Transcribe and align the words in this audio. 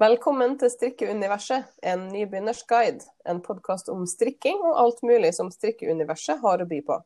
Velkommen 0.00 0.54
til 0.56 0.70
Strikkeuniverset, 0.72 1.66
en 1.84 2.06
nybegynners 2.08 2.62
guide. 2.64 3.04
En 3.28 3.42
podkast 3.44 3.90
om 3.92 4.06
strikking 4.08 4.62
og 4.64 4.78
alt 4.80 5.02
mulig 5.04 5.34
som 5.36 5.50
strikkeuniverset 5.52 6.40
har 6.40 6.62
å 6.64 6.66
by 6.70 6.78
på. 6.86 6.96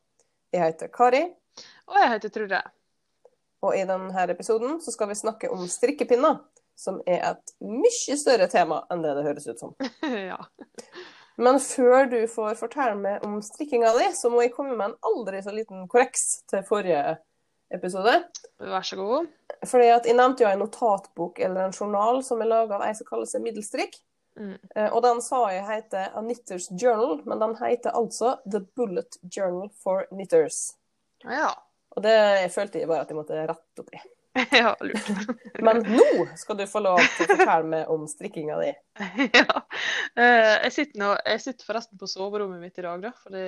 Jeg 0.55 0.63
heter 0.63 0.93
Kari, 0.95 1.25
Og 1.91 1.99
jeg 1.99 2.13
heter 2.13 2.33
Trude. 2.37 2.61
og 3.67 3.75
i 3.75 3.83
denne 3.83 4.27
episoden 4.31 4.79
så 4.81 4.95
skal 4.95 5.11
vi 5.11 5.19
snakke 5.19 5.51
om 5.51 5.67
strikkepinner. 5.67 6.39
Som 6.79 7.03
er 7.07 7.33
et 7.33 7.55
mye 7.67 8.17
større 8.21 8.47
tema 8.47 8.85
enn 8.87 9.03
det 9.03 9.17
det 9.19 9.27
høres 9.27 9.51
ut 9.51 9.59
som. 9.59 9.75
ja. 10.31 10.39
Men 11.37 11.59
før 11.59 12.07
du 12.15 12.21
får 12.31 12.55
fortelle 12.63 12.95
meg 12.95 13.27
om 13.27 13.41
strikkinga 13.43 13.91
di, 13.99 14.13
så 14.15 14.31
må 14.31 14.47
jeg 14.47 14.55
komme 14.55 14.79
med 14.79 14.93
en 14.93 14.99
aldri 15.03 15.43
så 15.43 15.51
liten 15.51 15.89
korreks 15.91 16.45
til 16.47 16.63
forrige 16.71 17.03
episode. 17.03 17.34
Vær 17.73 18.83
så 18.87 18.97
god. 18.97 19.27
Fordi 19.67 19.87
at 19.95 20.07
Jeg 20.07 20.17
nevnte 20.19 20.45
jo 20.45 20.51
en 20.51 20.61
notatbok 20.63 21.39
eller 21.43 21.65
en 21.69 21.73
journal 21.75 22.21
som 22.25 22.43
er 22.45 22.51
laga 22.51 22.77
av 22.77 22.85
ei 22.87 22.93
som 22.95 23.07
kaller 23.09 23.27
seg 23.31 23.43
Middelstrikk. 23.43 23.97
Mm. 24.39 24.57
Eh, 24.77 24.89
Og 24.93 25.03
den 25.03 25.21
sa 25.23 25.45
jeg 25.53 25.65
heter 25.69 26.11
A 26.15 26.23
Knitters 26.23 26.69
Journal, 26.71 27.21
men 27.25 27.39
den 27.43 27.55
heter 27.61 27.95
altså 27.95 28.37
The 28.51 28.61
Bullet 28.77 29.19
Journal 29.31 29.71
for 29.83 30.05
Knitters. 30.11 30.73
Ja. 31.25 31.53
Og 31.97 32.03
det 32.03 32.15
jeg 32.15 32.51
følte 32.51 32.81
jeg 32.83 32.91
bare 32.91 33.05
at 33.07 33.13
jeg 33.13 33.17
måtte 33.21 33.39
rette 33.47 33.83
opp 33.85 33.95
i. 33.95 34.01
ja, 34.51 34.73
lurt. 34.83 35.11
Men 35.63 35.79
nå 35.87 36.25
skal 36.35 36.57
du 36.59 36.65
få 36.67 36.81
lov 36.83 36.99
til 36.99 37.23
å 37.23 37.37
fortelle 37.39 37.69
meg 37.71 37.91
om 37.95 38.03
strikkinga 38.11 38.57
di. 38.59 38.73
ja. 39.39 39.61
Eh, 40.19 40.57
Jeg 40.65 40.73
sitter, 40.75 40.99
nå, 40.99 41.13
jeg 41.23 41.43
sitter 41.45 41.69
forresten 41.69 42.01
på 42.01 42.09
soverommet 42.11 42.59
mitt 42.65 42.81
i 42.83 42.83
dag, 42.83 42.99
da. 43.07 43.13
Fordi 43.23 43.45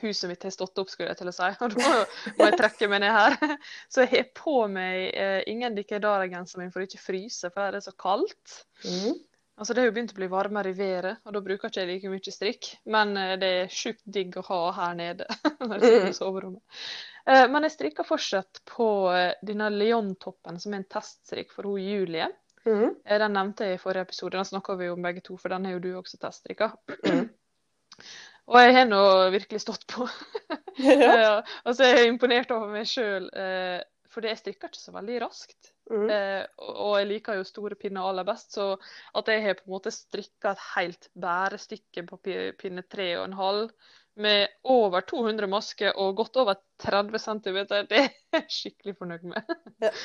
huset 0.00 0.30
mitt 0.30 0.44
har 0.46 0.52
stått 0.54 0.78
opp, 0.80 0.90
skulle 0.92 1.10
jeg 1.12 1.20
til 1.20 1.30
å 1.30 1.34
si. 1.34 1.48
Og 1.64 1.74
da 1.74 1.88
må, 1.88 2.44
jeg 2.46 2.58
trekke 2.60 2.90
meg 2.92 3.02
ned 3.04 3.16
her. 3.16 3.56
Så 3.92 4.04
jeg 4.04 4.12
har 4.14 4.30
på 4.36 4.60
meg 4.72 5.10
eh, 5.10 5.40
ingen 5.50 5.76
dikkedara-genseren 5.78 6.66
min 6.66 6.74
for 6.74 6.84
å 6.84 6.88
ikke 6.88 7.02
fryse, 7.02 7.50
for 7.50 7.64
her 7.64 7.74
er 7.74 7.80
det 7.80 7.86
så 7.88 7.96
kaldt. 7.98 8.62
Mm. 8.84 9.18
Altså 9.60 9.74
Det 9.74 9.82
har 9.82 9.90
jo 9.90 9.92
begynt 9.92 10.12
å 10.14 10.16
bli 10.16 10.26
varmere 10.32 10.70
i 10.72 10.76
været, 10.76 11.18
og 11.28 11.34
da 11.36 11.40
bruker 11.44 11.68
jeg 11.68 11.84
ikke 11.84 11.90
like 11.90 12.10
mye 12.14 12.32
strikk. 12.32 12.68
Men 12.88 13.10
eh, 13.20 13.34
det 13.40 13.50
er 13.58 13.74
sjukt 13.74 14.06
digg 14.08 14.38
å 14.40 14.44
ha 14.46 14.60
her 14.78 14.94
nede 14.96 15.26
når 15.60 15.74
jeg 15.74 15.82
sitter 15.84 16.06
i 16.08 16.16
soverommet. 16.16 16.84
Eh, 17.26 17.44
Men 17.52 17.66
jeg 17.66 17.74
strikker 17.74 18.08
fortsatt 18.08 18.62
på 18.72 18.86
eh, 19.12 19.34
denne 19.44 19.68
Leon-toppen, 19.74 20.62
som 20.62 20.72
er 20.72 20.80
en 20.80 20.88
teststrikk 20.96 21.52
for 21.52 21.68
hun 21.68 21.82
Julie. 21.84 22.30
Mm. 22.64 22.96
Den 23.04 23.36
nevnte 23.36 23.68
jeg 23.68 23.76
i 23.76 23.82
forrige 23.82 24.08
episode, 24.08 24.36
den 24.38 24.48
snakka 24.48 24.78
vi 24.80 24.88
om 24.92 25.04
begge 25.04 25.22
to, 25.28 25.36
for 25.40 25.52
den 25.52 25.68
har 25.68 25.76
jo 25.76 25.84
du 25.84 25.90
også 26.00 26.20
teststrikka. 26.24 26.72
Mm. 27.04 27.28
Og 28.50 28.58
jeg 28.58 28.74
har 28.74 28.88
nå 28.90 29.02
virkelig 29.36 29.62
stått 29.66 29.86
på. 29.90 30.08
Ja. 30.80 31.42
så 31.66 31.82
er 31.84 31.90
Jeg 31.90 32.04
er 32.06 32.08
imponert 32.08 32.52
over 32.54 32.70
meg 32.72 32.86
sjøl, 32.88 33.26
For 34.08 34.24
det 34.24 34.30
jeg 34.30 34.40
strikker 34.40 34.70
ikke 34.70 34.80
så 34.80 34.94
veldig 34.94 35.18
raskt. 35.20 35.74
Mm. 35.90 36.06
Eh, 36.10 36.44
og 36.62 36.76
og 36.86 36.92
jeg 37.00 37.08
liker 37.10 37.38
jo 37.38 37.46
store 37.46 37.76
pinner 37.78 38.06
aller 38.06 38.26
best, 38.26 38.54
så 38.54 38.72
at 39.18 39.30
jeg 39.30 39.42
har 39.44 39.58
på 39.58 39.66
en 39.66 39.74
måte 39.74 39.92
strikka 39.94 40.54
et 40.54 40.62
helt 40.76 41.08
bærestykke 41.18 42.06
på 42.06 42.20
pinne 42.58 42.86
tre 42.86 43.12
og 43.18 43.26
en 43.26 43.38
halv 43.38 43.72
med 44.20 44.48
over 44.68 45.04
200 45.06 45.48
masker 45.50 45.96
og 46.02 46.16
godt 46.18 46.36
over 46.42 46.58
30 46.82 47.18
cm, 47.22 47.58
det 47.88 47.98
er 47.98 48.08
jeg 48.34 48.46
skikkelig 48.52 48.96
fornøyd 48.98 49.26
med. 49.34 49.56
Ja. 49.82 49.94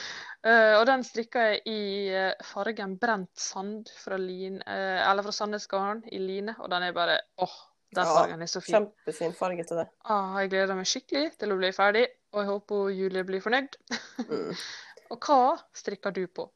Eh, 0.46 0.76
og 0.78 0.84
den 0.86 1.02
strikka 1.02 1.42
jeg 1.42 1.62
i 1.66 1.80
eh, 2.14 2.44
fargen 2.46 2.92
brent 3.02 3.32
sand 3.42 3.88
fra, 3.98 4.14
lin, 4.22 4.60
eh, 4.62 5.00
eller 5.02 5.26
fra 5.26 5.32
Sandnes 5.34 5.66
Garn 5.66 6.04
i 6.14 6.20
line, 6.22 6.54
og 6.60 6.70
den 6.70 6.86
er 6.86 6.94
bare 6.94 7.16
åh, 7.42 7.56
den 7.96 8.06
fargen 8.10 8.42
er 8.42 8.50
så 8.50 8.62
fin. 8.64 8.74
Kjempefin 8.76 9.34
farge 9.38 9.64
til 9.70 9.78
det. 9.84 9.88
Ah, 10.10 10.36
jeg 10.42 10.50
gleder 10.56 10.76
meg 10.76 10.88
skikkelig 10.90 11.36
til 11.40 11.54
å 11.54 11.58
bli 11.60 11.70
ferdig, 11.76 12.06
og 12.34 12.42
jeg 12.42 12.50
håper 12.50 12.90
Julie 12.98 13.24
blir 13.28 13.44
fornøyd. 13.46 13.78
Mm. 14.26 14.52
Og 15.14 15.22
hva 15.22 15.56
strikker 15.78 16.12
du 16.16 16.24
på? 16.28 16.48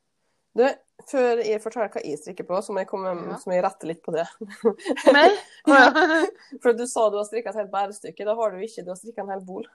Du, 0.57 0.63
før 1.11 1.37
jeg 1.45 1.61
forteller 1.61 1.91
hva 1.93 2.01
jeg 2.01 2.17
strikker 2.17 2.47
på, 2.49 2.57
så 2.65 2.73
må 2.73 2.81
jeg, 2.81 2.89
komme, 2.89 3.11
Ja. 3.29 3.37
så 3.37 3.51
må 3.51 3.53
jeg 3.53 3.63
rette 3.63 3.85
litt 3.87 4.01
på 4.03 4.11
det. 4.15 4.25
Meg? 5.15 5.37
Ja. 5.69 5.85
Ja. 5.93 6.23
For 6.63 6.73
du 6.73 6.85
sa 6.89 7.05
du 7.13 7.19
har 7.21 7.27
strikka 7.29 7.53
et 7.53 7.59
helt 7.61 7.71
bærestykke. 7.71 8.25
Da 8.25 8.33
har 8.35 8.51
du 8.55 8.63
ikke, 8.65 8.83
du 8.87 8.89
har 8.89 8.97
strikka 8.97 9.21
en 9.21 9.29
hel 9.35 9.43
bol. 9.45 9.67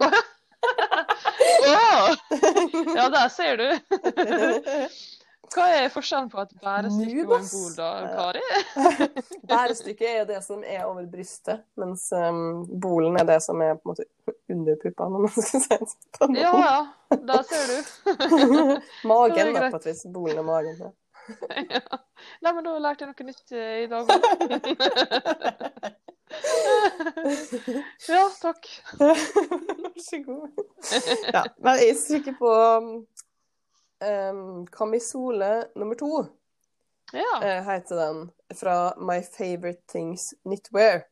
Å! 0.00 0.08
Ja, 2.96 3.06
der 3.12 3.28
ser 3.32 3.60
du. 3.60 3.68
Hva 5.50 5.64
er 5.74 5.88
forskjellen 5.90 6.28
på 6.30 6.38
et 6.44 6.52
bærestykke 6.62 7.24
og 7.26 7.32
en 7.36 7.48
bol, 7.50 7.72
da, 7.74 7.88
Kari? 8.14 8.42
Bærestykket 9.50 10.10
er 10.10 10.28
det 10.28 10.38
som 10.46 10.62
er 10.62 10.84
over 10.86 11.08
brystet, 11.10 11.64
mens 11.80 12.06
um, 12.14 12.62
bolen 12.82 13.18
er 13.18 13.26
det 13.32 13.40
som 13.42 13.58
er 13.64 13.74
på 13.74 13.82
en 13.82 13.90
måte 13.90 14.06
under 14.50 14.78
puppene. 14.82 15.18
om 15.18 15.26
man 15.26 15.34
skal 15.34 15.64
si 15.64 15.74
det 15.74 15.80
på 16.18 16.30
Ja, 16.38 16.54
ja. 16.62 16.78
Da 17.26 17.42
ser 17.48 17.64
du. 17.66 17.76
Magen, 19.10 19.50
er 19.56 19.58
da, 19.58 19.70
på 19.74 19.82
et 19.82 19.90
vis. 19.90 20.06
Bolen 20.14 20.38
er 20.38 20.46
magen. 20.46 20.76
Ja. 20.78 20.90
Ja. 21.70 21.80
Nei, 22.42 22.52
men 22.56 22.64
da 22.64 22.72
lærte 22.82 23.04
jeg 23.04 23.10
noe 23.12 23.24
nytt 23.28 23.52
eh, 23.54 23.84
i 23.84 23.86
dag 23.90 24.08
òg. 24.10 24.20
Ja, 28.08 28.24
takk. 28.40 28.66
Vær 28.98 30.00
så 30.02 30.20
god. 30.24 30.48
Ja, 31.32 31.44
men 31.62 31.80
jeg 31.82 31.96
strikker 32.00 32.34
på 32.38 32.50
um, 34.00 34.66
kamisole 34.66 35.68
nummer 35.74 35.94
to. 35.94 36.26
Ja. 37.12 37.58
uh, 37.58 37.64
heter 37.64 37.96
den, 37.96 38.30
fra 38.54 38.94
My 38.98 39.22
Favorite 39.22 39.82
Things 39.86 40.34
Knitwear. 40.42 41.02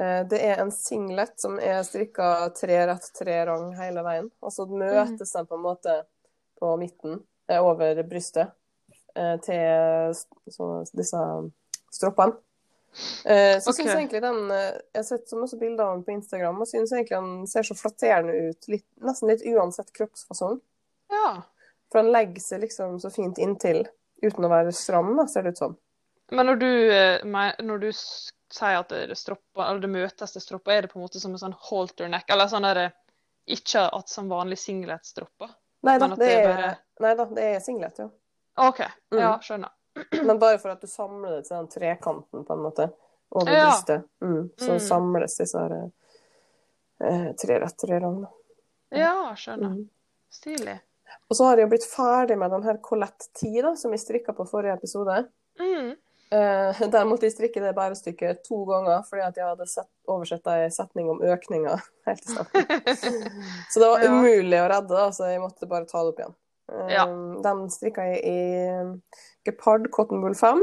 Uh, 0.00 0.28
det 0.28 0.40
er 0.46 0.62
en 0.62 0.72
singlet 0.72 1.40
som 1.40 1.58
er 1.60 1.82
strikka 1.82 2.50
tre 2.56 2.80
rett, 2.86 3.10
tre 3.18 3.40
rang 3.46 3.72
hele 3.76 4.04
veien. 4.06 4.30
Og 4.40 4.54
så 4.54 4.66
møtes 4.70 5.32
den 5.34 5.48
på 5.48 5.58
en 5.58 5.64
måte 5.64 6.00
på 6.60 6.76
midten, 6.80 7.20
uh, 7.52 7.60
over 7.60 8.02
brystet, 8.02 8.54
til 9.42 10.12
så, 10.52 10.66
disse 10.94 11.20
stroppene. 11.90 12.36
Uh, 13.26 13.58
så 13.58 13.72
okay. 13.72 13.72
synes 13.72 13.88
jeg 13.88 13.96
egentlig 13.96 14.20
den 14.22 14.38
Jeg 14.52 14.94
har 14.94 15.06
sett 15.08 15.28
så 15.28 15.36
masse 15.36 15.58
bilder 15.58 15.84
av 15.84 15.96
den 15.96 16.04
på 16.06 16.14
Instagram, 16.14 16.60
og 16.62 16.70
syns 16.70 16.92
egentlig 16.94 17.16
den 17.16 17.48
ser 17.50 17.66
så 17.66 17.74
flatterende 17.74 18.36
ut. 18.46 18.68
Litt, 18.70 18.86
nesten 19.02 19.32
litt 19.32 19.42
uansett 19.50 19.90
kroppsfasong. 19.96 20.60
ja. 21.10 21.30
For 21.92 22.02
han 22.02 22.12
legger 22.12 22.40
seg 22.40 22.60
liksom 22.60 22.98
så 23.00 23.10
fint 23.10 23.38
inntil, 23.38 23.86
uten 24.22 24.44
å 24.44 24.48
være 24.52 24.72
stram, 24.72 25.14
da, 25.16 25.26
ser 25.26 25.42
det 25.42 25.54
ut 25.56 25.58
som. 25.58 25.76
Men 26.30 26.46
når 26.46 26.58
du, 26.60 26.90
eh, 26.92 27.24
når 27.64 27.78
du 27.80 27.90
sier 27.92 28.78
at 28.80 28.88
det 28.92 29.10
er 29.10 29.14
stropper, 29.16 29.62
eller 29.64 29.80
det 29.80 29.88
møtes 29.90 30.32
til 30.34 30.42
stropper, 30.44 30.72
er 30.72 30.82
det 30.82 30.90
på 30.92 30.98
en 30.98 31.04
måte 31.06 31.20
som 31.20 31.32
en 31.32 31.38
sånn 31.40 31.54
halterneck? 31.70 32.28
eller 32.30 32.46
sånn 32.48 32.62
der, 32.68 32.92
ikke 33.48 33.86
at 33.96 34.08
som 34.12 34.28
vanlig 34.28 34.58
singlet-stropper? 34.60 35.48
Nei 35.82 35.96
da, 35.98 36.08
det 36.08 36.18
det 36.18 36.28
er, 36.34 36.48
bare- 36.56 36.78
nei 37.00 37.14
da, 37.14 37.24
det 37.24 37.44
er 37.54 37.60
singlet, 37.60 37.98
ja. 37.98 38.08
OK, 38.58 38.80
Mm. 39.12 39.18
ja, 39.20 39.38
skjønner. 39.38 39.70
Men 40.26 40.38
bare 40.38 40.58
for 40.58 40.70
at 40.70 40.80
du 40.80 40.86
samler 40.86 41.36
det 41.38 41.46
til 41.48 41.56
den 41.56 41.68
trekanten, 41.68 42.44
på 42.44 42.52
en 42.52 42.62
måte, 42.66 42.90
over 43.32 43.52
Ja. 43.52 43.64
brystet. 43.70 44.04
Mm. 44.20 44.50
Så 44.58 44.72
Mm. 44.76 44.80
samles 44.80 45.36
disse 45.38 45.58
her 45.58 45.90
eh, 47.00 47.32
tre 47.32 47.58
rett, 47.60 47.78
tre 47.78 48.00
rang. 48.00 48.20
da. 48.22 48.28
Ja, 48.90 49.34
skjønner. 49.36 49.70
Mm. 49.76 49.88
Stilig. 50.30 50.80
Og 51.30 51.36
så 51.36 51.44
har 51.50 51.56
jeg 51.62 51.68
blitt 51.70 51.86
ferdig 51.88 52.36
med 52.40 52.50
den 52.54 52.62
her 52.64 52.78
Colette 52.84 53.28
10, 53.36 53.62
da, 53.62 53.74
som 53.76 53.92
jeg 53.92 54.00
strikka 54.00 54.32
på 54.36 54.46
forrige 54.48 54.74
episode. 54.78 55.28
Mm. 55.60 55.90
Eh, 56.30 56.80
der 56.92 57.06
måtte 57.08 57.24
jeg 57.24 57.32
strikke 57.32 57.60
det 57.64 57.74
bærestykket 57.76 58.42
to 58.44 58.64
ganger, 58.68 59.00
fordi 59.08 59.22
at 59.24 59.36
jeg 59.40 59.46
hadde 59.48 59.66
sett, 59.68 59.88
oversett 60.08 60.46
ei 60.52 60.66
setning 60.72 61.08
om 61.08 61.22
økninga 61.24 61.78
helt 62.08 62.26
i 62.26 62.34
starten. 62.34 62.66
Så 63.72 63.80
det 63.80 63.88
var 63.88 64.04
Ja. 64.04 64.10
umulig 64.12 64.58
å 64.60 64.68
redde, 64.68 64.92
da, 64.92 65.06
så 65.12 65.30
jeg 65.30 65.40
måtte 65.40 65.68
bare 65.70 65.88
ta 65.88 66.02
det 66.04 66.12
opp 66.12 66.20
igjen. 66.20 66.34
Eh, 66.72 66.90
Ja. 66.92 67.06
Den 67.46 67.62
strikka 67.72 68.04
jeg 68.12 68.20
i 68.28 69.00
Gepard 69.48 69.88
Cotton 69.90 70.20
Bull 70.20 70.34
5. 70.36 70.60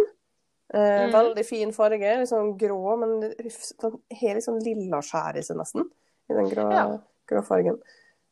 Eh, 0.73 1.05
mm. 1.07 1.11
Veldig 1.13 1.45
fin 1.45 1.73
farge, 1.73 2.13
litt 2.19 2.29
sånn 2.29 2.55
grå, 2.57 2.97
men 3.01 3.19
den 3.21 3.33
har 3.37 4.33
litt 4.35 4.45
sånn 4.45 4.61
lilla 4.65 5.01
skjær 5.05 5.37
i 5.37 5.43
seg, 5.45 5.57
nesten. 5.57 5.89
I 6.29 6.33
den 6.37 6.49
grå, 6.49 6.69
Ja. 6.73 6.85
grå 7.29 7.41
fargen. 7.45 7.77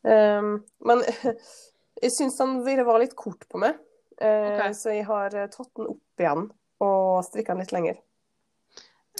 Eh, 0.06 0.42
men 0.86 1.02
jeg 2.02 2.12
syns 2.14 2.38
den 2.40 2.56
ville 2.66 2.84
var 2.86 2.98
litt 3.02 3.14
kort 3.16 3.46
på 3.50 3.60
meg, 3.62 3.78
eh, 4.20 4.50
Ok. 4.54 4.74
så 4.74 4.94
jeg 4.94 5.04
har 5.08 5.34
eh, 5.34 5.50
tatt 5.52 5.70
den 5.76 5.92
opp 5.94 6.20
igjen 6.20 6.48
og 6.84 7.24
strikka 7.24 7.54
den 7.54 7.62
litt 7.62 7.72
lenger. 7.72 8.00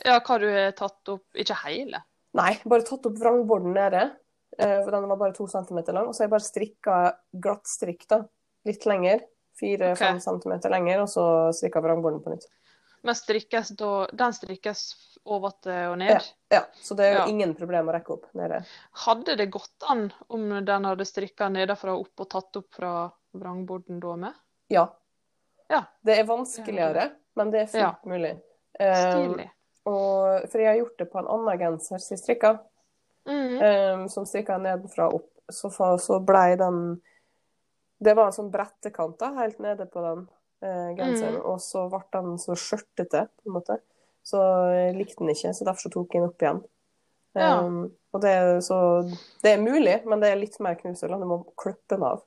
Ja, 0.05 0.19
hva 0.19 0.39
du 0.43 0.49
har 0.51 0.73
tatt 0.75 1.09
opp 1.13 1.39
Ikke 1.39 1.55
hele? 1.65 2.01
Nei, 2.35 2.57
bare 2.67 2.83
tatt 2.83 3.07
opp 3.07 3.15
vrangborden 3.21 3.73
nede. 3.77 4.17
eh, 4.59 4.81
For 4.83 4.91
den 4.91 5.07
var 5.09 5.17
bare 5.17 5.33
to 5.35 5.47
centimeter 5.47 5.93
lang. 5.93 6.09
Og 6.09 6.15
så 6.15 6.23
har 6.23 6.27
jeg 6.27 6.35
bare 6.35 6.49
strikka 6.49 6.97
glattstrikk, 7.33 8.09
da. 8.11 8.25
Litt 8.67 8.85
lenger. 8.87 9.23
Fire-fem 9.59 10.17
okay. 10.17 10.21
centimeter 10.21 10.71
lenger, 10.71 11.05
og 11.05 11.09
så 11.09 11.25
strikka 11.55 11.81
vrangborden 11.81 12.23
på 12.25 12.33
nytt. 12.35 12.49
Men 13.05 13.15
strikkes 13.15 13.69
da 13.79 14.07
Den 14.13 14.33
strikkes 14.33 14.85
oventil 15.25 15.91
og 15.93 15.99
ned? 16.01 16.25
ja. 16.53 16.63
Så 16.81 16.95
det 16.97 17.07
er 17.07 17.13
jo 17.15 17.19
Ja. 17.21 17.27
ingen 17.33 17.55
problem 17.57 17.89
å 17.89 17.93
rekke 17.97 18.13
opp 18.13 18.27
nede. 18.37 18.63
Hadde 19.05 19.37
det 19.37 19.47
gått 19.53 19.87
an 19.89 20.13
om 20.29 20.49
den 20.65 20.85
hadde 20.85 21.05
strikka 21.09 21.49
nedenfra 21.49 21.95
og 21.95 22.07
opp 22.09 22.21
og 22.25 22.31
tatt 22.31 22.57
opp 22.61 22.75
fra 22.75 22.93
vrangborden 23.33 24.01
da 24.01 24.17
med? 24.17 24.35
Ja. 24.69 24.87
Ja. 25.69 25.83
Det 26.05 26.19
er 26.19 26.25
vanskeligere, 26.29 27.11
men 27.37 27.51
det 27.51 27.61
er 27.63 27.67
fullt 27.67 27.83
Ja. 27.83 27.95
mulig. 28.05 28.35
Stilig. 28.75 29.51
og, 29.87 30.49
for 30.51 30.59
jeg 30.59 30.67
har 30.67 30.77
gjort 30.81 30.99
det 30.99 31.11
på 31.13 31.19
en 31.19 31.27
annen 31.29 31.59
genser 31.59 31.99
som 31.99 32.15
jeg 32.17 32.19
strikka, 32.19 32.59
mm 33.27 33.49
-hmm. 33.49 33.95
um, 33.95 34.09
som 34.09 34.27
strikka 34.27 34.59
nedenfra 34.59 35.07
og 35.09 35.15
opp. 35.15 35.31
Så, 35.53 35.71
så 35.99 36.21
blei 36.21 36.57
den 36.57 37.01
Det 38.05 38.15
var 38.17 38.27
en 38.27 38.33
sånn 38.33 38.51
brettekant 38.51 39.19
da, 39.19 39.27
helt 39.35 39.59
nede 39.59 39.87
på 39.87 40.01
den 40.01 40.29
genseren, 40.99 41.39
Mm. 41.41 41.47
og 41.51 41.61
så 41.61 41.89
ble 41.93 42.03
den 42.15 42.39
så 42.41 42.57
skjørtete, 42.59 43.27
på 43.29 43.51
en 43.51 43.57
måte. 43.59 43.79
Så 44.25 44.41
jeg 44.73 44.97
likte 44.97 45.21
den 45.21 45.35
ikke, 45.35 45.53
så 45.55 45.67
derfor 45.69 45.85
så 45.85 45.93
tok 45.93 46.15
jeg 46.15 46.23
den 46.23 46.29
opp 46.31 46.45
igjen. 46.45 46.63
Ja. 47.35 47.49
Um, 47.61 47.93
og 48.15 48.21
det 48.23 48.31
er, 48.31 48.61
så, 48.63 48.77
det 49.43 49.51
er 49.53 49.63
mulig, 49.63 49.97
men 50.07 50.21
det 50.23 50.31
er 50.31 50.39
litt 50.39 50.61
mer 50.63 50.77
knusel. 50.79 51.17
Du 51.19 51.27
må 51.27 51.41
klippe 51.61 51.97
den 51.97 52.05
av. 52.07 52.23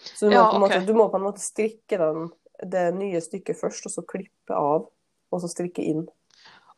Så 0.00 0.26
du 0.26 0.30
må, 0.30 0.38
Ja, 0.38 0.46
på 0.50 0.56
en 0.56 0.64
måte, 0.64 0.86
du 0.86 0.94
må 0.96 1.08
på 1.12 1.20
en 1.20 1.26
måte 1.26 1.42
strikke 1.44 1.98
den, 2.00 2.30
det 2.64 2.86
nye 2.96 3.20
stykket 3.20 3.58
først, 3.60 3.86
og 3.86 3.92
så 3.92 4.02
klippe 4.08 4.56
av, 4.56 4.88
og 5.30 5.42
så 5.42 5.50
strikke 5.52 5.84
inn. 5.84 6.06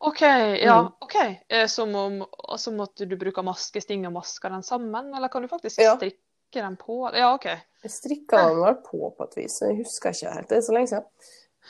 OK, 0.03 0.21
ja. 0.59 0.81
Mm. 0.83 0.91
ok. 1.05 1.15
Eh, 1.47 1.67
Som 1.71 1.95
om 1.95 2.25
som 2.59 2.79
at 2.83 2.95
du 2.99 3.15
bruker 3.15 3.41
maskesting 3.41 4.05
og 4.05 4.13
masker 4.17 4.51
den 4.51 4.63
sammen, 4.67 5.13
eller 5.15 5.31
kan 5.31 5.41
du 5.41 5.47
faktisk 5.47 5.79
Ja. 5.79 5.95
Strikke 6.53 6.67
den 6.67 6.75
på? 6.77 7.09
Ja, 7.13 7.33
OK. 7.35 7.47
Strikka 7.89 8.47
den 8.47 8.61
vel 8.61 8.75
på 8.85 9.13
på 9.17 9.23
et 9.23 9.37
vis, 9.37 9.61
jeg 9.61 9.77
husker 9.81 10.13
ikke 10.13 10.33
helt. 10.33 10.49
Det 10.49 10.57
er 10.57 10.61
så 10.61 10.73
lenge 10.73 10.87
siden. 10.87 11.07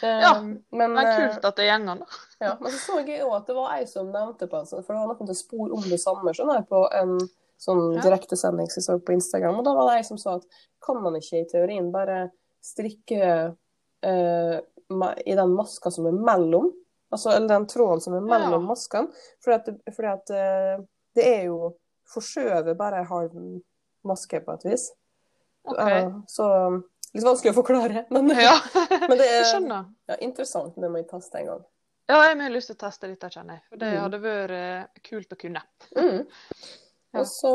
Ja, 0.01 0.39
Um, 0.39 0.55
men, 0.73 0.95
det 0.97 1.03
er 1.05 1.19
kult 1.29 1.43
at 1.45 1.57
det 1.57 1.69
an, 1.69 1.85
da. 1.85 2.05
Ja, 2.41 2.55
men 2.59 2.71
så 2.71 2.79
så 2.81 3.01
jeg 3.05 3.21
òg 3.21 3.35
at 3.37 3.47
det 3.47 3.53
var 3.55 3.75
ei 3.75 3.83
som 3.85 4.07
nevnte 4.09 4.47
på 4.49 4.57
altså, 4.57 4.79
For 4.81 4.95
det 4.95 5.03
var 5.03 5.11
noen 5.11 5.29
til 5.29 5.37
spor 5.37 5.69
om 5.69 5.83
det 5.85 5.99
samme 6.01 6.33
skjønner 6.33 6.57
jeg, 6.57 6.65
på 6.71 6.79
en 6.97 7.11
sånn 7.61 7.99
direktesending 8.01 8.71
som 8.73 8.79
jeg 8.81 8.87
så 8.87 8.95
på 8.97 9.13
Instagram. 9.13 9.59
Og 9.61 9.67
da 9.67 9.75
var 9.77 9.91
det 9.91 9.99
ei 9.99 10.07
som 10.07 10.17
sa 10.17 10.39
at 10.39 10.47
kan 10.81 10.97
man 11.03 11.19
ikke 11.19 11.43
i 11.43 11.49
teorien 11.51 11.91
bare 11.93 12.31
strikke 12.65 13.21
eh, 14.01 14.57
i 15.29 15.37
den 15.37 15.53
maska 15.53 15.93
som 15.93 16.09
er 16.09 16.17
mellom? 16.17 16.71
Altså, 17.13 17.35
eller 17.35 17.53
den 17.53 17.69
tråden 17.69 18.01
som 18.01 18.17
er 18.17 18.25
mellom 18.25 18.65
Ja. 18.65 18.67
maskene? 18.73 19.13
Fordi 19.45 19.59
at, 19.61 19.93
fordi 19.93 20.09
at 20.09 20.33
eh, 20.33 20.83
det 21.13 21.29
er 21.35 21.45
jo 21.51 21.75
forskjøvet 22.15 22.73
bare 22.81 23.03
en 23.03 23.11
halv 23.13 23.37
maske, 24.07 24.39
på 24.45 24.55
et 24.57 24.65
vis. 24.67 24.87
Okay. 25.63 26.05
Uh, 26.07 26.17
så 26.27 26.47
litt 27.13 27.23
vanskelig 27.27 27.53
å 27.53 27.59
forklare, 27.61 28.05
men, 28.13 28.31
Ja, 28.35 28.55
men 29.07 29.17
det 29.19 29.27
er 29.29 29.45
ja, 30.11 30.17
interessant. 30.19 30.75
Det 30.75 30.89
må 30.91 31.01
jeg 31.03 31.09
teste 31.11 31.39
en 31.41 31.51
gang. 31.53 31.65
Ja, 32.11 32.17
jeg 32.27 32.35
har 32.41 32.51
lyst 32.51 32.67
til 32.67 32.75
å 32.75 32.81
teste 32.83 33.07
dette, 33.07 33.29
kjenner 33.31 33.59
jeg. 33.59 33.63
For 33.69 33.79
det 33.79 33.91
Mm. 33.93 33.99
hadde 34.03 34.17
vært 34.25 34.51
eh, 34.57 35.03
kult 35.07 35.31
å 35.31 35.37
kunne. 35.39 35.61
Mm. 35.95 36.25
Ja. 37.13 37.23
Så, 37.29 37.51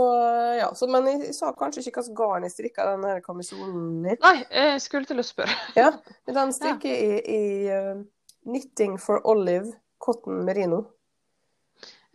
ja, 0.57 0.69
så, 0.79 0.87
men 0.89 1.07
jeg 1.11 1.35
sa 1.35 1.51
kanskje 1.53 1.83
ikke 1.83 1.99
hvilket 2.01 2.17
garn 2.17 2.47
jeg 2.47 2.55
strikka 2.55 2.87
den 2.93 3.05
her 3.05 3.21
kamisolen 3.21 4.07
i. 4.07 4.15
Nei, 4.23 4.37
jeg 4.55 4.81
skulle 4.85 5.09
til 5.11 5.19
å 5.21 5.27
spørre. 5.27 5.57
Ja, 5.81 5.91
den 6.31 6.55
strikker 6.55 6.89
jeg 6.89 7.19
i, 7.27 7.35
i 7.35 7.43
uh, 7.75 8.01
Knitting 8.47 8.97
for 9.03 9.21
Olive 9.29 9.75
Cotton 10.01 10.45
Merino. 10.47 10.85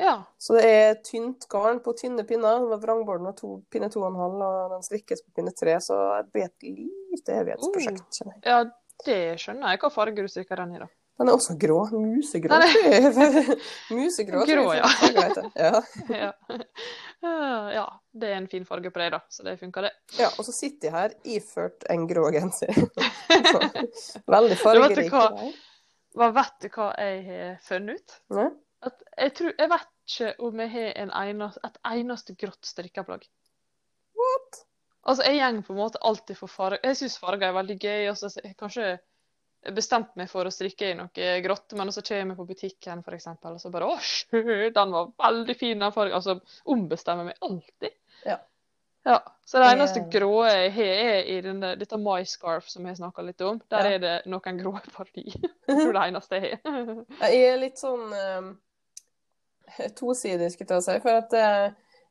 Ja. 0.03 0.15
Så 0.41 0.57
det 0.57 0.63
er 0.67 0.97
tynt 1.05 1.45
garn 1.51 1.79
på 1.83 1.93
tynne 1.99 2.25
pinner. 2.27 2.65
Var 2.73 2.81
vrangborden 2.81 3.29
og 3.29 3.37
to, 3.39 3.53
pinne 3.71 3.89
to 3.93 4.03
og 4.03 4.41
den 4.73 4.83
strikkes 4.85 5.23
på 5.23 5.37
pinne 5.37 5.53
tre. 5.55 5.77
Så 5.83 5.99
det 6.19 6.33
blir 6.35 6.49
et 6.49 6.67
lite 6.67 7.37
evighetsprosjekt, 7.39 8.03
kjenner 8.19 8.35
jeg. 8.35 8.43
ja, 8.51 8.59
det 9.07 9.21
skjønner 9.41 9.73
jeg. 9.73 9.83
Hva 9.83 9.93
farge 9.93 10.25
du 10.25 10.31
strikker 10.31 10.59
den 10.63 10.75
i, 10.75 10.83
da? 10.83 10.89
Den 11.21 11.29
er 11.29 11.37
også 11.37 11.53
grå. 11.61 11.77
Musegrå. 11.93 12.57
Musegrå. 13.97 14.45
Grå, 14.49 14.63
ja. 14.73 14.87
ja. 15.55 15.81
ja. 16.23 16.31
Eh, 16.49 17.67
ja, 17.75 17.85
det 18.17 18.31
er 18.31 18.39
en 18.39 18.47
fin 18.49 18.65
farge 18.65 18.89
på 18.91 19.01
deg, 19.03 19.13
da. 19.13 19.21
Så 19.29 19.45
det 19.45 19.59
funker, 19.61 19.85
det. 19.87 19.93
Ja, 20.17 20.31
og 20.33 20.47
så 20.47 20.55
sitter 20.55 20.89
jeg 20.89 20.95
her 20.97 21.13
iført 21.35 21.85
en 21.93 22.07
grå 22.09 22.25
genser. 22.33 22.73
Veldig 24.25 24.57
Du 24.57 24.63
fargerik. 24.63 25.05
vet 25.05 25.13
hva? 25.13 25.51
Hva 26.17 26.29
vet 26.33 26.57
du 26.65 26.69
hva 26.73 26.89
jeg 26.97 27.23
har 27.29 27.55
funnet 27.65 28.01
ut? 28.01 28.17
At 28.83 28.99
jeg, 29.15 29.33
tror, 29.37 29.53
jeg 29.57 29.69
vet 29.71 29.92
ikke 30.07 30.33
om 30.43 30.57
vi 30.59 30.67
har 30.73 30.91
en 31.03 31.11
eneste, 31.23 31.61
et 31.67 31.79
eneste 31.93 32.35
grått 32.39 32.65
strikkeplagg. 32.67 33.25
What? 34.19 34.61
Altså, 35.03 35.23
jeg 35.27 35.39
går 35.57 35.65
på 35.67 35.73
en 35.75 35.79
måte 35.81 35.99
alltid 36.01 36.37
for 36.39 36.47
farger. 36.51 36.79
Jeg 36.83 36.99
syns 37.01 37.17
farger 37.19 37.49
er 37.49 37.57
veldig 37.57 37.77
gøy. 37.81 38.05
Altså, 38.11 38.29
jeg 38.39 38.53
har 38.53 38.59
kanskje 38.61 38.91
bestemt 39.75 40.15
meg 40.19 40.27
for 40.31 40.43
å 40.47 40.51
strikke 40.51 40.89
i 40.91 40.95
noe 40.99 41.27
grått, 41.43 41.71
men 41.79 41.91
så 41.95 42.01
kommer 42.03 42.33
jeg 42.33 42.39
på 42.39 42.47
butikken, 42.49 43.03
for 43.03 43.15
eksempel, 43.15 43.55
og 43.55 43.61
så 43.63 43.71
bare 43.71 43.87
Å, 43.87 43.99
sjø, 44.03 44.69
den 44.75 44.91
var 44.95 45.11
veldig 45.23 45.55
fin, 45.59 45.79
den 45.79 45.93
fargen. 45.95 46.15
Altså, 46.19 46.37
ombestemmer 46.71 47.29
meg 47.31 47.39
alltid. 47.47 47.95
Ja. 48.27 48.39
Ja, 49.03 49.17
Så 49.43 49.59
det 49.59 49.67
eneste 49.73 49.99
grå 50.07 50.45
jeg 50.47 50.69
har, 50.77 50.91
er 51.03 51.25
i 51.27 51.39
denne, 51.43 51.73
dette 51.75 51.97
myscarf 51.99 52.69
som 52.71 52.85
jeg 52.87 52.95
snakka 53.01 53.25
litt 53.27 53.41
om. 53.43 53.57
Der 53.71 53.83
Ja. 53.89 53.95
er 53.95 53.99
det 53.99 54.13
noen 54.31 54.59
grå 54.61 54.71
partier. 54.95 55.35
Det 55.67 55.75
er 55.75 55.91
det 55.97 56.03
eneste 56.07 56.39
jeg 56.39 56.59
har. 56.63 56.93
Jeg 57.27 57.41
er 57.49 57.57
litt 57.59 57.81
sånn 57.83 58.13
eh, 58.15 58.47
tosidig, 59.99 60.51
skulle 60.53 60.79
jeg 60.79 60.85
si. 60.87 60.97
For 61.03 61.19
at 61.21 61.33
eh, 61.37 61.69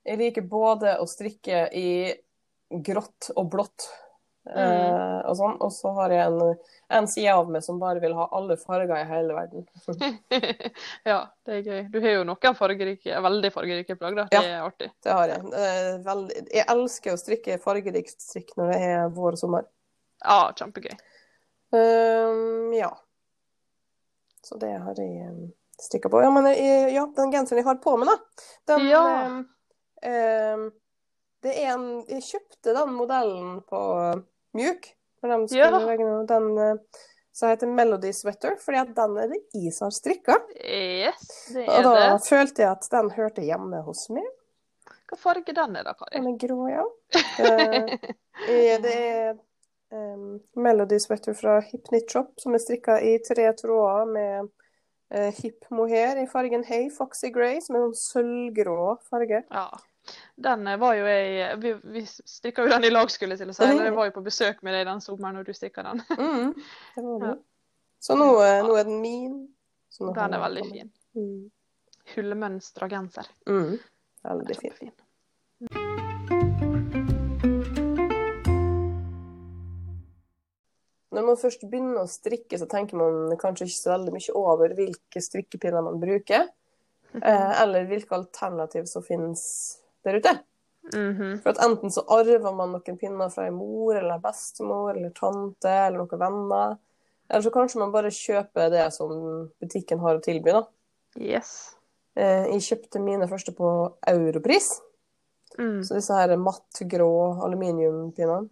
jeg 0.09 0.19
liker 0.20 0.47
både 0.50 0.97
å 1.03 1.06
strikke 1.09 1.67
i 1.79 1.88
grått 2.73 3.31
og 3.37 3.50
blått. 3.53 3.88
eh, 4.49 5.20
og 5.29 5.37
sånn. 5.38 5.59
Og 5.62 5.70
så 5.70 5.93
har 6.00 6.11
jeg 6.11 6.25
en, 6.26 6.56
en 6.99 7.06
side 7.06 7.31
av 7.37 7.50
meg 7.53 7.62
som 7.62 7.79
bare 7.79 8.00
vil 8.03 8.17
ha 8.19 8.25
alle 8.35 8.56
farger 8.59 8.97
i 8.99 9.05
hele 9.06 9.37
verden. 9.37 9.67
ja, 11.11 11.20
det 11.47 11.61
er 11.61 11.62
gøy. 11.69 11.82
Du 11.93 12.00
har 12.03 12.17
jo 12.17 12.25
noen 12.26 12.56
fargerike, 12.59 13.20
veldig 13.29 13.53
fargerike 13.55 13.97
plagg, 14.00 14.19
da. 14.19 14.25
Det 14.32 14.41
Ja. 14.41 14.56
er 14.56 14.67
artig. 14.67 14.91
Det 15.05 15.15
har 15.15 15.31
jeg. 15.37 15.47
Veldig, 16.08 16.43
jeg 16.58 16.67
elsker 16.75 17.15
å 17.15 17.20
strikke 17.23 17.61
fargerikt 17.62 18.19
strikk 18.25 18.50
når 18.58 18.73
det 18.75 18.81
er 18.91 19.06
vår 19.15 19.37
og 19.38 19.43
sommer. 19.44 19.69
Ja, 20.25 20.41
kjempegøy. 20.58 20.97
Um, 21.73 22.73
ja. 22.76 22.91
Så 24.43 24.58
det 24.58 24.73
har 24.82 24.99
jeg 24.99 25.53
um, 25.90 26.11
på. 26.11 26.23
Ja, 26.23 26.31
men 26.31 26.46
ja, 26.94 27.06
den 27.17 27.32
genseren 27.32 27.58
jeg 27.62 27.67
har 27.67 27.79
på 27.82 27.96
meg, 27.99 28.08
da, 28.12 28.44
den 28.73 28.88
Ja. 28.88 29.02
um, 29.26 29.38
um, 30.06 30.67
Det 31.43 31.55
er 31.58 31.73
en 31.75 31.87
Jeg 32.06 32.23
kjøpte 32.23 32.75
den 32.76 32.93
modellen 32.94 33.62
på 33.67 33.79
mjuk. 34.55 34.93
Når 35.23 35.32
de 35.32 35.49
skulle 35.49 35.99
Ja. 35.99 36.23
Den 36.29 36.46
uh, 36.58 36.76
som 37.32 37.49
heter 37.49 37.67
Melody 37.67 38.11
Sweater, 38.12 38.56
fordi 38.61 38.79
at 38.79 38.94
den 38.94 39.17
er 39.19 39.29
det 39.31 39.38
jeg 39.55 39.73
som 39.73 39.87
har 39.87 39.94
strikka. 39.96 40.34
Yes, 40.61 41.49
det 41.55 41.64
Og 41.69 41.82
da 41.87 41.93
det. 42.12 42.26
følte 42.29 42.62
jeg 42.62 42.70
at 42.70 42.88
den 42.93 43.11
hørte 43.11 43.43
hjemme 43.46 43.81
hos 43.87 44.11
meg. 44.12 44.26
Hva 45.08 45.17
farge 45.19 45.52
den 45.56 45.76
er 45.76 45.84
da, 45.84 45.94
Kari? 45.96 46.19
Den 46.20 46.29
er 46.29 46.37
grå, 46.43 46.58
ja. 46.69 46.84
I- 48.49 48.79
det 48.84 48.93
er 48.93 49.32
um, 49.93 50.40
Melody 50.56 50.99
Sweater 51.00 51.34
fra 51.34 51.61
Hip 51.61 51.88
Shop, 52.08 52.34
som 52.40 52.55
er 52.55 52.58
strikka 52.62 52.99
i 53.00 53.19
tre 53.25 53.49
tråder 53.56 54.06
med 54.12 54.50
uh, 55.14 55.31
hip 55.38 55.69
mohair 55.70 56.20
i 56.23 56.26
fargen 56.31 56.64
Hey 56.67 56.91
Foxy 56.93 57.31
Grey, 57.35 57.61
som 57.64 57.79
er 57.79 57.87
en 57.87 57.97
sølvgrå 57.97 58.97
farge. 59.09 59.44
Ja. 59.50 59.69
Den 60.43 60.67
eh, 60.67 60.79
var 60.82 60.97
jo 60.99 61.05
jeg 61.06 61.59
Vi, 61.62 61.73
vi 61.94 62.00
strikka 62.09 62.64
jo 62.64 62.73
den 62.73 62.88
i 62.88 62.91
lag, 62.91 63.11
skulle 63.12 63.37
jeg 63.37 63.44
til 63.44 63.53
å 63.53 63.56
si. 63.56 63.64
Eller 63.69 63.91
jeg 63.91 63.96
var 63.98 64.10
jo 64.10 64.17
på 64.19 64.25
besøk 64.27 64.63
med 64.67 64.77
deg 64.77 64.89
den 64.91 65.05
sommeren 65.05 65.39
når 65.39 65.48
du 65.48 65.55
strikka 65.56 65.86
den. 65.86 66.03
Mm, 66.19 66.53
det 66.96 67.06
var 67.06 67.22
det. 67.29 67.36
Så 68.03 68.19
nå, 68.19 68.32
uh, 68.41 68.58
nå 68.67 68.77
er 68.81 68.89
den 68.89 69.01
min. 69.05 69.41
Den 70.03 70.34
er 70.34 70.43
veldig 70.43 70.67
fin. 70.72 70.93
Mm. 71.15 71.41
Hullmønstra 72.17 72.91
genser. 72.91 73.31
Mm. 73.46 73.77
Veldig 74.27 74.60
fin. 74.65 74.79
Kjempefin. 74.81 75.92
Når 81.12 81.26
man 81.26 81.36
først 81.36 81.64
begynner 81.69 82.02
å 82.02 82.08
strikke, 82.08 82.56
så 82.58 82.66
tenker 82.70 82.96
man 82.96 83.36
kanskje 83.40 83.66
ikke 83.69 83.81
så 83.82 83.92
veldig 83.92 84.12
mye 84.14 84.36
over 84.38 84.72
hvilke 84.78 85.20
strikkepinner 85.20 85.84
man 85.84 86.00
bruker, 86.00 86.48
eh, 87.20 87.62
eller 87.62 87.84
hvilke 87.90 88.16
alternativ 88.16 88.86
som 88.88 89.02
finnes 89.04 89.42
der 90.04 90.16
ute. 90.20 90.32
Mhm. 90.94 91.42
For 91.42 91.50
at 91.50 91.60
enten 91.62 91.92
så 91.94 92.02
arver 92.10 92.52
man 92.56 92.72
noen 92.72 92.98
pinner 92.98 93.31
fra 93.31 93.46
en 93.46 93.54
mor 93.54 93.94
eller 93.94 94.19
bestemor 94.19 94.96
eller 94.96 95.10
tante 95.10 95.69
eller 95.70 95.98
noen 95.98 96.19
venner, 96.19 96.78
eller 97.31 97.42
så 97.44 97.52
kanskje 97.54 97.78
man 97.78 97.92
bare 97.92 98.10
kjøper 98.10 98.70
det 98.70 98.92
som 98.92 99.50
butikken 99.60 100.00
har 100.00 100.16
å 100.19 100.22
tilby. 100.24 100.50
da. 100.52 100.64
Yes. 101.16 101.74
Eh, 102.16 102.46
Jeg 102.46 102.60
kjøpte 102.60 103.00
mine 103.00 103.28
første 103.28 103.54
på 103.54 103.94
Europris, 104.06 104.81
Mm. 105.58 105.82
så 105.84 105.94
disse 105.94 106.14
her 106.14 106.36
matt 106.36 106.81
grå 106.88 107.38
aluminiumpinnene. 107.44 108.48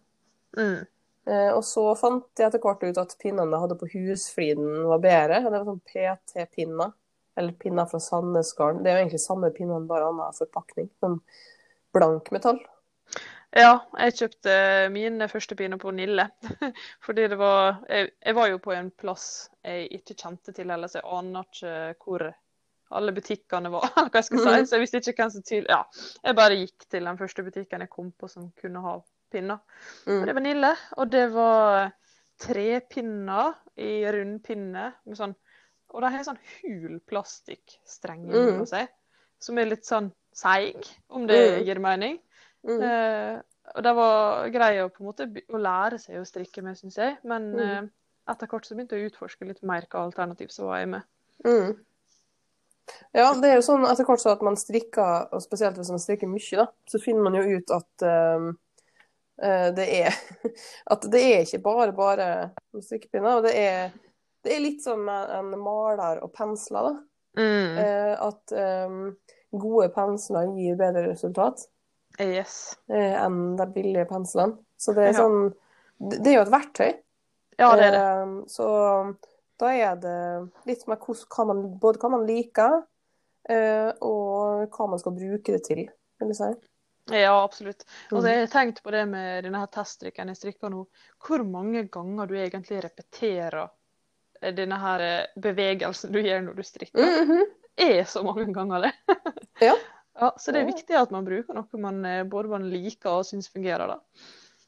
Mm. 0.56 0.86
Eh, 1.30 1.50
og 1.54 1.62
så 1.66 1.84
fant 1.98 2.26
jeg 2.38 2.48
etter 2.48 2.62
hvert 2.62 2.82
ut 2.82 2.98
at 2.98 3.14
pinnene 3.22 3.54
jeg 3.54 3.64
hadde 3.64 3.78
på 3.78 3.90
Husfliden 3.92 4.82
var 4.90 5.02
bedre. 5.04 5.42
Det 5.44 5.54
var 5.54 5.68
sånn 5.68 5.84
PT-pinner, 5.92 6.92
eller 7.38 7.56
pinner 7.60 7.86
fra 7.90 8.00
Sandnesgarden. 8.02 8.82
Det 8.82 8.90
er 8.90 8.98
jo 8.98 9.04
egentlig 9.04 9.22
samme 9.22 9.52
pinnene, 9.54 9.86
bare 9.90 10.10
annen 10.10 10.36
forpakning. 10.36 10.90
Sånn 11.02 11.20
blank 11.94 12.32
metall. 12.34 12.58
Ja, 13.50 13.80
jeg 13.98 14.14
kjøpte 14.14 14.52
mine 14.94 15.26
første 15.30 15.56
pinner 15.58 15.78
på 15.82 15.90
Nille. 15.94 16.28
Fordi 17.06 17.26
det 17.30 17.38
var 17.38 17.80
jeg, 17.90 18.12
jeg 18.22 18.38
var 18.38 18.50
jo 18.50 18.60
på 18.62 18.74
en 18.74 18.92
plass 18.94 19.24
jeg 19.66 19.88
ikke 20.00 20.18
kjente 20.18 20.54
til, 20.54 20.70
heller, 20.70 20.90
så 20.90 21.00
jeg 21.00 21.10
aner 21.18 21.46
ikke 21.46 21.74
hvor 22.06 22.26
alle 22.90 23.14
butikkene 23.14 23.70
var. 23.70 23.86
hva 23.94 24.08
jeg 24.18 24.28
skal 24.30 24.42
si. 24.42 24.50
Mhm. 24.50 24.66
Så 24.66 24.78
jeg 24.78 24.86
visste 24.86 25.02
ikke 25.02 25.22
hvem 25.22 25.34
som 25.36 25.46
tydelig 25.46 25.74
Ja, 25.76 25.80
jeg 26.26 26.38
bare 26.42 26.58
gikk 26.58 26.90
til 26.90 27.06
den 27.06 27.22
første 27.22 27.46
butikken 27.46 27.86
jeg 27.86 27.94
kom 27.94 28.10
på 28.18 28.30
som 28.30 28.50
kunne 28.58 28.82
ha 28.86 28.98
pinner. 29.30 29.60
Og 30.06 30.12
Mm. 30.12 30.26
det 30.26 30.34
var 30.34 30.40
Nille, 30.44 30.76
og 30.96 31.10
det 31.10 31.26
var 31.32 31.92
tre 32.40 32.80
pinner 32.80 33.54
i 33.76 34.04
rund 34.10 34.42
pinne. 34.44 34.94
Sånn, 35.12 35.34
og 35.90 36.00
de 36.02 36.10
har 36.10 36.24
sånn 36.24 36.38
hul 36.62 37.00
plastikkstreng 37.00 38.26
Mm. 38.26 38.66
seg, 38.66 38.88
som 39.38 39.58
er 39.58 39.66
litt 39.66 39.84
sånn 39.84 40.12
seig, 40.32 40.86
om 41.10 41.26
det 41.26 41.38
Mm. 41.58 41.64
gir 41.66 41.78
mening. 41.80 42.18
Mm. 42.64 42.82
Eh, 42.82 43.42
og 43.74 43.82
det 43.82 43.94
var 43.94 44.48
grei 44.50 44.76
å 44.78 44.90
på 44.90 45.00
en 45.00 45.06
måte 45.06 45.42
å 45.48 45.58
lære 45.58 45.98
seg 45.98 46.16
å 46.20 46.26
strikke 46.26 46.62
med, 46.62 46.76
syns 46.76 46.96
jeg. 46.96 47.18
Men 47.24 47.52
Mm. 47.54 47.60
eh, 47.60 47.88
etter 48.32 48.46
hvert 48.46 48.66
så 48.66 48.74
begynte 48.76 48.96
jeg 48.96 49.10
å 49.10 49.12
utforske 49.12 49.46
litt 49.46 49.62
mer 49.62 49.82
hva 49.90 50.04
alternativ 50.10 50.50
som 50.50 50.66
var 50.66 50.78
jeg 50.78 50.88
med. 50.88 51.02
Mm. 51.44 51.78
Ja, 53.14 53.32
det 53.34 53.44
er 53.50 53.54
jo 53.54 53.62
sånn 53.62 53.86
etter 53.86 54.04
hvert 54.04 54.22
så 54.22 54.32
at 54.32 54.42
man 54.42 54.56
strikker, 54.56 55.28
og 55.32 55.42
spesielt 55.42 55.76
hvis 55.78 55.90
man 55.90 56.02
strikker 56.02 56.30
mye, 56.30 56.56
da, 56.56 56.66
så 56.86 57.00
finner 57.02 57.22
man 57.22 57.34
jo 57.38 57.58
ut 57.58 57.70
at 57.70 58.02
um, 58.06 58.48
eh, 58.48 58.52
det 59.76 59.86
er 60.02 60.16
At 60.92 61.06
det 61.12 61.20
er 61.24 61.44
ikke 61.46 61.62
bare 61.64 61.92
bare 61.96 62.28
strikkepinner. 62.76 63.38
Og 63.40 63.46
det 63.48 63.54
er, 63.56 63.92
det 64.44 64.54
er 64.56 64.60
litt 64.64 64.82
som 64.84 65.08
en 65.08 65.50
maler 65.60 66.20
og 66.24 66.32
pensler, 66.36 66.90
da. 66.90 66.96
Mm. 67.38 67.76
Eh, 67.78 68.14
at 68.26 68.52
um, 68.90 69.02
gode 69.54 69.88
pensler 69.94 70.48
gir 70.56 70.74
bedre 70.80 71.04
resultat 71.12 71.62
Yes. 72.20 72.74
eh, 72.90 73.14
enn 73.22 73.54
de 73.56 73.66
billige 73.70 74.08
penslene. 74.10 74.58
Så 74.76 74.92
det 74.96 75.04
er 75.04 75.12
Ja. 75.14 75.20
sånn 75.22 75.52
Det 76.00 76.26
er 76.26 76.38
jo 76.38 76.42
et 76.46 76.52
verktøy. 76.52 76.90
Ja, 77.60 77.76
det 77.76 77.84
er 77.86 77.92
det. 77.92 78.00
Eh, 78.00 78.44
Så 78.48 78.66
da 79.60 79.68
er 79.76 79.96
det 80.00 80.50
litt 80.66 80.86
mer 80.88 80.96
hva 80.96 81.46
man, 81.46 81.78
både 81.78 81.98
hva 82.00 82.10
man 82.10 82.26
liker, 82.26 82.82
eh, 83.48 83.92
og 84.00 84.70
hva 84.72 84.88
man 84.88 84.98
skal 84.98 85.12
bruke 85.12 85.52
det 85.52 85.62
til, 85.64 85.84
vil 86.18 86.32
jeg 86.32 86.36
si. 86.36 86.50
Ja, 87.10 87.42
absolutt. 87.44 87.84
Altså, 88.12 88.26
Mm. 88.28 88.32
jeg 88.32 88.40
har 88.40 88.46
tenkt 88.52 88.82
på 88.82 88.90
det 88.90 89.08
med 89.08 89.44
denne 89.44 89.58
her 89.58 89.66
teststrikken 89.66 90.28
jeg 90.28 90.36
strikker 90.36 90.70
nå. 90.70 90.86
Hvor 91.26 91.44
mange 91.44 91.88
ganger 91.90 92.26
du 92.28 92.34
egentlig 92.34 92.82
repeterer 92.84 93.70
eh, 94.42 94.52
denne 94.54 94.78
her 94.78 95.00
eh, 95.00 95.26
bevegelsen 95.40 96.12
du 96.12 96.20
gjør 96.22 96.44
når 96.44 96.56
du 96.56 96.62
strikker. 96.62 97.24
Mhm. 97.24 97.42
er 97.80 98.04
så 98.04 98.22
mange 98.22 98.52
ganger 98.52 98.80
det. 98.82 98.92
Ja. 99.60 99.74
Ja, 100.20 100.32
så 100.36 100.52
det 100.52 100.60
er 100.60 100.66
viktig 100.72 100.94
at 100.96 101.10
man 101.10 101.24
bruker 101.24 101.54
noe 101.54 101.78
man 101.80 102.04
eh, 102.04 102.24
både 102.24 102.48
man 102.48 102.68
liker 102.70 103.10
og 103.20 103.24
syns 103.24 103.48
fungerer. 103.48 103.86
da. 103.88 103.98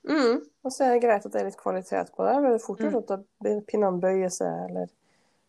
Mm. 0.09 0.41
Og 0.65 0.73
så 0.73 0.85
er 0.87 0.95
det 0.95 1.03
greit 1.03 1.27
at 1.27 1.33
det 1.33 1.41
er 1.41 1.45
litt 1.51 1.59
kvalitet 1.61 2.11
på 2.17 2.25
det. 2.25 2.43
Det 2.43 2.53
er 2.55 2.59
fort 2.65 2.81
Mm. 2.81 2.97
at 2.97 3.67
pinnene 3.67 4.01
bøyer 4.01 4.31
seg, 4.31 4.71
eller 4.71 4.89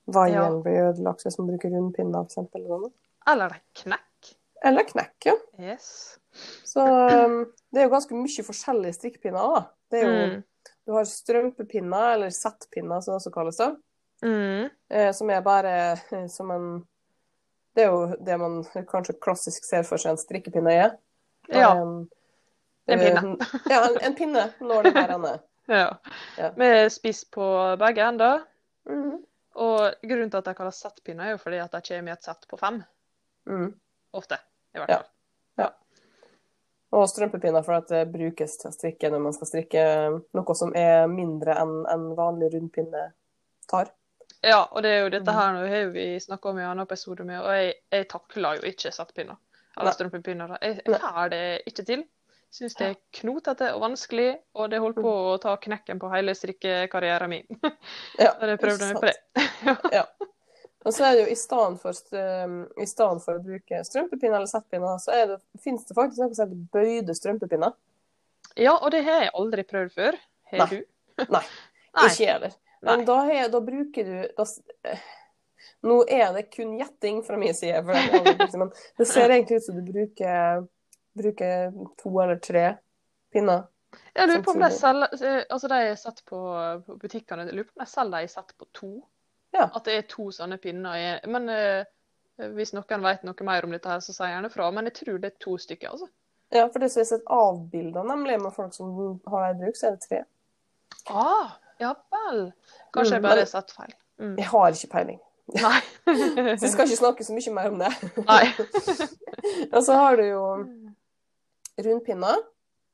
vaieren 0.07 0.61
blir 0.63 0.89
ødelagt 0.91 1.23
hvis 1.23 1.37
man 1.39 1.47
bruker 1.47 1.69
rundpinner, 1.71 2.23
for 2.23 2.27
eksempel. 2.27 2.65
eller. 2.65 2.91
Eller 3.27 3.55
knekk. 3.73 4.03
Eller 4.63 4.85
knekk, 4.87 5.15
ja. 5.27 5.33
Yes. 5.59 6.17
Så 6.63 6.81
um, 6.83 7.39
det 7.71 7.81
er 7.81 7.87
jo 7.87 7.91
ganske 7.93 8.15
mye 8.15 8.45
forskjellige 8.47 8.95
strikkepinner 8.97 9.55
da. 9.55 9.61
Det 9.91 9.99
er 10.01 10.07
jo, 10.09 10.25
Mm. 10.33 10.41
Du 10.83 10.91
har 10.91 11.05
strømpepinner, 11.07 12.13
eller 12.17 12.31
settpinner 12.35 12.99
som 13.01 13.13
det 13.13 13.19
også 13.21 13.31
kalles, 13.31 13.57
det. 13.61 13.69
Mm. 14.23 14.69
eh, 14.91 15.11
som 15.15 15.29
er 15.31 15.41
bare 15.43 15.71
eh, 16.11 16.25
som 16.31 16.51
en 16.51 16.65
Det 17.75 17.83
er 17.85 17.89
jo 17.91 18.15
det 18.23 18.35
man 18.39 18.59
kanskje 18.91 19.15
klassisk 19.23 19.63
ser 19.65 19.83
for 19.87 19.97
seg 19.97 20.11
en 20.13 20.19
strikkepinne 20.21 20.71
er. 20.75 20.91
Ja. 21.49 21.71
En, 21.79 22.09
En 22.87 22.99
eh, 22.99 23.05
pinne. 23.15 23.47
ja, 23.71 23.79
en, 23.87 23.97
en 24.01 24.15
pinne 24.15 24.43
når 24.61 24.83
det 24.83 24.93
her 24.97 25.13
ende. 25.15 25.31
ja. 25.79 25.87
Ja. 26.37 26.51
Med 26.59 26.91
spiss 26.93 27.23
på 27.31 27.47
begge 27.81 28.03
ender. 28.05 28.43
Mm. 28.89 29.23
Og 29.55 29.79
grunnen 30.03 30.29
til 30.29 30.37
at 30.43 30.45
de 30.51 30.53
kalles 30.57 30.79
settpinner, 30.83 31.25
er 31.31 31.31
jo 31.37 31.41
fordi 31.41 31.57
at 31.63 31.71
de 31.73 31.81
kommer 31.87 32.11
i 32.11 32.17
et 32.17 32.27
sett 32.27 32.47
på 32.51 32.59
fem. 32.59 32.81
Mm. 33.49 33.71
Ofte, 34.13 34.37
i 34.75 34.79
hvert 34.81 34.89
Ja. 34.89 35.01
ja. 35.57 35.69
Og 36.93 37.07
strømpepinner 37.09 37.63
for 37.65 37.73
at 37.79 37.87
det 37.89 38.03
brukes 38.13 38.57
til 38.61 38.69
å 38.69 38.73
strikke 38.75 39.09
når 39.09 39.19
man 39.23 39.33
skal 39.33 39.47
strikke 39.49 39.83
noe 40.37 40.55
som 40.55 40.73
er 40.77 41.07
mindre 41.09 41.55
enn 41.61 41.75
en 41.89 42.07
vanlig 42.17 42.51
rundpinne 42.53 43.11
tar. 43.69 43.89
Ja, 44.43 44.65
og 44.71 44.83
det 44.83 44.91
er 44.91 44.99
jo 45.05 45.09
dette 45.09 45.31
Mm. 45.31 45.37
her 45.39 45.53
nå 45.53 45.67
har 45.71 45.85
vi 45.93 46.19
snakka 46.19 46.49
om 46.49 46.57
i 46.59 46.61
en 46.61 46.69
annen 46.73 46.83
episode 46.85 47.23
med, 47.25 47.39
og 47.41 47.47
jeg, 47.55 47.73
jeg 47.91 48.07
takler 48.11 48.59
jo 48.59 48.67
ikke 48.69 48.91
settpinner. 48.91 49.37
Eller 49.79 49.91
strømpepinner. 49.95 50.57
Jeg 50.61 50.81
Nei. 50.85 50.99
får 50.99 51.29
det 51.31 51.61
ikke 51.65 51.85
til. 51.87 52.03
Syns 52.53 52.75
det 52.77 52.85
er 52.91 52.97
knotete 53.17 53.71
og 53.73 53.81
vanskelig, 53.81 54.35
og 54.53 54.69
det 54.69 54.79
holdt 54.83 54.99
på 55.01 55.13
å 55.31 55.39
ta 55.41 55.55
knekken 55.57 55.97
på 55.99 56.11
hele 56.13 56.35
strikkekarrieren 56.37 57.29
min. 57.31 57.47
Ja, 58.19 58.33
det 58.39 58.51
jeg 58.53 58.59
prøvde 58.61 58.91
meg 58.91 58.99
på 59.01 59.07
det. 59.09 59.15
Ja. 59.97 60.03
Og 60.83 60.91
så 60.91 61.05
er 61.07 61.15
det 61.15 61.23
jo 61.23 61.31
i 61.31 61.39
stedet 61.39 61.79
for, 61.79 61.95
stedet 61.95 63.23
for 63.23 63.37
å 63.37 63.43
bruke 63.43 63.81
strømpepinner 63.87 64.35
eller 64.41 64.51
settpinner, 64.51 64.97
så 64.99 65.13
er 65.15 65.27
det, 65.31 65.37
finnes 65.63 65.85
det 65.87 65.95
faktisk 65.95 66.19
noe 66.19 66.35
som 66.35 66.49
heter 66.51 66.65
bøyde 66.75 67.15
strømpepinner. 67.15 67.75
Ja, 68.59 68.75
og 68.75 68.91
det 68.93 69.03
har 69.07 69.23
jeg 69.23 69.33
aldri 69.39 69.63
prøvd 69.65 69.93
før. 69.95 70.17
Har 70.51 70.65
Nei. 70.65 70.69
du? 70.73 71.23
Nei. 71.23 71.43
Nei. 71.95 72.07
Ikke 72.09 72.23
jeg 72.25 72.31
heller. 72.33 72.55
Men 72.83 73.05
da, 73.07 73.15
har- 73.29 73.51
da 73.53 73.61
bruker 73.63 74.09
du 74.09 74.15
da, 74.35 74.45
eh, 74.91 75.03
Nå 75.87 75.97
er 76.11 76.33
det 76.35 76.45
kun 76.51 76.73
gjetting 76.79 77.21
fra 77.23 77.37
min 77.39 77.55
side, 77.55 77.75
jeg 77.75 77.83
det, 77.87 78.57
men 78.59 78.69
det 78.99 79.07
ser 79.07 79.31
egentlig 79.31 79.59
ut 79.59 79.65
som 79.65 79.75
du 79.79 79.83
bruker, 79.87 80.65
bruker 81.15 81.73
to 81.99 82.11
eller 82.23 82.39
tre 82.43 82.65
pinner. 83.31 83.65
Jeg 84.15 84.27
lurer 84.29 84.43
på 84.43 84.53
om 84.55 84.61
de 84.63 84.69
selger 84.73 85.25
eh, 85.27 85.41
Altså, 85.49 85.69
de 85.71 85.79
jeg 85.83 85.97
satt 86.01 86.21
på, 86.27 86.39
butikkene, 87.01 87.47
jeg 87.47 87.55
lurer 87.59 87.67
på 87.69 87.75
om 87.77 87.83
de 87.85 87.89
selger 87.91 88.25
de 88.27 88.31
satt 88.31 88.55
på 88.59 88.67
to. 88.75 88.91
Ja. 89.53 89.69
At 89.75 89.83
det 89.85 89.93
er 89.97 90.01
to 90.09 90.29
sånne 90.33 90.57
pinner. 90.57 90.95
i- 90.97 91.27
Men 91.29 91.49
uh, 91.49 91.83
hvis 92.55 92.73
noen 92.73 93.03
vet 93.03 93.23
noe 93.23 93.45
mer 93.45 93.63
om 93.67 93.71
dette, 93.71 93.89
her, 93.89 93.99
så 94.01 94.13
si 94.13 94.23
gjerne 94.23 94.49
fra. 94.51 94.71
Men 94.71 94.85
jeg 94.89 94.93
tror 95.01 95.19
det 95.21 95.33
er 95.33 95.37
to 95.39 95.57
stykker, 95.57 95.89
altså. 95.91 96.07
Ja, 96.53 96.67
for 96.67 96.79
det 96.79 96.91
som 96.91 96.99
jeg 97.01 97.05
har 97.07 97.17
sett 97.17 97.27
avbilder 97.33 98.03
nemlig 98.05 98.39
med 98.41 98.53
folk 98.53 98.73
som 98.73 99.19
har 99.27 99.53
det 99.53 99.55
i 99.55 99.59
bruk, 99.65 99.75
så 99.77 99.87
er 99.87 99.91
det 99.95 100.01
tre. 100.07 100.23
Ah, 101.09 101.51
ja 101.79 101.93
vel. 102.13 102.51
Kanskje 102.93 103.11
Mm, 103.11 103.19
jeg 103.19 103.21
bare 103.21 103.39
har 103.39 103.45
sett 103.45 103.71
feil. 103.71 103.93
Mm. 104.19 104.35
Jeg 104.37 104.45
har 104.45 104.67
ikke 104.71 104.91
peiling. 104.91 105.19
Nei. 105.53 105.79
Så 106.57 106.61
jeg 106.65 106.71
skal 106.71 106.85
ikke 106.87 106.97
snakke 107.01 107.23
så 107.25 107.33
mye 107.35 107.53
mer 107.53 107.69
om 107.73 107.79
det. 107.81 107.89
Nei. 108.27 108.45
Og 109.75 109.81
så 109.83 109.93
har 109.97 110.15
du 110.15 110.23
jo 110.23 110.43
rundpinner, 111.77 112.35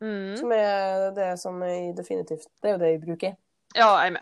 Mm. 0.02 0.38
som 0.40 0.52
er 0.56 1.10
det 1.12 1.40
som 1.40 1.62
jeg 1.62 1.94
definitivt 1.98 2.46
Det 2.64 2.70
er 2.70 2.72
jo 2.72 2.78
det 2.80 2.90
jeg 2.94 3.02
bruker. 3.04 3.34
Ja, 3.76 3.90
jeg 4.00 4.08
er 4.08 4.12
med. 4.16 4.22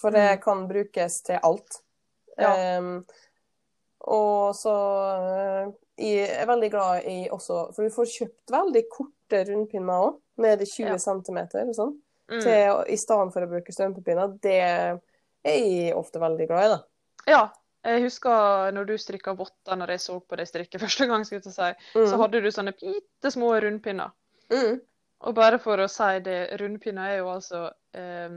For 0.00 0.10
det 0.10 0.38
Mm. 0.38 0.42
kan 0.42 0.68
brukes 0.68 1.22
til 1.22 1.38
alt. 1.42 1.80
Ja. 2.38 2.78
Um, 2.78 3.04
og 4.00 4.54
så 4.54 4.74
eh, 5.18 5.70
jeg 5.98 6.28
er 6.40 6.46
veldig 6.46 6.70
glad 6.70 7.06
i 7.10 7.28
også 7.34 7.74
For 7.74 7.82
du 7.82 7.90
får 7.90 8.06
kjøpt 8.12 8.52
veldig 8.54 8.82
korte 8.92 9.40
rundpinner 9.48 10.04
òg, 10.06 10.20
ned 10.38 10.62
i 10.62 10.64
20 10.70 10.86
Ja. 10.92 10.96
cm 10.98 11.38
og 11.68 11.74
sånn, 11.74 11.96
Mm. 12.30 12.42
til, 12.42 12.92
i 12.92 12.96
stedet 12.96 13.32
for 13.32 13.40
å 13.40 13.48
bruke 13.48 13.72
strømpepinner. 13.72 14.38
Det 14.40 14.60
er 14.60 15.00
jeg 15.44 15.94
ofte 15.96 16.20
veldig 16.20 16.46
glad 16.48 16.64
i, 16.64 16.68
da. 16.76 16.82
Ja. 17.26 17.48
Jeg 17.84 18.02
husker 18.02 18.70
når 18.74 18.86
du 18.86 18.96
strikka 18.98 19.32
votter, 19.36 19.76
når 19.76 19.88
jeg 19.94 20.00
så 20.00 20.20
på 20.20 20.36
deg 20.36 20.46
strikke 20.46 20.78
første 20.84 21.06
gang, 21.08 21.24
si, 21.24 21.36
Mm. 21.36 22.06
så 22.06 22.16
hadde 22.20 22.42
du 22.42 22.48
sånne 22.50 22.74
bitte 22.76 23.30
små 23.32 23.54
rundpinner. 23.62 24.10
Mm. 24.50 24.80
Og 25.20 25.34
bare 25.34 25.58
for 25.58 25.76
å 25.78 25.88
si 25.88 26.18
det, 26.20 26.50
rundpinner 26.60 27.08
er 27.14 27.18
jo 27.18 27.26
altså 27.32 27.70
eh, 27.94 28.28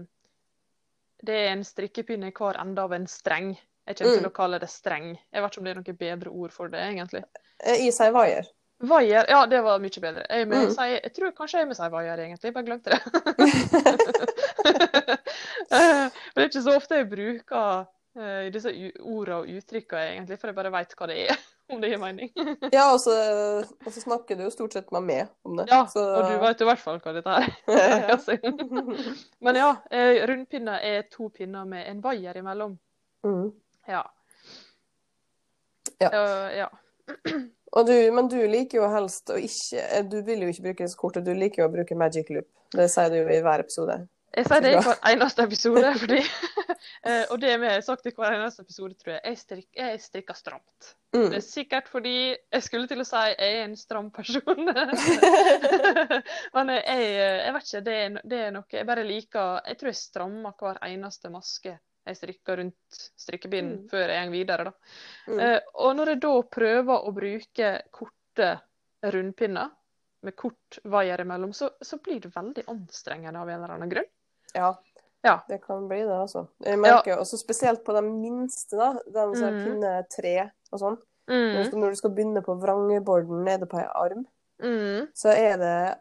Det 1.23 1.35
er 1.35 1.51
en 1.53 1.63
strikkepinne 1.63 2.27
i 2.31 2.31
hver 2.35 2.57
ende 2.61 2.81
av 2.81 2.93
en 2.93 3.07
streng. 3.07 3.57
Jeg 3.87 3.97
kommer 3.97 4.13
Mm. 4.15 4.19
til 4.21 4.29
å 4.29 4.33
kalle 4.33 4.59
det 4.59 4.69
streng. 4.69 5.17
Jeg 5.33 5.41
vet 5.41 5.51
ikke 5.51 5.57
om 5.59 5.65
det 5.65 5.71
er 5.71 5.79
noe 5.81 5.93
bedre 5.97 6.29
ord 6.31 6.51
for 6.51 6.67
det, 6.69 6.79
egentlig. 6.79 7.23
Eh, 7.63 7.87
I 7.87 7.91
seg 7.91 8.13
vaier. 8.13 8.45
Vaier, 8.81 9.25
ja, 9.29 9.45
det 9.45 9.59
var 9.63 9.79
mye 9.79 10.01
bedre. 10.01 10.25
Jeg, 10.29 10.47
med, 10.47 10.67
Mm. 10.67 10.71
si, 10.73 10.81
jeg 11.03 11.13
tror 11.13 11.31
kanskje 11.37 11.59
jeg 11.59 11.67
må 11.67 11.75
si 11.75 11.89
vaier, 11.89 12.17
egentlig. 12.17 12.43
Jeg 12.43 12.53
bare 12.53 12.65
glemte 12.65 12.89
det. 12.89 13.01
Eh, 15.71 16.09
Men 16.35 16.35
det 16.35 16.43
er 16.43 16.49
ikke 16.49 16.63
så 16.65 16.73
ofte 16.75 16.97
jeg 16.99 17.07
bruker 17.09 17.85
eh, 18.19 18.51
disse 18.53 18.71
ordene 18.99 19.39
og 19.39 19.49
uttrykkene, 19.55 20.03
egentlig, 20.15 20.37
for 20.41 20.51
jeg 20.51 20.57
bare 20.57 20.73
veit 20.73 20.95
hva 20.97 21.09
det 21.11 21.17
er. 21.27 21.41
Om 21.71 21.79
det 21.79 21.87
gir 21.93 22.01
mening. 22.01 22.31
Ja, 22.73 22.89
og 22.91 22.97
så, 22.99 23.13
og 23.63 23.93
så 23.93 24.01
snakker 24.01 24.35
du 24.35 24.43
jo 24.43 24.49
stort 24.51 24.73
sett 24.75 24.89
med 24.91 25.05
meg 25.07 25.29
om 25.47 25.55
det. 25.55 25.69
Ja, 25.71 25.85
så, 25.87 26.01
og 26.17 26.25
du 26.27 26.41
vet 26.41 26.63
i 26.63 26.67
hvert 26.67 26.81
fall 26.81 26.97
hva 26.99 27.13
dette 27.15 27.35
er. 27.45 28.25
Men 29.47 29.59
ja, 29.61 29.69
eh, 29.87 30.19
rundpinner 30.27 30.83
er 30.83 31.05
to 31.07 31.29
pinner 31.31 31.63
med 31.69 31.87
en 31.87 32.01
vaier 32.03 32.41
imellom. 32.41 32.75
Mm. 33.23 33.53
Ja. 33.87 34.03
Ja. 36.01 36.11
Uh, 36.11 36.57
ja. 36.57 36.69
Du, 37.71 38.11
men 38.11 38.27
du 38.27 38.35
liker 38.51 38.81
jo 38.81 38.87
helst 38.91 39.31
å 39.31 39.37
ikke 39.39 40.01
Du 40.11 40.17
vil 40.27 40.41
jo 40.43 40.49
ikke 40.51 40.65
bruke 40.65 40.87
kortet, 40.99 41.23
du 41.23 41.31
liker 41.31 41.61
jo 41.61 41.67
å 41.69 41.71
bruke 41.71 41.95
magic 41.95 42.27
loop. 42.27 42.49
Det 42.75 42.89
sier 42.91 43.07
du 43.13 43.21
jo 43.21 43.29
i 43.31 43.37
hver 43.39 43.63
episode. 43.63 43.95
Jeg 44.31 44.47
sier 44.47 44.63
det 44.63 44.71
i 44.71 44.79
hver 44.85 44.99
eneste 45.11 45.43
episode, 45.43 45.91
fordi 46.01 46.19
eh, 47.09 47.23
Og 47.33 47.37
det 47.41 47.51
vi 47.59 47.67
har 47.67 47.81
sagt 47.83 48.05
i 48.07 48.13
hver 48.15 48.37
eneste 48.37 48.63
episode, 48.63 48.95
tror 48.99 49.13
jeg. 49.17 49.21
Jeg, 49.25 49.39
strik, 49.41 49.67
jeg 49.75 50.01
strikker 50.03 50.37
stramt. 50.39 50.91
Mm. 51.11 51.27
Det 51.33 51.39
er 51.41 51.45
sikkert 51.45 51.89
fordi 51.91 52.15
jeg 52.31 52.63
skulle 52.63 52.87
til 52.87 53.03
å 53.03 53.07
si 53.07 53.21
jeg 53.27 53.35
er 53.49 53.65
en 53.65 53.75
stram 53.79 54.07
person. 54.15 54.61
Men 56.55 56.71
jeg, 56.77 57.07
jeg 57.11 57.55
vet 57.57 57.67
ikke, 57.67 57.83
det 57.87 57.95
er, 58.05 58.19
det 58.23 58.39
er 58.45 58.53
noe 58.55 58.77
Jeg 58.77 58.87
bare 58.87 59.03
liker 59.07 59.59
Jeg 59.67 59.79
tror 59.81 59.91
jeg 59.91 59.99
strammer 59.99 60.55
hver 60.59 60.79
eneste 60.87 61.31
maske 61.33 61.75
jeg 62.07 62.17
strikker 62.17 62.57
rundt 62.57 63.01
strikkebinden 63.21 63.83
Mm. 63.83 63.89
før 63.91 64.09
jeg 64.09 64.25
går 64.25 64.33
videre. 64.33 64.63
da. 64.63 64.71
Mm. 65.27 65.39
Eh, 65.39 65.59
og 65.85 65.91
når 65.99 66.09
jeg 66.13 66.19
da 66.23 66.31
prøver 66.55 67.05
å 67.05 67.11
bruke 67.13 67.67
korte 67.93 68.47
rundpinner 69.13 69.69
med 70.25 70.35
kort 70.37 70.79
vaier 70.83 71.21
imellom, 71.21 71.53
så, 71.53 71.69
så 71.81 71.99
blir 72.01 72.19
det 72.23 72.33
veldig 72.33 72.63
anstrengende 72.73 73.41
av 73.41 73.49
en 73.49 73.59
eller 73.59 73.75
annen 73.75 73.93
grunn. 73.93 74.09
Ja. 74.55 74.73
Ja. 75.23 75.35
Det 75.47 75.59
kan 75.63 75.87
bli 75.87 75.99
det, 76.01 76.09
altså. 76.17 76.47
Jeg 76.65 76.79
merker 76.81 77.17
også 77.21 77.37
spesielt 77.37 77.83
på 77.85 77.93
de 77.93 78.01
minste, 78.01 78.75
da. 78.77 78.93
Den 79.05 79.35
som 79.35 79.47
er 79.47 79.51
Mm. 79.51 79.65
pinne 79.65 80.05
tre 80.09 80.51
og 80.71 80.79
sånn. 80.79 80.97
Mm. 81.29 81.69
når 81.79 81.89
du 81.91 81.95
skal 81.95 82.09
begynne 82.09 82.41
på 82.43 82.59
vrangeborden 82.59 83.45
nede 83.45 83.65
på 83.69 83.77
ei 83.79 83.85
arm, 83.95 84.25
Mm. 84.59 85.07
så 85.13 85.29
er 85.29 85.57
det 85.57 85.97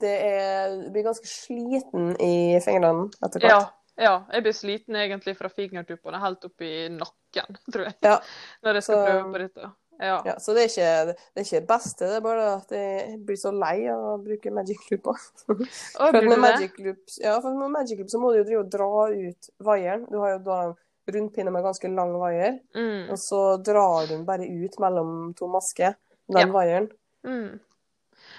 det 0.00 0.20
er, 0.22 0.82
Du 0.82 0.90
blir 0.90 1.04
ganske 1.04 1.26
sliten 1.26 2.16
i 2.20 2.58
fingrene 2.60 3.10
etter 3.22 3.40
Ja. 3.40 3.48
hvert. 3.60 3.72
Ja, 3.96 4.24
jeg 4.32 4.42
blir 4.42 4.52
sliten 4.52 4.96
egentlig 4.96 5.36
fra 5.36 5.48
fingertuppene 5.48 6.18
helt 6.18 6.44
opp 6.44 6.60
i 6.60 6.88
nakken, 6.88 7.56
tror 7.70 7.84
jeg. 7.84 7.94
Ja. 8.02 8.18
Når 8.64 8.74
jeg 8.74 8.82
skal 8.82 8.96
Så- 8.96 9.06
prøve 9.06 9.32
på 9.32 9.38
dette. 9.38 9.72
Ja. 10.00 10.22
Ja, 10.26 10.34
så 10.42 10.54
det 10.56 10.64
er 10.64 10.70
ikke 10.72 11.14
det 11.14 11.40
er 11.40 11.44
ikke 11.44 11.60
det 11.60 11.68
beste, 11.68 12.06
det 12.10 12.16
er 12.16 12.24
bare 12.24 12.46
at 12.56 12.72
jeg 12.74 13.18
blir 13.26 13.36
så 13.38 13.52
lei 13.54 13.86
av 13.92 14.00
å 14.14 14.14
bruke 14.24 14.50
magic 14.52 14.80
loop. 14.90 15.10
For 15.46 16.08
at 16.10 16.24
med 16.24 16.38
magic 16.42 16.78
loop, 16.82 17.02
ja, 17.22 17.36
for 17.40 17.54
med 17.54 17.70
magic 17.70 17.98
loop 18.02 18.10
så 18.10 18.18
må 18.22 18.32
du 18.32 18.40
jo 18.40 18.44
drive 18.48 18.64
og 18.64 18.72
dra 18.72 18.88
ut 19.12 19.50
vaieren. 19.68 20.06
Du 20.10 20.18
har 20.18 20.32
jo 20.34 20.40
da 20.48 20.58
en 20.64 20.74
rundpinne 21.14 21.52
med 21.52 21.62
ganske 21.66 21.90
lang 21.94 22.14
vaier, 22.18 22.58
Mm. 22.74 23.10
og 23.12 23.18
så 23.20 23.42
drar 23.62 24.06
du 24.08 24.14
den 24.16 24.24
bare 24.26 24.48
ut 24.48 24.78
mellom 24.80 25.34
to 25.38 25.46
masker, 25.52 25.94
den 26.32 26.46
Ja. 26.48 26.52
vaieren. 26.52 26.90
Mm. 27.24 27.60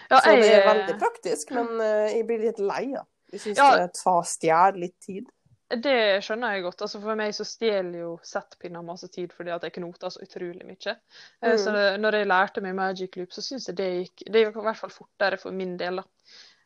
Ja, 0.09 0.19
Så 0.19 0.35
det 0.41 0.51
er 0.51 0.67
veldig 0.67 1.00
praktisk, 1.00 1.51
men 1.51 1.79
eh, 1.81 2.15
jeg 2.17 2.27
blir 2.27 2.39
litt 2.39 2.59
lei, 2.59 2.91
da. 2.93 3.03
Jeg 3.31 3.39
syns 3.41 3.57
det 3.77 3.93
tar 4.03 4.21
stjeler 4.24 4.77
litt 4.79 5.00
tid. 5.01 5.25
Det 5.69 6.22
skjønner 6.22 6.53
jeg 6.53 6.63
godt. 6.63 6.81
Altså 6.86 7.00
For 7.01 7.17
meg 7.17 7.31
så 7.34 7.45
stjeler 7.48 8.00
jo 8.03 8.10
settpinner 8.24 8.84
masse 8.86 9.07
tid 9.10 9.31
fordi 9.34 9.50
at 9.50 9.63
jeg 9.65 9.74
knoter 9.79 10.12
så 10.13 10.22
utrolig 10.22 10.65
mye. 10.65 10.95
Eh, 11.41 11.51
Mm. 11.55 11.57
Så 11.57 11.72
når 11.98 12.17
jeg 12.19 12.27
lærte 12.27 12.62
meg 12.62 12.75
Magic 12.75 13.15
Loop, 13.17 13.31
så 13.34 13.41
syns 13.41 13.67
jeg 13.67 13.77
det 13.77 13.88
gikk 13.93 14.24
Det 14.31 14.43
gikk 14.45 14.60
i 14.60 14.65
hvert 14.67 14.77
fall 14.77 14.93
fortere 14.93 15.38
for 15.41 15.51
min 15.51 15.77
del. 15.77 15.95
da. 15.95 16.03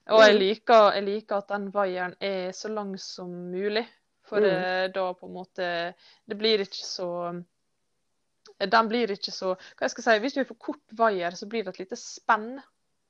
Og 0.10 0.22
jeg 0.26 0.34
Mm. 0.36 0.40
liker, 0.40 0.92
jeg 0.96 1.04
liker 1.04 1.38
at 1.38 1.48
den 1.48 1.72
vaieren 1.72 2.16
er 2.20 2.52
så 2.52 2.68
lang 2.68 2.98
som 3.00 3.30
mulig. 3.30 3.88
For 4.24 4.40
Mm. 4.40 4.46
eh, 4.46 4.88
da 4.88 5.14
på 5.14 5.26
en 5.26 5.34
måte 5.34 5.94
Det 6.28 6.38
blir 6.38 6.60
ikke 6.60 6.86
så 6.86 7.44
Den 8.60 8.90
blir 8.90 9.08
ikke 9.12 9.32
så 9.32 9.56
Hva 9.56 9.82
jeg 9.88 9.90
skal 9.92 10.04
si, 10.04 10.20
Hvis 10.20 10.34
du 10.34 10.40
er 10.42 10.44
for 10.44 10.56
kort 10.56 10.84
vaier, 10.92 11.32
så 11.32 11.48
blir 11.48 11.64
det 11.64 11.70
et 11.70 11.80
lite 11.80 11.96
spenn 11.96 12.62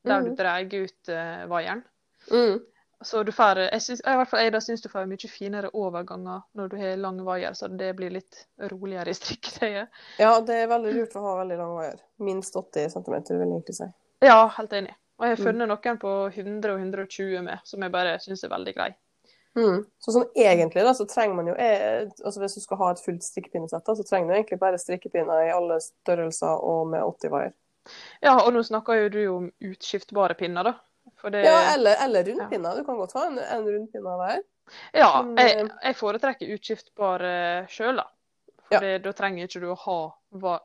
der 0.05 0.21
du 0.21 0.35
dreier 0.35 0.69
drar 0.69 0.83
ut 0.83 1.09
uh, 1.09 1.49
vaieren. 1.49 1.83
Mm. 2.31 2.61
Så 3.01 3.23
du 3.23 3.31
får, 3.31 3.61
jeg, 3.71 3.81
synes, 3.81 4.01
i 4.03 4.15
hvert 4.19 4.27
fall 4.27 4.41
jeg 4.43 4.51
da 4.51 4.59
syns 4.59 4.81
du 4.83 4.89
får 4.91 5.05
mye 5.07 5.29
finere 5.31 5.69
overganger 5.71 6.41
når 6.59 6.71
du 6.71 6.77
har 6.81 6.97
lang 6.99 7.21
vaier, 7.23 7.53
så 7.55 7.69
det 7.71 7.93
blir 7.95 8.11
litt 8.11 8.41
roligere 8.71 9.13
i 9.13 9.15
strikketøyet. 9.15 9.87
Ja, 10.19 10.33
det 10.43 10.57
er 10.65 10.67
veldig 10.67 10.95
lurt 10.97 11.15
å 11.15 11.23
ha 11.23 11.35
veldig 11.39 11.59
lang 11.61 11.75
vaier. 11.77 12.01
Minst 12.19 12.57
80 12.59 12.89
cm, 12.97 13.15
vil 13.29 13.39
jeg 13.39 13.47
egentlig 13.53 13.77
si. 13.77 13.87
Ja, 14.25 14.41
helt 14.57 14.73
enig. 14.75 14.95
Og 15.19 15.25
jeg 15.27 15.35
har 15.35 15.39
Mm. 15.39 15.45
funnet 15.47 15.67
noen 15.71 15.97
på 15.99 16.11
100 16.33 16.73
og 16.73 16.79
120 16.79 17.41
med, 17.43 17.59
som 17.63 17.81
jeg 17.83 17.91
bare 17.91 18.19
syns 18.19 18.43
er 18.43 18.49
veldig 18.51 18.75
grei. 18.75 18.89
Mm. 19.55 19.85
Så 19.99 20.11
sånn 20.13 20.27
egentlig 20.35 20.83
da, 20.83 20.91
så 20.93 21.07
trenger 21.09 21.35
man 21.35 21.47
jo 21.47 21.55
eh, 21.57 22.05
altså 22.23 22.39
Hvis 22.39 22.53
du 22.55 22.61
skal 22.61 22.77
ha 22.77 22.91
et 22.91 23.01
fullt 23.03 23.23
strikkepinnesett, 23.25 23.83
da, 23.85 23.95
så 23.95 24.03
trenger 24.07 24.27
du 24.29 24.35
egentlig 24.37 24.59
bare 24.59 24.77
strikkepinner 24.77 25.47
i 25.47 25.51
alle 25.55 25.79
størrelser 25.81 26.61
og 26.63 26.87
med 26.91 27.01
80 27.01 27.31
vaier. 27.33 27.53
Ja, 28.21 28.35
og 28.43 28.53
nå 28.53 28.61
snakker 28.63 28.93
jo 29.03 29.09
du 29.09 29.21
om 29.33 29.51
utskiftbare 29.71 30.35
pinner, 30.37 30.63
da. 30.63 30.73
Det 31.23 31.41
Ja, 31.43 31.73
eller, 31.73 31.95
eller 32.05 32.23
rundpinner. 32.23 32.75
Du 32.79 32.85
kan 32.87 32.97
godt 32.97 33.13
ha 33.17 33.25
en, 33.27 33.39
en 33.39 33.67
rundpinne 33.67 34.15
hver. 34.21 34.39
Ja, 34.93 35.09
jeg, 35.35 35.57
eh, 35.65 35.67
jeg 35.83 35.97
foretrekker 35.99 36.53
utskiftbare 36.55 37.33
sjøl, 37.73 37.99
da. 37.99 38.07
For 38.69 38.85
Ja. 38.85 38.97
da 39.01 39.11
trenger 39.17 39.47
ikke 39.49 39.59
du 39.63 39.71
å 39.73 39.77
ha 39.81 39.99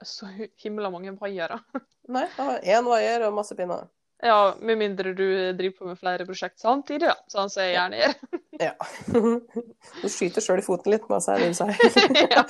så 0.04 0.28
himla 0.60 0.90
mange 0.92 1.14
vaiere. 1.18 1.58
Nei, 2.14 2.26
jeg 2.36 2.44
har 2.46 2.60
én 2.78 2.84
vaier 2.86 3.24
og 3.26 3.34
masse 3.34 3.56
pinner. 3.56 3.86
Ja, 4.24 4.54
med 4.60 4.78
mindre 4.78 5.12
du 5.16 5.24
driver 5.56 5.74
på 5.78 5.86
med 5.88 5.98
flere 6.00 6.24
prosjekt 6.28 6.60
samtidig, 6.62 7.08
da. 7.10 7.16
Sånn 7.28 7.50
som 7.52 7.64
jeg 7.64 7.74
gjerne 7.78 8.02
gjør. 8.04 8.14
Ja. 8.62 8.70
Du 10.02 10.06
skyter 10.06 10.40
sjøl 10.44 10.60
i 10.60 10.62
foten 10.62 10.92
litt 10.94 11.08
med 11.10 11.16
å 11.18 11.22
si 11.24 11.34
det 11.40 11.48
du 11.50 11.56
sier. 11.58 12.28
ja. 12.30 12.44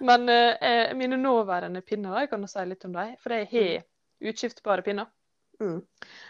Men 0.00 0.24
eh, 0.32 0.94
mine 0.96 1.18
nåværende 1.20 1.82
pinner, 1.84 2.22
jeg 2.22 2.30
kan 2.30 2.40
jo 2.42 2.48
si 2.50 2.64
litt 2.64 2.86
om 2.88 2.94
dem. 2.96 3.12
For 3.22 3.34
jeg 3.36 3.48
har 3.52 4.30
utskiftbare 4.32 4.82
pinner. 4.86 5.10
Mm. 5.58 5.78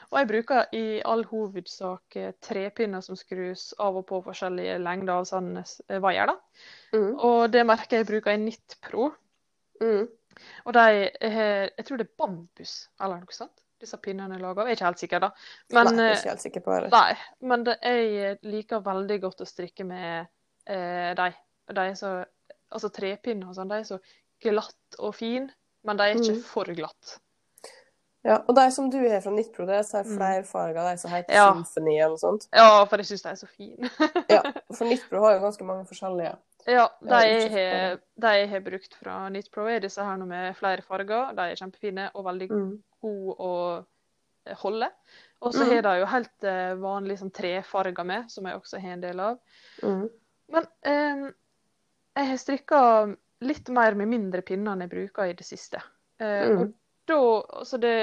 Og 0.08 0.18
jeg 0.18 0.28
bruker 0.30 0.74
i 0.76 0.84
all 1.04 1.24
hovedsak 1.28 2.16
eh, 2.16 2.30
trepinner 2.40 3.02
som 3.04 3.16
skrus 3.18 3.74
av 3.78 3.98
og 4.00 4.06
på 4.08 4.22
forskjellige 4.24 4.78
lengder 4.80 5.20
av 5.20 5.58
eh, 5.60 5.98
vaier. 6.00 6.32
Mm. 6.94 7.10
Og 7.14 7.50
det 7.52 7.66
merket 7.68 8.00
jeg 8.00 8.08
bruker 8.08 8.32
i 8.32 8.40
Nitt 8.40 8.78
Pro. 8.84 9.10
Mm. 9.82 10.08
Og 10.64 10.74
de 10.74 10.80
har 10.80 11.72
Jeg 11.76 11.84
tror 11.86 11.98
det 12.00 12.06
er 12.06 12.16
bambus 12.18 12.74
eller 13.00 13.20
noe 13.20 13.36
sånt. 13.36 13.54
Disse 13.78 13.98
pinnene 14.02 14.34
er 14.34 14.42
laga 14.42 14.64
av. 14.64 14.68
Jeg 14.68 14.74
er 14.74 14.78
ikke 14.78 14.88
helt 14.88 15.02
sikker, 15.02 15.22
da. 15.22 15.28
Men, 15.74 15.92
Nei, 15.92 15.92
jeg 15.92 16.08
er 16.08 16.14
eh, 16.14 16.18
ikke 16.22 16.32
helt 16.32 16.46
sikker 16.46 16.64
på 16.64 16.78
det. 16.82 16.88
Nei, 16.94 17.12
men 17.52 17.68
det, 17.68 17.76
jeg 17.84 18.38
liker 18.48 18.82
veldig 18.86 19.20
godt 19.22 19.44
å 19.44 19.46
strikke 19.46 19.86
med 19.86 20.26
eh, 20.66 21.12
de. 21.20 21.28
De 21.78 21.86
så, 22.00 22.16
altså 22.72 22.90
trepinner 22.96 23.50
og 23.50 23.58
sånn, 23.58 23.70
de 23.70 23.82
er 23.82 23.86
så 23.86 24.00
glatt 24.42 24.98
og 24.98 25.14
fin, 25.14 25.50
men 25.86 25.98
de 26.00 26.06
er 26.06 26.16
ikke 26.16 26.38
Mm. 26.38 26.44
for 26.48 26.70
glatt. 26.74 27.18
Ja, 28.26 28.40
og 28.48 28.54
de 28.56 28.64
som 28.74 28.88
du 28.90 28.98
har 29.08 29.20
fra 29.22 29.30
Nittpro, 29.30 29.64
det 29.68 29.76
er 29.78 30.04
flere 30.04 30.42
farger 30.44 30.80
av 30.82 30.88
de 30.90 30.98
som 30.98 31.10
heter 31.10 31.32
Ja. 31.34 31.52
Symphony 31.54 31.94
eller 32.00 32.16
noe 32.16 32.18
sånt. 32.18 32.48
Ja, 32.52 32.84
for 32.90 32.98
jeg 32.98 33.06
syns 33.06 33.22
de 33.22 33.28
er 33.30 33.38
så 33.38 33.46
fine. 33.48 33.90
Ja, 34.28 34.40
for 34.74 34.84
Nittpro 34.90 35.20
har 35.22 35.36
jo 35.36 35.44
ganske 35.46 35.64
mange 35.68 35.86
forskjellige. 35.86 36.32
ja, 36.66 36.88
de 37.00 37.20
jeg 37.22 37.50
har, 37.54 38.46
har 38.50 38.60
brukt 38.66 38.94
fra 38.98 39.28
Nittpro, 39.30 39.62
Pro, 39.62 39.68
er 39.70 39.80
disse 39.80 40.02
her 40.04 40.18
nå 40.18 40.26
med 40.26 40.56
flere 40.58 40.82
farger. 40.82 41.30
De 41.38 41.46
er 41.46 41.56
kjempefine 41.56 42.10
og 42.14 42.24
veldig 42.26 42.50
Mm. 42.50 42.72
gode 43.00 43.36
å 43.38 43.52
eh, 44.46 44.54
holde. 44.64 44.90
Og 45.40 45.52
så 45.54 45.62
Mm. 45.64 45.70
har 45.74 45.82
de 45.82 45.98
jo 46.00 46.06
helt 46.06 46.42
vanlige 46.42 46.80
vanlig 46.82 47.18
sånn 47.20 47.32
trefarger 47.32 48.04
med, 48.04 48.30
som 48.30 48.44
jeg 48.44 48.56
også 48.58 48.80
har 48.80 48.92
en 48.92 49.00
del 49.00 49.20
av. 49.20 49.38
Mm. 49.82 50.10
Men 50.50 50.66
eh, 50.82 51.30
jeg 52.16 52.26
har 52.28 52.36
strikka 52.36 53.16
litt 53.40 53.68
mer 53.68 53.94
med 53.94 54.08
mindre 54.08 54.42
pinner 54.42 54.72
enn 54.72 54.80
jeg 54.80 54.90
bruker 54.90 55.30
i 55.30 55.32
det 55.38 55.46
siste. 55.46 55.80
Eh, 56.18 56.48
Mm. 56.48 56.58
Og 56.62 56.74
da 57.08 57.18
Altså 57.60 57.78
det 57.82 57.94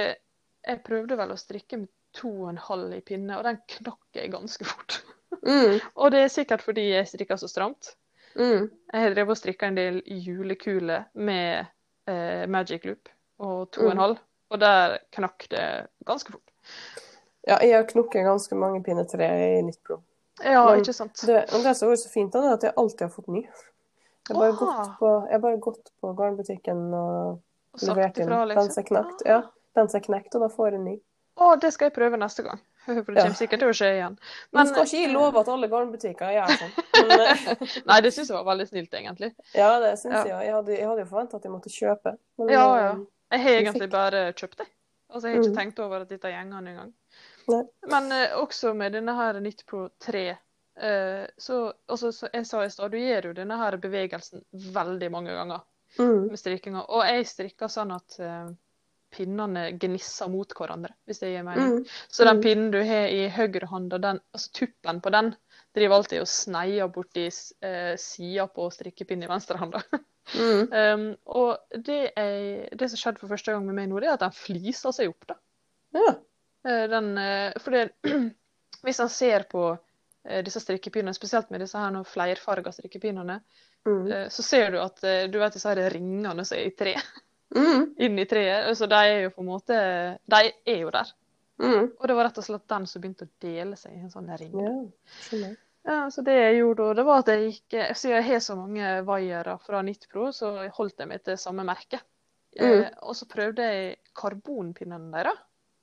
Jeg 0.65 0.81
prøvde 0.85 1.17
vel 1.19 1.31
å 1.33 1.37
strikke 1.37 1.77
med 1.77 1.89
to 2.15 2.29
og 2.45 2.49
en 2.49 2.57
halv 2.57 2.93
i 2.95 3.01
pinne, 3.05 3.35
og 3.37 3.43
den 3.43 3.57
knakk 3.69 4.15
jeg 4.15 4.31
ganske 4.33 4.65
fort. 4.65 5.01
Mm. 5.43 5.79
Og 5.99 6.11
det 6.13 6.21
er 6.23 6.31
sikkert 6.31 6.61
fordi 6.63 6.85
jeg 6.93 7.07
strikker 7.09 7.35
så 7.37 7.49
stramt. 7.51 7.91
Mm. 8.39 8.69
Jeg 8.93 9.01
har 9.03 9.13
drevet 9.13 9.33
og 9.35 9.37
strikka 9.37 9.67
en 9.67 9.75
del 9.77 9.99
julekuler 10.07 11.03
med 11.13 11.65
eh, 12.07 12.45
Magic 12.47 12.85
Loop 12.87 13.11
og 13.43 13.69
to 13.75 13.83
og 13.83 13.91
en 13.91 13.97
Mm. 13.97 14.01
halv, 14.05 14.17
og 14.49 14.59
der 14.63 14.97
knakk 15.11 15.45
det 15.51 15.65
ganske 16.07 16.31
fort. 16.31 16.51
Ja, 17.47 17.59
jeg 17.61 17.75
har 17.75 17.83
knukket 17.91 18.25
ganske 18.25 18.55
mange 18.55 18.81
pinnetre 18.83 19.27
i 19.27 19.59
i 19.59 19.71
blod. 19.83 20.01
Ja, 20.43 20.65
Men 20.65 20.79
ikke 20.81 20.93
sant? 20.93 21.19
Det, 21.21 21.45
det 21.51 21.75
som 21.77 21.91
er 21.91 21.95
så 21.95 22.09
fint, 22.09 22.35
er 22.35 22.53
at 22.55 22.63
jeg 22.63 22.73
alltid 22.77 23.05
har 23.05 23.13
fått 23.13 23.27
ny. 23.27 23.43
Jeg 23.43 24.31
har 24.31 24.39
bare, 24.39 24.55
gått 24.57 24.95
på, 24.99 25.11
jeg 25.27 25.35
har 25.35 25.43
bare 25.43 25.59
gått 25.61 25.91
på 26.01 26.13
garnbutikken 26.17 26.93
og 26.93 27.41
Og 27.75 27.83
sagt 27.83 28.17
ifra, 28.23 28.39
den 28.45 28.47
liksom. 28.53 28.71
som 28.71 28.83
er 28.83 28.87
knekt, 28.89 29.25
Ja, 29.27 29.41
den 29.75 29.89
som 29.91 29.99
er 29.99 30.05
knekt, 30.05 30.35
og 30.35 30.41
da 30.41 30.47
får 30.55 30.73
en 30.79 30.85
ny. 30.87 30.95
Å, 31.35 31.49
det 31.59 31.73
skal 31.75 31.89
jeg 31.89 31.93
prøve 31.97 32.17
neste 32.17 32.43
gang. 32.45 32.59
For 32.85 32.93
det 33.11 33.17
Ja. 33.17 33.23
kommer 33.25 33.35
sikkert 33.39 33.59
til 33.59 33.67
å 33.71 33.75
skje 33.75 33.89
igjen. 33.97 34.13
Men 34.55 34.67
skal 34.69 34.85
ikke 34.85 35.01
gi 35.01 35.07
lov 35.11 35.35
at 35.41 35.47
alle 35.51 35.67
garnbutikker 35.67 36.31
gjør 36.31 36.53
sånn. 36.61 36.75
Eh, 37.01 37.81
Nei, 37.89 37.97
det 38.05 38.11
syns 38.15 38.29
jeg 38.31 38.37
var 38.37 38.45
veldig 38.53 38.67
snilt, 38.69 38.93
egentlig. 38.93 39.33
ja, 39.53 39.71
det 39.83 39.95
syns 39.99 40.13
Ja. 40.15 40.23
jeg. 40.31 40.45
Jeg 40.47 40.53
hadde, 40.55 40.77
jeg 40.79 40.87
hadde 40.87 41.03
jo 41.03 41.09
forventa 41.11 41.35
at 41.41 41.43
jeg 41.43 41.51
måtte 41.51 41.73
kjøpe. 41.73 42.15
Men, 42.39 42.49
Ja, 42.53 42.63
eh, 42.77 42.83
ja. 42.85 42.95
Jeg 43.35 43.41
har 43.43 43.51
egentlig 43.59 43.81
fikk- 43.89 43.91
bare 43.97 44.23
kjøpt 44.33 44.57
det. 44.63 44.67
Altså, 45.11 45.27
jeg 45.27 45.35
har 45.35 45.43
ikke 45.43 45.51
Mm. 45.51 45.57
tenkt 45.59 45.79
over 45.79 46.01
at 46.01 46.09
dette 46.09 46.31
gjenger 46.31 46.67
engang. 46.71 46.93
Men 47.87 48.11
eh, 48.11 48.33
også 48.39 48.73
med 48.75 48.93
denne 48.93 49.13
her 49.15 49.33
Knit 49.39 49.65
Pro 49.67 49.89
3, 49.99 50.37
eh, 50.77 51.27
så, 51.37 51.73
også, 51.89 52.11
så 52.13 52.29
jeg 52.33 52.45
sa 52.47 52.61
i 52.63 52.69
stad, 52.69 52.91
du 52.91 52.97
gjør 52.97 53.29
jo 53.29 53.33
denne 53.33 53.57
her 53.57 53.77
bevegelsen 53.77 54.43
veldig 54.53 55.11
mange 55.11 55.31
ganger 55.35 55.61
Mm. 55.99 56.27
med 56.31 56.39
strikkinga. 56.39 56.85
Og 56.89 57.05
jeg 57.07 57.27
strikker 57.29 57.71
sånn 57.71 57.91
at 57.95 58.17
uh, 58.19 58.49
pinnene 59.15 59.69
gnisser 59.79 60.27
mot 60.31 60.51
hverandre, 60.57 60.91
hvis 61.07 61.21
det 61.23 61.29
gir 61.31 61.45
mening. 61.47 61.77
Mm. 61.77 61.85
Så 62.11 62.25
den 62.27 62.37
Mm. 62.37 62.43
pinnen 62.43 62.71
du 62.73 62.81
har 62.83 63.07
i 63.07 63.29
høyrehånda, 63.31 63.97
den, 64.03 64.19
altså 64.35 64.51
tuppen 64.59 64.99
på 65.01 65.13
den, 65.15 65.33
driver 65.75 65.95
alltid 65.95 66.21
og 66.23 66.27
sneier 66.27 66.87
borti 66.91 67.27
uh, 67.29 67.95
sida 67.99 68.47
på 68.47 68.67
strikkepinnen 68.71 69.27
i 69.27 69.31
venstrehånda. 69.31 69.83
Mm. 69.91 70.01
Um, 70.35 71.01
og 71.25 71.59
det, 71.85 72.11
er, 72.17 72.69
det 72.73 72.87
som 72.89 72.97
skjedde 72.97 73.21
for 73.21 73.29
første 73.29 73.53
gang 73.53 73.65
med 73.67 73.75
meg 73.77 73.91
nå, 73.91 73.99
det 74.01 74.07
er 74.09 74.15
at 74.15 74.23
den 74.23 74.33
fliser 74.33 74.91
seg 74.95 75.11
opp. 75.11 75.27
da. 75.29 75.35
Ja. 75.93 76.15
Eh, 76.65 76.87
Den, 76.89 77.11
eh, 77.21 77.53
for 77.61 77.71
det, 77.71 77.91
hvis 78.83 78.99
man 79.03 79.11
ser 79.13 79.45
på 79.51 79.77
eh, 80.25 80.41
disse 80.43 80.59
strikkepinnene, 80.63 81.13
spesielt 81.13 81.51
med 81.53 81.61
disse 81.61 81.77
her 81.77 81.99
flerfarga 82.09 82.73
strikkepinnene, 82.73 83.37
Mm. 83.85 84.07
eh, 84.11 84.27
så 84.33 84.41
ser 84.43 84.71
du 84.73 84.79
at 84.81 85.03
eh, 85.03 85.27
du 85.29 85.37
vet 85.39 85.53
disse 85.53 85.69
her 85.69 85.89
ringene 85.93 86.45
som 86.45 86.57
er 86.57 86.65
i 86.67 86.71
tre, 86.77 86.95
Mm. 87.55 87.93
i 88.19 88.25
treet. 88.25 88.71
Så 88.77 88.87
de 88.89 88.95
er 88.97 89.19
jo 89.27 89.29
på 89.35 89.41
en 89.43 89.47
måte 89.47 89.75
De 90.27 90.39
er 90.65 90.79
jo 90.81 90.89
der. 90.91 91.11
Mm. 91.61 91.91
Og 91.99 92.07
det 92.09 92.15
var 92.17 92.25
rett 92.27 92.37
og 92.41 92.43
slett 92.43 92.65
den 92.67 92.87
som 92.89 93.01
begynte 93.01 93.27
å 93.29 93.31
dele 93.39 93.77
seg 93.79 93.93
i 93.93 94.01
en 94.01 94.11
sånn 94.11 94.27
ring. 94.37 94.57
Ja. 95.31 95.51
Ja, 95.85 95.99
så 96.11 96.23
det 96.25 96.33
jeg 96.33 96.57
gjorde 96.63 96.87
da, 96.89 96.93
det 96.97 97.03
var 97.05 97.19
at 97.21 97.27
jeg 97.29 97.43
gikk 97.51 97.73
eh, 97.77 97.91
Siden 97.93 98.15
jeg 98.17 98.25
har 98.31 98.39
så 98.41 98.55
mange 98.57 98.89
vaiere 99.05 99.53
fra 99.61 99.83
Nitpro, 99.85 100.31
så 100.33 100.49
holdt 100.73 100.99
jeg 100.99 101.07
meg 101.11 101.21
til 101.23 101.37
samme 101.37 101.63
merke. 101.67 101.99
Eh, 102.57 102.87
og 103.05 103.13
så 103.15 103.27
prøvde 103.29 103.61
jeg 103.69 103.97
karbonpinnene 104.17 105.11
deres. 105.13 105.37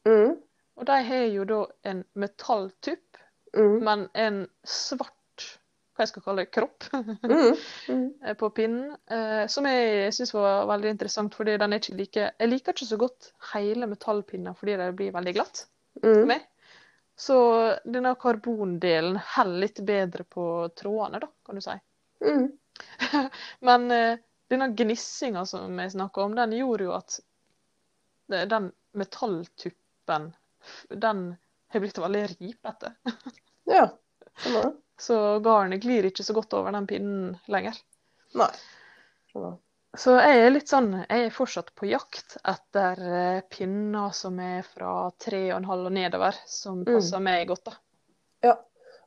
Mm. 0.08 0.34
Og 0.80 0.86
de 0.88 0.98
har 1.06 1.24
jo 1.30 1.44
da 1.46 1.62
en 1.92 2.04
metalltupp, 2.18 3.06
Mm. 3.54 3.82
men 3.84 4.02
en 4.16 4.36
svart 4.64 5.12
hva 5.92 6.02
jeg 6.07 6.09
skal 6.12 6.22
kalle 6.24 6.44
det, 6.44 6.50
kropp 6.55 6.87
Mm. 6.92 7.57
Mm. 7.88 8.07
eh, 8.24 8.35
på 8.40 8.48
pinnen, 8.57 8.94
eh, 9.11 9.44
som 9.52 9.66
jeg 9.68 10.12
syns 10.16 10.33
var 10.35 10.66
veldig 10.70 10.90
interessant. 10.94 11.35
fordi 11.35 11.57
den 11.61 11.72
er 11.72 11.83
ikke 11.83 11.96
like, 11.98 12.31
Jeg 12.38 12.48
liker 12.48 12.72
ikke 12.72 12.88
så 12.88 12.98
godt 13.00 13.33
hele 13.52 13.87
metallpinner 13.90 14.55
fordi 14.59 14.76
de 14.81 14.90
blir 14.96 15.12
veldig 15.12 15.35
glatt 15.37 15.66
for 16.00 16.09
Mm. 16.09 16.26
meg. 16.28 16.46
Så 17.16 17.37
denne 17.85 18.14
karbondelen 18.16 19.18
holder 19.37 19.61
litt 19.61 19.81
bedre 19.87 20.24
på 20.24 20.46
trådene, 20.74 21.20
da, 21.20 21.28
kan 21.46 21.55
du 21.55 21.61
si. 21.61 21.74
Mm. 22.24 22.46
Men 23.68 23.90
eh, 23.92 24.16
denne 24.50 24.70
gnissinga 24.76 25.44
som 25.46 25.78
jeg 25.78 25.92
snakka 25.92 26.24
om, 26.24 26.35
den 26.35 26.52
gjorde 26.57 26.85
jo 26.88 26.94
at 26.96 27.20
den 28.28 28.70
metalltuppen, 28.96 30.31
den 30.88 31.37
har 31.72 31.81
blitt 31.85 31.98
veldig 32.00 32.24
ripete. 32.40 32.94
Ja. 33.68 33.85
Skjønner. 34.42 34.72
Så 35.02 35.16
garnet 35.42 35.82
glir 35.82 36.06
ikke 36.06 36.22
så 36.22 36.34
godt 36.36 36.54
over 36.54 36.74
den 36.76 36.86
pinnen 36.86 37.32
lenger. 37.50 37.78
Nei. 38.38 38.50
Så 39.98 40.14
jeg 40.16 40.40
er 40.46 40.52
litt 40.54 40.70
sånn, 40.70 40.90
jeg 41.08 41.26
er 41.26 41.32
fortsatt 41.34 41.72
på 41.76 41.88
jakt 41.90 42.36
etter 42.48 43.00
eh, 43.02 43.40
pinner 43.52 44.12
som 44.16 44.38
er 44.40 44.62
fra 44.64 45.10
3,5 45.20 45.66
og 45.88 45.92
nedover, 45.92 46.38
som 46.48 46.80
Mm. 46.84 46.94
passer 46.94 47.20
meg 47.20 47.48
godt, 47.50 47.64
da. 47.64 47.72
Ja. 48.42 48.54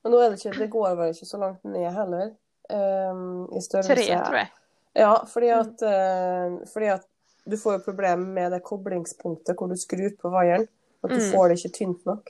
Men 0.03 0.13
nå 0.13 0.19
er 0.21 0.29
det 0.29 0.39
ikke 0.43 0.57
Det 0.59 0.69
går 0.69 0.95
vel 0.99 1.13
ikke 1.15 1.25
så 1.31 1.39
langt 1.41 1.63
ned 1.63 1.91
heller. 1.93 2.35
um, 2.69 3.47
I 3.53 3.59
størrelse. 3.61 3.93
Tre, 3.95 4.05
tror 4.25 4.37
jeg. 4.39 4.49
Ja, 4.95 5.15
fordi 5.25 5.49
at, 5.53 5.81
eh, 5.85 6.65
fordi 6.73 6.87
at 6.93 7.05
du 7.47 7.57
får 7.57 7.73
jo 7.77 7.83
problem 7.91 8.33
med 8.33 8.51
det 8.51 8.63
koblingspunktet 8.63 9.55
hvor 9.57 9.69
du 9.69 9.75
skrur 9.77 10.15
på 10.17 10.31
vaieren. 10.33 10.67
At 11.03 11.09
du 11.11 11.17
Mm. 11.21 11.31
får 11.31 11.49
det 11.49 11.57
ikke 11.59 11.77
tynt 11.77 12.05
nok 12.05 12.25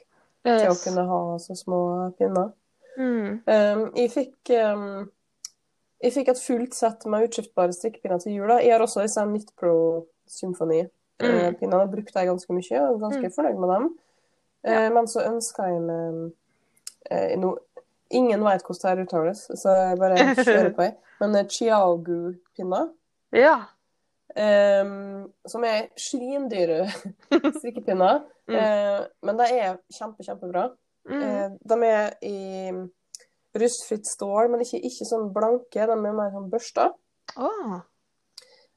til 0.60 0.68
å 0.70 0.84
kunne 0.84 1.08
ha 1.08 1.38
så 1.40 1.56
små 1.56 2.12
pinner. 2.18 2.52
Mm. 2.98 3.42
Um, 3.48 3.82
jeg 3.96 4.12
fikk 4.14 4.52
um, 4.56 5.10
jeg 6.04 6.14
fikk 6.14 6.30
et 6.32 6.40
fullt 6.44 6.76
sett 6.78 7.06
med 7.10 7.26
utskiftbare 7.28 7.74
strikkepinner 7.74 8.20
til 8.22 8.36
jul. 8.38 8.50
Jeg 8.62 8.72
har 8.76 8.84
også 8.84 9.02
disse 9.06 9.24
Knit 9.26 9.52
Pro. 9.58 10.06
Mm. 10.26 10.56
Eh, 11.22 11.52
Pinnene 11.60 11.86
brukte 11.92 12.20
jeg 12.20 12.28
ganske 12.28 12.54
mye, 12.54 12.80
og 12.90 13.00
ganske 13.02 13.28
Mm. 13.30 13.32
fornøyd 13.36 13.60
med 13.62 13.70
dem. 13.76 13.86
Eh, 14.66 14.90
Men 14.94 15.08
så 15.08 15.22
ønska 15.30 15.64
jeg 15.70 15.82
meg 15.82 16.32
eh, 17.12 17.36
no, 17.40 17.56
Ingen 18.12 18.44
vet 18.44 18.64
hvordan 18.64 18.98
det 18.98 19.08
uttales, 19.08 19.46
så 19.56 19.70
jeg 19.70 19.98
bare 19.98 20.36
kjører 20.36 20.74
på. 20.76 20.88
Men 21.22 21.36
eh, 21.36 21.48
Chiagu-pinner, 21.48 22.90
Ja. 23.34 23.56
um, 24.36 25.32
som 25.48 25.64
er 25.64 25.88
svindyre 25.98 26.86
strikkepinner, 27.60 28.24
Mm. 28.48 28.54
Uh, 28.62 29.06
men 29.26 29.38
de 29.40 29.44
er 29.58 29.78
kjempe, 29.90 30.22
kjempebra. 30.22 30.68
Mm. 31.10 31.22
Eh, 31.22 31.50
de 31.72 31.80
er 31.88 32.16
i 32.26 32.38
rustfritt 33.56 34.08
stål, 34.10 34.50
men 34.52 34.64
ikke, 34.66 34.82
ikke 34.84 35.08
sånn 35.08 35.30
blanke. 35.36 35.86
De 35.88 35.96
er 35.96 36.18
mer 36.18 36.34
sånn 36.34 36.50
børsta. 36.52 36.90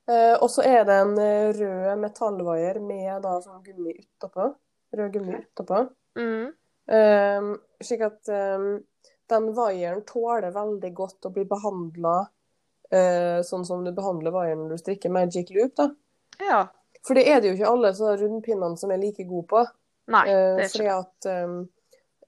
Eh, 0.09 0.35
og 0.38 0.49
så 0.53 0.64
er 0.64 0.87
det 0.88 1.01
en 1.03 1.17
rød 1.59 2.01
metallvaier 2.01 2.81
med 2.85 3.25
da 3.25 3.38
sånn 3.45 3.62
gummi 3.64 3.97
utapå. 3.97 4.53
Rød 4.97 5.12
gummi 5.19 5.41
utapå. 5.43 5.83
Mm. 6.19 6.55
Eh, 6.88 7.51
slik 7.85 8.07
at 8.07 8.31
eh, 8.33 8.69
den 9.29 9.53
vaieren 9.57 10.05
tåler 10.09 10.51
veldig 10.55 10.93
godt 10.97 11.29
å 11.29 11.33
bli 11.35 11.45
behandla 11.49 12.17
eh, 12.91 13.41
sånn 13.45 13.67
som 13.69 13.85
du 13.85 13.93
behandler 13.97 14.33
vaieren 14.33 14.64
når 14.64 14.77
du 14.77 14.83
strikker 14.85 15.12
Magic 15.12 15.53
Loop. 15.53 15.75
da. 15.77 15.91
Ja. 16.41 16.62
For 17.07 17.19
det 17.19 17.27
er 17.29 17.41
det 17.41 17.51
jo 17.51 17.59
ikke 17.59 17.73
alle 17.73 17.93
så 17.97 18.14
rundpinnene 18.17 18.81
som 18.81 18.93
er 18.93 19.03
like 19.03 19.27
gode 19.29 19.49
på. 19.51 19.64
Nei, 20.09 20.25
det 20.25 20.64
er 20.64 20.71
fordi 20.73 20.88
at 20.95 21.29
um, 21.45 21.59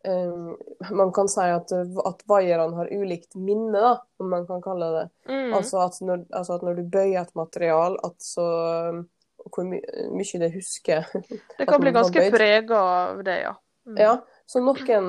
um, 0.09 0.57
man 0.91 1.13
kan 1.13 1.29
si 1.29 1.45
at, 1.45 1.73
at 2.07 2.25
vaierne 2.31 2.77
har 2.77 2.93
ulikt 2.93 3.35
minne, 3.35 3.79
da, 3.79 3.95
om 4.21 4.31
man 4.33 4.47
kan 4.49 4.63
kalle 4.65 4.91
det. 4.97 5.07
mm. 5.33 5.55
Altså, 5.59 5.85
at 5.87 6.01
når, 6.01 6.27
altså 6.31 6.59
at 6.59 6.67
når 6.67 6.81
du 6.81 6.85
bøyer 6.93 7.23
et 7.23 7.35
material, 7.39 7.99
at 8.05 8.17
så 8.25 8.51
um, 8.91 9.09
Hvor 9.41 9.65
my 9.65 9.79
mye 10.13 10.39
det 10.39 10.51
husker. 10.53 11.07
Det 11.59 11.65
kan 11.67 11.81
bli 11.81 11.95
ganske 11.97 12.27
prega 12.31 12.77
av 12.77 13.23
det, 13.25 13.39
ja. 13.41 13.55
Mm. 13.89 13.97
ja, 13.97 14.11
så 14.47 14.61
noen, 14.61 15.07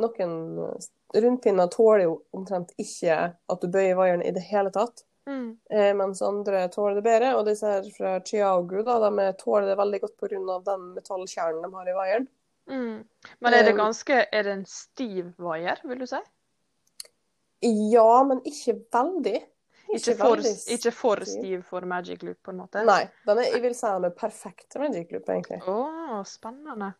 noen 0.00 0.32
rundpinner 1.12 1.68
tåler 1.68 2.06
jo 2.06 2.14
omtrent 2.32 2.72
ikke 2.80 3.18
at 3.36 3.60
du 3.60 3.68
bøyer 3.68 3.98
vaieren 3.98 4.24
i 4.24 4.32
det 4.32 4.46
hele 4.48 4.72
tatt. 4.72 5.04
Mm. 5.28 5.58
Eh, 5.70 5.94
mens 5.94 6.22
andre 6.22 6.68
tåler 6.68 6.94
det 6.94 7.02
bedre. 7.02 7.34
Og 7.36 7.46
disse 7.46 7.68
her 7.68 7.86
fra 7.96 8.16
Chiaogu 8.26 8.82
da, 8.86 8.98
de 9.04 9.30
tåler 9.38 9.70
det 9.70 9.78
veldig 9.78 10.00
godt 10.04 10.16
pga. 10.20 10.58
den 10.66 10.86
metallkjernen 10.96 11.62
de 11.62 11.74
har 11.74 11.90
i 11.90 11.96
vaieren. 11.96 12.28
Mm. 12.70 13.04
Men 13.42 13.54
er 13.56 13.64
det 13.66 13.72
Um, 13.74 13.80
ganske 13.82 14.16
Er 14.32 14.42
det 14.46 14.52
en 14.52 14.64
stiv 14.70 15.32
vaier, 15.42 15.80
vil 15.84 15.98
du 15.98 16.06
si? 16.06 16.20
Ja, 17.92 18.22
men 18.24 18.40
ikke 18.48 18.78
veldig. 18.94 19.40
Ikke 19.90 20.14
for, 20.14 20.36
veldig 20.38 20.52
ikke 20.76 20.92
for 20.94 21.24
stiv. 21.26 21.62
for 21.66 21.84
Magic 21.90 22.22
Loop, 22.22 22.38
på 22.46 22.52
en 22.54 22.60
måte? 22.62 22.84
Nei. 22.86 23.02
Den 23.26 23.40
er, 23.42 23.48
jeg 23.50 23.62
vil 23.64 23.74
si 23.74 23.86
de 23.90 24.06
er 24.08 24.14
perfekte 24.16 24.78
Magic 24.80 25.10
Loop, 25.12 25.28
egentlig. 25.34 25.58
Å, 25.66 26.20
spennende. 26.30 26.92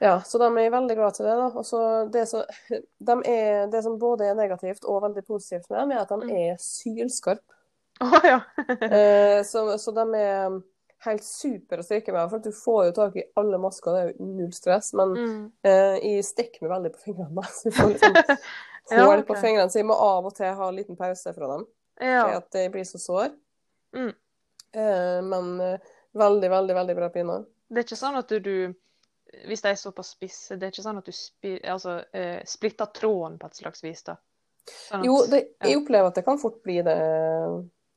Ja, 0.00 0.16
så 0.22 0.38
de 0.40 0.46
er 0.48 0.70
veldig 0.72 0.96
glad 0.96 1.14
til 1.18 1.26
det. 1.26 1.34
da. 1.36 1.46
Og 1.58 1.66
så 1.66 1.82
det, 2.14 2.24
så, 2.30 2.44
de 2.70 3.16
er, 3.28 3.66
det 3.70 3.82
som 3.84 3.98
både 4.00 4.30
er 4.30 4.38
negativt 4.38 4.86
og 4.88 5.02
veldig 5.04 5.24
positivt 5.26 5.68
med 5.70 5.80
dem, 5.82 5.92
er 5.92 6.02
at 6.04 6.08
de 6.14 6.18
Mm. 6.24 6.34
er 6.48 6.56
sylskarpe. 6.62 7.54
Oh, 8.00 8.18
ja. 8.24 8.40
Eh, 8.94 9.42
så, 9.44 9.64
så 9.78 9.90
de 9.92 10.04
er 10.16 10.60
helt 11.06 11.24
super 11.24 11.78
å 11.78 11.84
strikke 11.86 12.12
med. 12.12 12.30
For 12.30 12.38
du 12.42 12.50
får 12.52 12.84
jo 12.88 12.92
tak 12.96 13.16
i 13.16 13.24
alle 13.38 13.58
masker, 13.62 13.92
det 13.94 14.00
er 14.02 14.08
jo 14.12 14.26
null 14.38 14.52
stress. 14.52 14.92
Men 14.98 15.12
Mm. 15.14 15.52
eh, 15.64 15.98
jeg 16.02 16.24
stikker 16.24 16.62
meg 16.66 16.70
veldig 16.76 16.92
på 16.96 17.04
fingrene. 17.06 17.44
Så 17.54 17.68
jeg 17.68 17.74
får 17.78 17.92
liksom 17.94 18.16
Ja, 18.90 19.04
okay. 19.04 19.22
på 19.28 19.34
fingrene, 19.36 19.68
så 19.68 19.78
jeg 19.82 19.84
må 19.84 19.92
av 20.00 20.24
og 20.24 20.32
til 20.34 20.46
ha 20.56 20.68
en 20.70 20.76
liten 20.78 20.96
pause 20.96 21.34
fra 21.36 21.46
dem. 21.50 21.66
Ja. 22.00 22.22
at 22.38 22.54
jeg 22.56 22.70
blir 22.72 22.84
så 22.88 22.96
sår. 22.98 23.34
Mm. 23.92 24.14
Eh, 24.72 25.18
men 25.28 25.60
eh, 25.60 25.78
veldig, 26.16 26.48
veldig, 26.50 26.74
veldig 26.78 26.94
bra 26.96 27.08
pinner. 27.12 27.42
Det 27.68 27.82
er 27.82 27.84
ikke 27.84 27.98
sånn 28.00 28.16
at 28.16 28.28
du, 28.32 28.38
du 28.40 28.74
Hvis 29.44 29.60
de 29.60 29.68
er 29.68 29.76
såpass 29.76 30.14
spisse, 30.14 30.56
det 30.56 30.64
er 30.66 30.72
ikke 30.72 30.86
sånn 30.86 31.02
at 31.02 31.04
du 31.04 31.12
spi, 31.12 31.58
altså, 31.68 31.98
eh, 32.16 32.40
splitter 32.48 32.88
tråden 32.96 33.36
på 33.38 33.50
et 33.50 33.58
slags 33.60 33.84
vis, 33.84 34.00
da? 34.08 34.14
Sånn 34.64 35.02
at, 35.02 35.04
Jo, 35.04 35.18
det, 35.28 35.42
jeg 35.66 35.76
opplever 35.82 36.08
at 36.08 36.16
det 36.16 36.24
kan 36.24 36.40
fort 36.40 36.62
bli 36.64 36.78
det, 36.86 36.96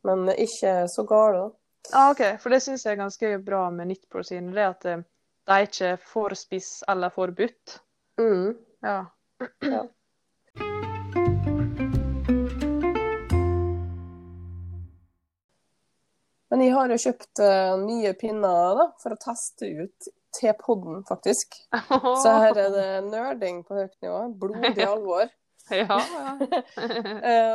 men 0.04 0.28
ikke 0.36 0.74
så 0.92 1.06
gale. 1.08 1.38
da. 1.46 1.50
Ah, 1.90 2.12
OK, 2.12 2.22
for 2.42 2.54
det 2.54 2.62
syns 2.64 2.86
jeg 2.86 2.94
er 2.96 3.02
ganske 3.02 3.32
bra 3.46 3.66
med 3.74 3.90
Knitpro 3.90 4.24
sine. 4.24 4.54
Det 4.56 4.68
at 4.68 4.86
eh, 4.86 5.02
de 5.48 5.58
er 5.58 5.66
ikke 5.68 5.96
for 6.06 6.38
spiss 6.38 6.84
eller 6.92 7.14
for 7.14 7.34
butt. 7.36 7.80
Mm. 8.22 8.54
Ja. 8.86 9.00
Ja. 9.66 9.84
Men 16.52 16.66
jeg 16.66 16.74
har 16.76 16.92
jo 16.92 16.98
kjøpt 17.00 17.40
uh, 17.42 17.78
nye 17.80 18.12
pinner 18.20 18.76
da, 18.76 18.88
for 19.02 19.16
å 19.16 19.20
teste 19.20 19.70
ut 19.72 20.10
til 20.36 20.56
podden, 20.60 21.04
faktisk. 21.08 21.56
Så 21.72 22.34
her 22.44 22.58
er 22.60 22.74
det 22.76 22.88
nerding 23.08 23.62
på 23.68 23.80
høyt 23.80 23.96
nivå. 24.04 24.26
Blodig 24.46 24.88
alvor. 24.88 25.30
Ja, 25.72 25.86
ja. 25.88 26.32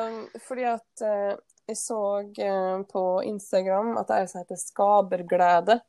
um, 0.07 0.21
fordi 0.47 0.63
at 0.71 1.03
eh, 1.05 1.35
jeg 1.69 1.77
så 1.81 1.99
eh, 2.39 2.83
på 2.93 3.03
Instagram 3.27 3.97
at 4.01 4.09
det 4.09 4.17
er 4.17 4.25
ei 4.25 4.31
som 4.31 4.41
heter 4.43 4.61
Skaberglede. 4.61 5.81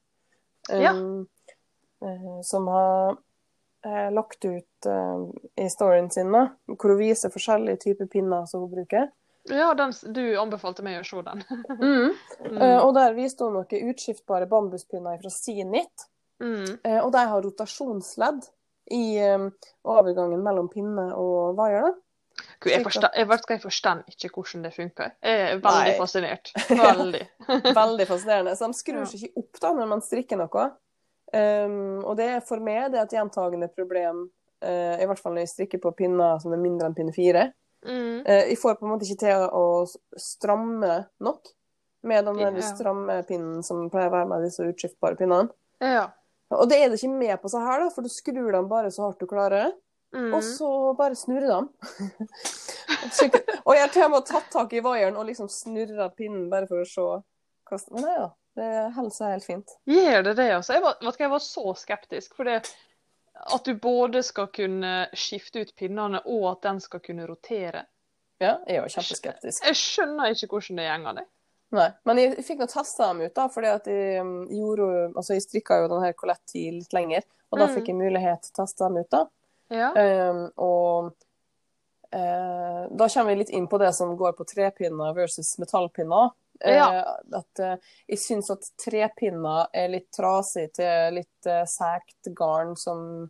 eh, 0.72 0.82
Ja. 0.82 0.94
eh, 2.02 2.42
som 2.44 2.68
har 2.68 3.18
eh, 3.86 4.10
lagt 4.14 4.46
ut 4.46 4.86
eh, 4.86 5.22
i 5.66 5.70
storyen 5.70 6.10
sin, 6.12 6.32
da, 6.32 6.48
hvor 6.68 6.90
hun 6.96 7.00
viser 7.00 7.30
forskjellige 7.34 7.78
typer 7.86 8.06
pinner 8.08 8.46
som 8.46 8.62
hun 8.66 8.72
bruker. 8.74 9.10
ja 9.50 9.74
den, 9.74 9.94
du 10.14 10.38
anbefalte 10.40 10.84
meg 10.84 11.00
å 11.00 11.06
se 11.08 11.22
den. 11.24 11.44
Mm. 11.80 12.14
Mm. 12.52 12.62
Og 12.84 12.94
der 12.98 13.14
viste 13.16 13.46
hun 13.46 13.54
noen 13.54 13.90
utskiftbare 13.94 14.48
bambuspinner 14.50 15.22
fra 15.22 15.30
Sinit. 15.32 16.08
Mm. 16.44 16.78
Og 17.04 17.12
de 17.16 17.22
har 17.32 17.42
rotasjonsledd 17.42 18.44
i 18.94 19.18
overgangen 19.84 20.44
mellom 20.44 20.68
pinne 20.70 21.08
og 21.16 21.56
vaier. 21.58 21.82
da. 21.88 21.94
Gud, 22.60 22.72
jeg, 22.72 22.82
forstår, 22.82 23.12
jeg, 23.14 23.28
jeg 23.52 23.62
forstår 23.62 24.00
ikke 24.10 24.30
hvordan 24.34 24.64
det 24.66 24.72
funker. 24.74 25.12
Jeg 25.22 25.42
er 25.44 25.60
veldig 25.62 25.92
Nei. 25.92 25.98
fascinert. 26.00 26.52
Veldig. 26.82 27.22
Veldig 27.82 28.08
fascinerende. 28.10 28.56
Så 28.58 28.70
de 28.72 28.78
skrur 28.80 29.06
seg 29.06 29.28
ikke 29.28 29.44
opp 29.44 29.62
da 29.62 29.74
når 29.78 29.92
man 29.92 30.02
strikker 30.06 30.42
noe. 30.42 30.66
Um, 31.36 32.00
og 32.08 32.16
det 32.18 32.30
er 32.38 32.44
for 32.48 32.64
meg 32.64 32.94
det 32.94 33.02
er 33.02 33.06
et 33.06 33.14
gjentagende 33.18 33.68
problem, 33.76 34.24
uh, 34.64 34.96
i 34.96 35.06
hvert 35.06 35.20
fall 35.22 35.36
når 35.36 35.44
jeg 35.44 35.54
strikker 35.54 35.82
på 35.84 35.92
pinner 36.00 36.40
som 36.42 36.56
er 36.56 36.62
mindre 36.64 36.90
enn 36.90 36.98
pinne 36.98 37.14
fire. 37.14 37.50
Mm. 37.86 38.24
Uh, 38.26 38.44
jeg 38.48 38.58
får 38.62 38.80
på 38.80 38.88
en 38.88 38.94
måte 38.96 39.06
ikke 39.06 39.26
til 39.28 39.46
å 39.46 39.66
stramme 40.18 41.02
nok 41.22 41.54
med 42.08 42.26
den 42.26 42.40
Ja. 42.42 42.62
stramme 42.64 43.20
pinnen 43.28 43.62
som 43.66 43.90
pleier 43.92 44.10
å 44.10 44.16
være 44.16 44.30
med 44.32 44.48
disse 44.48 44.66
utskiftbare 44.66 45.20
pinnene. 45.20 45.52
Ja. 45.84 46.08
Og 46.56 46.70
det 46.72 46.80
er 46.80 46.90
det 46.90 46.98
ikke 47.02 47.12
med 47.12 47.36
på 47.42 47.52
seg 47.52 47.66
her, 47.68 47.84
da, 47.84 47.90
for 47.92 48.06
du 48.06 48.10
skrur 48.10 48.52
dem 48.56 48.70
bare 48.72 48.90
så 48.94 49.04
hardt 49.04 49.20
du 49.20 49.28
klarer. 49.28 49.74
Mm. 50.18 50.32
Og 50.34 50.42
så 50.44 50.70
bare 50.98 51.16
snurrer 51.16 51.52
dem. 51.52 51.68
Og 53.68 53.76
jeg 53.76 53.84
har 53.84 53.92
til 53.94 54.06
og 54.08 54.12
med 54.16 54.26
tatt 54.26 54.50
tak 54.54 54.74
i 54.74 54.82
vaieren 54.82 55.18
og 55.20 55.28
liksom 55.28 55.50
snurra 55.52 56.10
pinnen 56.16 56.48
bare 56.50 56.70
for 56.70 56.82
å 56.82 56.88
se 56.90 57.08
hva 57.68 57.80
Men 57.92 58.06
nei 58.06 58.16
da, 58.16 58.28
det 58.58 58.70
holder 58.96 59.14
seg 59.14 59.34
helt 59.36 59.46
fint. 59.46 59.74
Gjør 59.92 60.24
det 60.30 60.34
det, 60.40 60.48
altså? 60.56 60.78
Jeg 60.78 60.86
var, 60.86 60.96
vet 61.04 61.18
du 61.20 61.24
jeg 61.26 61.34
var 61.34 61.44
så 61.44 61.74
skeptisk. 61.78 62.38
For 62.40 62.48
det 62.48 62.62
at 63.38 63.68
du 63.68 63.76
både 63.78 64.24
skal 64.26 64.48
kunne 64.50 64.94
skifte 65.14 65.62
ut 65.62 65.76
pinnene, 65.78 66.24
og 66.26 66.48
at 66.56 66.64
den 66.66 66.80
skal 66.82 67.04
kunne 67.04 67.28
rotere. 67.30 67.84
Ja, 68.42 68.56
jeg 68.66 68.82
var 68.82 68.94
kjempeskeptisk. 68.94 69.66
Jeg 69.66 69.78
skjønner 69.78 70.34
ikke 70.34 70.50
hvordan 70.56 70.80
det 70.82 70.88
går. 71.04 71.20
deg. 71.20 71.28
Nei, 71.78 71.88
Men 72.08 72.22
jeg 72.22 72.46
fikk 72.48 72.62
nå 72.64 72.68
testa 72.72 73.10
dem 73.12 73.26
ut, 73.28 73.34
da, 73.36 73.48
fordi 73.52 73.68
at 73.68 73.88
jeg 73.92 74.22
um, 74.24 74.48
gjorde 74.48 74.86
Altså, 75.20 75.34
jeg 75.36 75.44
strikka 75.44 75.82
jo 75.82 75.90
denne 75.92 76.14
Colette 76.16 76.62
litt 76.78 76.94
lenger, 76.96 77.26
og 77.52 77.60
da 77.60 77.68
Mm. 77.68 77.74
fikk 77.76 77.88
jeg 77.92 78.00
mulighet 78.00 78.42
til 78.48 78.54
å 78.56 78.60
teste 78.64 78.88
dem 78.88 78.98
ut, 79.02 79.10
da. 79.12 79.26
Ja. 79.74 79.92
Um, 79.94 80.44
og 80.56 81.12
eh, 82.12 82.84
da 82.92 83.08
kommer 83.10 83.32
vi 83.32 83.40
litt 83.42 83.54
inn 83.56 83.68
på 83.68 83.80
det 83.82 83.94
som 83.96 84.16
går 84.18 84.36
på 84.38 84.48
trepinner 84.48 85.16
versus 85.18 85.56
metallpinner. 85.60 86.32
Eh, 86.60 86.76
Ja. 86.76 87.18
at 87.38 87.60
eh, 87.60 87.76
jeg 88.08 88.22
syns 88.22 88.50
at 88.50 88.70
trepinner 88.82 89.68
er 89.74 89.92
litt 89.94 90.08
trasig 90.16 90.72
til 90.74 91.20
litt 91.20 91.50
uh, 91.50 91.66
sækt 91.70 92.32
garn 92.34 92.76
som 92.80 93.30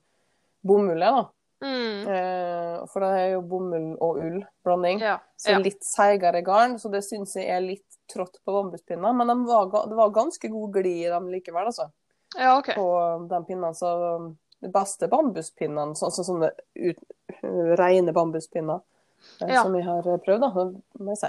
bomull 0.63 1.02
er, 1.02 1.17
da. 1.17 1.26
Mm. 1.63 2.08
Eh, 2.08 2.86
for 2.91 3.02
det 3.02 3.10
er 3.17 3.30
jo 3.34 3.41
bomull 3.50 3.93
og 4.04 4.19
ull-blanding. 4.21 5.02
Ja. 5.02 5.17
Så 5.38 5.58
litt 5.62 5.84
seigere 5.86 6.43
garn, 6.45 6.78
så 6.80 6.91
det 6.93 7.04
syns 7.06 7.36
jeg 7.38 7.50
er 7.50 7.63
litt 7.63 7.97
trått 8.12 8.38
på 8.45 8.54
bambuspinner. 8.54 9.15
Men 9.17 9.32
de 9.34 9.38
var, 9.47 9.71
det 9.89 9.97
var 9.97 10.13
ganske 10.15 10.52
god 10.54 10.76
glid 10.78 11.08
i 11.08 11.12
dem 11.12 11.32
likevel, 11.34 11.71
altså. 11.71 11.89
ja, 12.38 12.58
okay. 12.60 12.78
På 12.78 13.28
de 13.30 13.41
pinnene. 13.47 13.73
Så 13.76 13.89
de 14.62 14.70
beste 14.74 15.08
bambuspinnene, 15.12 15.96
som 15.96 16.10
sånne 16.12 16.52
ut, 16.76 17.00
rene 17.78 18.13
bambuspinner, 18.13 18.82
eh, 19.41 19.54
Ja. 19.54 19.63
som 19.63 19.74
vi 19.74 19.82
har 19.82 20.02
prøvd, 20.04 20.39
da, 20.39 20.50
må 21.00 21.10
jeg 21.13 21.17
si. 21.17 21.28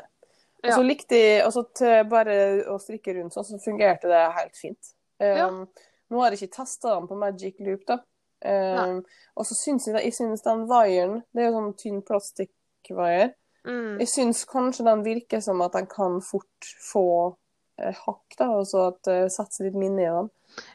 Og 0.64 0.70
Ja. 0.70 0.76
så 0.76 0.82
likte 0.82 1.14
jeg 1.14 1.44
altså 1.44 1.62
til 1.74 2.04
bare 2.04 2.64
å 2.66 2.78
strikke 2.80 3.14
rundt 3.14 3.32
sånn, 3.34 3.44
så 3.44 3.58
fungerte 3.62 4.08
det 4.08 4.32
helt 4.34 4.56
fint. 4.56 4.94
Ja. 5.20 5.48
Um, 5.48 5.68
Nå 6.10 6.20
har 6.22 6.30
jeg 6.30 6.38
ikke 6.48 6.56
testa 6.64 6.94
den 6.94 7.06
på 7.06 7.16
Magic 7.18 7.56
Loop, 7.60 7.82
da. 7.86 7.98
Um, 8.42 9.04
og 9.36 9.44
så 9.44 9.54
syns 9.54 9.84
jeg, 9.86 9.94
jeg 10.04 10.12
synes 10.14 10.42
den 10.42 10.66
vaieren 10.68 11.24
Det 11.34 11.42
er 11.42 11.50
jo 11.50 11.58
sånn 11.58 11.76
tynn 11.76 12.02
plastikkvaier. 12.02 13.34
Mm. 13.66 13.98
Jeg 13.98 14.08
syns 14.08 14.44
kanskje 14.46 14.84
den 14.86 15.02
virker 15.04 15.42
som 15.42 15.60
at 15.60 15.72
den 15.72 15.86
kan 15.86 16.20
fort 16.22 16.70
få 16.80 17.36
eh, 17.78 17.92
hakk, 18.06 18.36
da, 18.38 18.46
og 18.48 18.64
så 18.66 18.86
at 18.88 19.02
det 19.02 19.30
setter 19.32 19.64
litt 19.66 19.74
minne 19.74 20.00
i 20.00 20.04
den. 20.06 20.30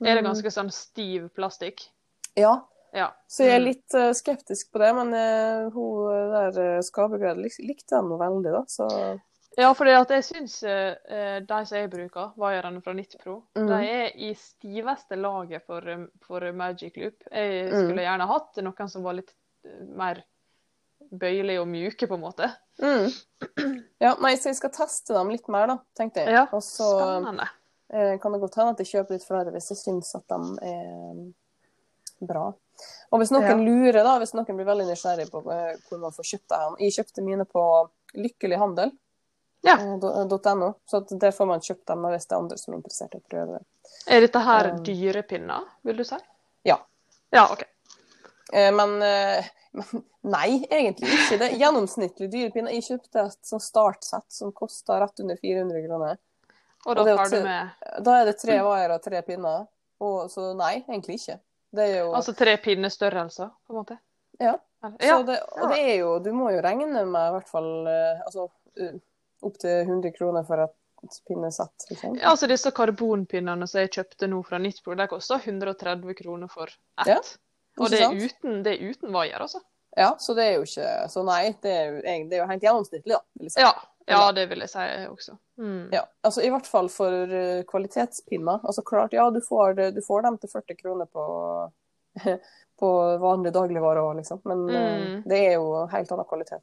Er 0.05 0.15
det 0.15 0.23
Mm, 0.23 0.29
ganske 0.29 0.51
sånn 0.53 0.71
stiv 0.71 1.29
plastikk? 1.33 1.87
Ja. 2.39 2.53
Ja. 2.93 3.07
Så 3.27 3.43
jeg 3.47 3.55
er 3.55 3.59
Mm. 3.59 3.65
litt 3.65 3.93
uh, 3.97 4.11
skeptisk 4.13 4.71
på 4.71 4.79
det, 4.79 4.91
men 4.95 5.13
uh, 5.13 5.69
hun 5.73 6.31
der 6.33 6.57
uh, 6.77 6.81
Skabegreid 6.85 7.37
lik, 7.41 7.55
likte 7.65 7.95
den 7.97 8.09
noe 8.11 8.19
veldig, 8.21 8.51
da. 8.53 8.63
Så 8.69 8.87
Ja, 9.57 9.67
for 9.77 9.85
jeg 9.85 10.23
syns 10.25 10.63
eh, 10.65 11.39
de 11.45 11.57
som 11.65 11.77
jeg 11.77 11.89
bruker, 11.93 12.31
vaierne 12.41 12.79
fra 12.81 12.93
90 12.97 13.19
Pro, 13.21 13.35
mm. 13.53 13.67
de 13.69 13.81
er 13.85 14.07
i 14.17 14.31
stiveste 14.33 15.13
laget 15.15 15.61
for, 15.67 15.85
eh, 15.87 16.07
for 16.25 16.41
Magic 16.57 16.95
Loop. 16.97 17.21
Jeg 17.31 17.67
Mm. 17.69 17.83
skulle 17.83 18.01
gjerne 18.01 18.27
hatt 18.31 18.57
noen 18.65 18.89
som 18.89 19.03
var 19.05 19.13
litt 19.13 19.29
eh, 19.63 19.83
mer 19.93 20.23
bøyelige 21.11 21.61
og 21.61 21.67
mjuke, 21.69 22.07
på 22.09 22.15
en 22.17 22.21
måte. 22.25 22.49
mm. 22.81 23.11
Ja, 24.01 24.15
nei, 24.21 24.33
så 24.41 24.49
jeg 24.49 24.55
skal 24.57 24.73
teste 24.73 25.13
dem 25.13 25.29
litt 25.29 25.47
mer, 25.47 25.67
da, 25.67 25.77
tenkte 25.97 26.25
jeg. 26.25 26.33
Ja, 26.33 26.47
og 26.51 26.61
så 26.65 26.89
eh, 27.93 28.17
kan 28.17 28.31
det 28.33 28.41
godt 28.41 28.55
hende 28.57 28.73
at 28.73 28.79
jeg 28.81 28.89
kjøper 28.89 29.13
litt 29.19 29.27
flere 29.27 29.51
hvis 29.53 29.69
jeg 29.69 29.77
syns 29.83 30.15
at 30.17 30.25
de 30.33 30.39
er 30.65 31.23
bra. 32.27 32.47
Og 33.13 33.19
hvis 33.21 33.31
noen 33.31 33.45
Ja. 33.45 33.55
lurer, 33.55 34.03
da, 34.03 34.17
hvis 34.19 34.33
noen 34.33 34.45
blir 34.57 34.65
veldig 34.65 34.87
nysgjerrig 34.89 35.29
på 35.31 35.43
eh, 35.51 35.75
hvor 35.89 35.99
man 36.01 36.11
får 36.11 36.25
kjøpt 36.31 36.47
det 36.49 36.57
her 36.57 36.75
Jeg 36.79 36.91
kjøpte 36.97 37.23
mine 37.23 37.45
på 37.45 37.63
Lykkelig 38.15 38.57
handel. 38.59 38.91
Ja. 39.63 39.77
eh, 39.77 40.55
.no, 40.55 40.73
så 40.85 40.99
der 41.09 41.31
får 41.31 41.47
man 41.47 41.61
kjøpt 41.61 41.85
dem 41.87 42.03
hvis 42.09 42.25
det 42.27 42.35
er 42.35 42.41
andre 42.41 42.57
som 42.57 42.73
er 42.73 42.77
interessert 42.81 43.13
i 43.15 43.21
å 43.21 43.27
prøve 43.29 43.59
det. 43.59 43.65
Er 44.07 44.21
dette 44.25 44.39
her 44.43 44.71
Um, 44.73 44.83
dyrepinner, 44.83 45.63
vil 45.83 45.97
du 45.97 46.03
si? 46.03 46.17
Ja. 46.65 46.77
Ja, 47.31 47.45
OK. 47.51 47.63
Eh, 48.53 48.71
Men, 48.71 49.01
eh, 49.01 49.45
men 49.73 50.03
nei, 50.23 50.65
egentlig 50.69 51.09
ikke. 51.09 51.37
Det 51.39 51.47
er 51.51 51.57
gjennomsnittlig 51.61 52.29
dyrepinne. 52.31 52.73
Jeg 52.73 52.83
kjøpte 52.89 53.25
et 53.29 53.39
sånn 53.47 53.61
startsett 53.63 54.27
som 54.29 54.51
kosta 54.51 54.99
rett 55.01 55.19
under 55.19 55.35
400 55.37 55.87
kroner. 55.87 56.17
Og 56.85 56.95
da 56.99 57.03
tar 57.15 57.29
du 57.31 57.43
med 57.43 58.03
Da 58.03 58.17
er 58.19 58.25
det 58.25 58.35
tre 58.41 58.57
vaiere 58.59 58.95
og 58.99 59.01
tre 59.05 59.21
pinner. 59.23 59.67
Og, 60.03 60.29
så 60.29 60.49
nei, 60.57 60.83
egentlig 60.89 61.15
ikke. 61.21 61.39
Det 61.73 61.87
er 61.89 61.99
jo 62.03 62.13
altså 62.13 62.35
tre 62.37 62.53
pinnestørrelser, 62.61 63.49
på 63.65 63.73
en 63.73 63.81
måte? 63.81 63.97
Ja. 64.41 64.57
Ja. 64.99 65.17
det, 65.23 65.37
og 65.55 65.69
det 65.71 65.79
er 65.79 65.93
jo 66.01 66.17
Du 66.19 66.33
må 66.35 66.49
jo 66.51 66.59
regne 66.59 67.05
med 67.07 67.27
i 67.29 67.33
hvert 67.37 67.47
fall 67.47 67.87
eh, 67.87 68.23
altså, 68.25 68.49
opptil 69.43 69.85
100 69.85 70.11
kroner 70.17 70.43
for 70.47 70.65
et 70.65 71.19
pinnesett. 71.27 71.85
Liksom. 71.89 72.17
Ja, 72.19 72.31
altså 72.31 72.47
disse 72.47 72.71
karbonpinnene 72.75 73.67
som 73.67 73.81
jeg 73.81 73.91
kjøpte 73.95 74.29
nå 74.31 74.39
fra 74.47 74.59
Knitpro, 74.61 74.95
de 74.95 75.07
koster 75.11 75.43
130 75.43 76.15
kroner 76.19 76.51
for 76.51 76.71
ett. 76.71 77.09
Ja, 77.09 77.19
og 77.79 77.91
det 77.91 78.01
er, 78.05 78.13
uten, 78.15 78.61
det 78.63 78.75
er 78.75 78.91
uten 78.93 79.11
vaier, 79.15 79.41
altså. 79.43 79.63
Ja, 79.97 80.15
så 80.19 80.33
det 80.33 80.45
er 80.47 80.55
jo 80.55 80.63
ikke 80.65 81.09
Så 81.11 81.21
nei, 81.25 81.51
det 81.61 81.73
er 81.73 81.83
jo, 81.89 81.97
det 82.01 82.37
er 82.37 82.39
jo 82.39 82.47
helt 82.49 82.63
gjennomsnittlig, 82.65 83.17
da. 83.17 83.49
Si. 83.49 83.61
Ja, 83.61 83.73
ja, 84.07 84.31
det 84.35 84.45
vil 84.49 84.59
jeg 84.65 84.69
si 84.69 84.85
også. 85.09 85.37
Mm. 85.61 85.89
Ja, 85.93 86.01
altså 86.25 86.41
I 86.43 86.49
hvert 86.51 86.67
fall 86.67 86.89
for 86.91 87.11
eh, 87.33 87.61
kvalitetspinner. 87.69 88.59
Altså 88.63 88.81
klart, 88.85 89.13
ja, 89.15 89.29
du 89.31 89.39
får, 89.41 89.73
du 89.95 90.01
får 90.03 90.21
dem 90.27 90.37
til 90.41 90.49
40 90.51 90.75
kroner 90.81 91.05
på, 91.05 91.25
på 92.79 92.89
vanlig 93.23 93.53
dagligvare 93.55 94.01
òg, 94.03 94.17
liksom. 94.21 94.41
Men 94.49 94.65
eh, 94.69 94.91
Mm. 95.03 95.21
det 95.29 95.39
er 95.47 95.53
jo 95.55 95.85
helt 95.91 96.11
annen 96.11 96.25
kvalitet. 96.29 96.61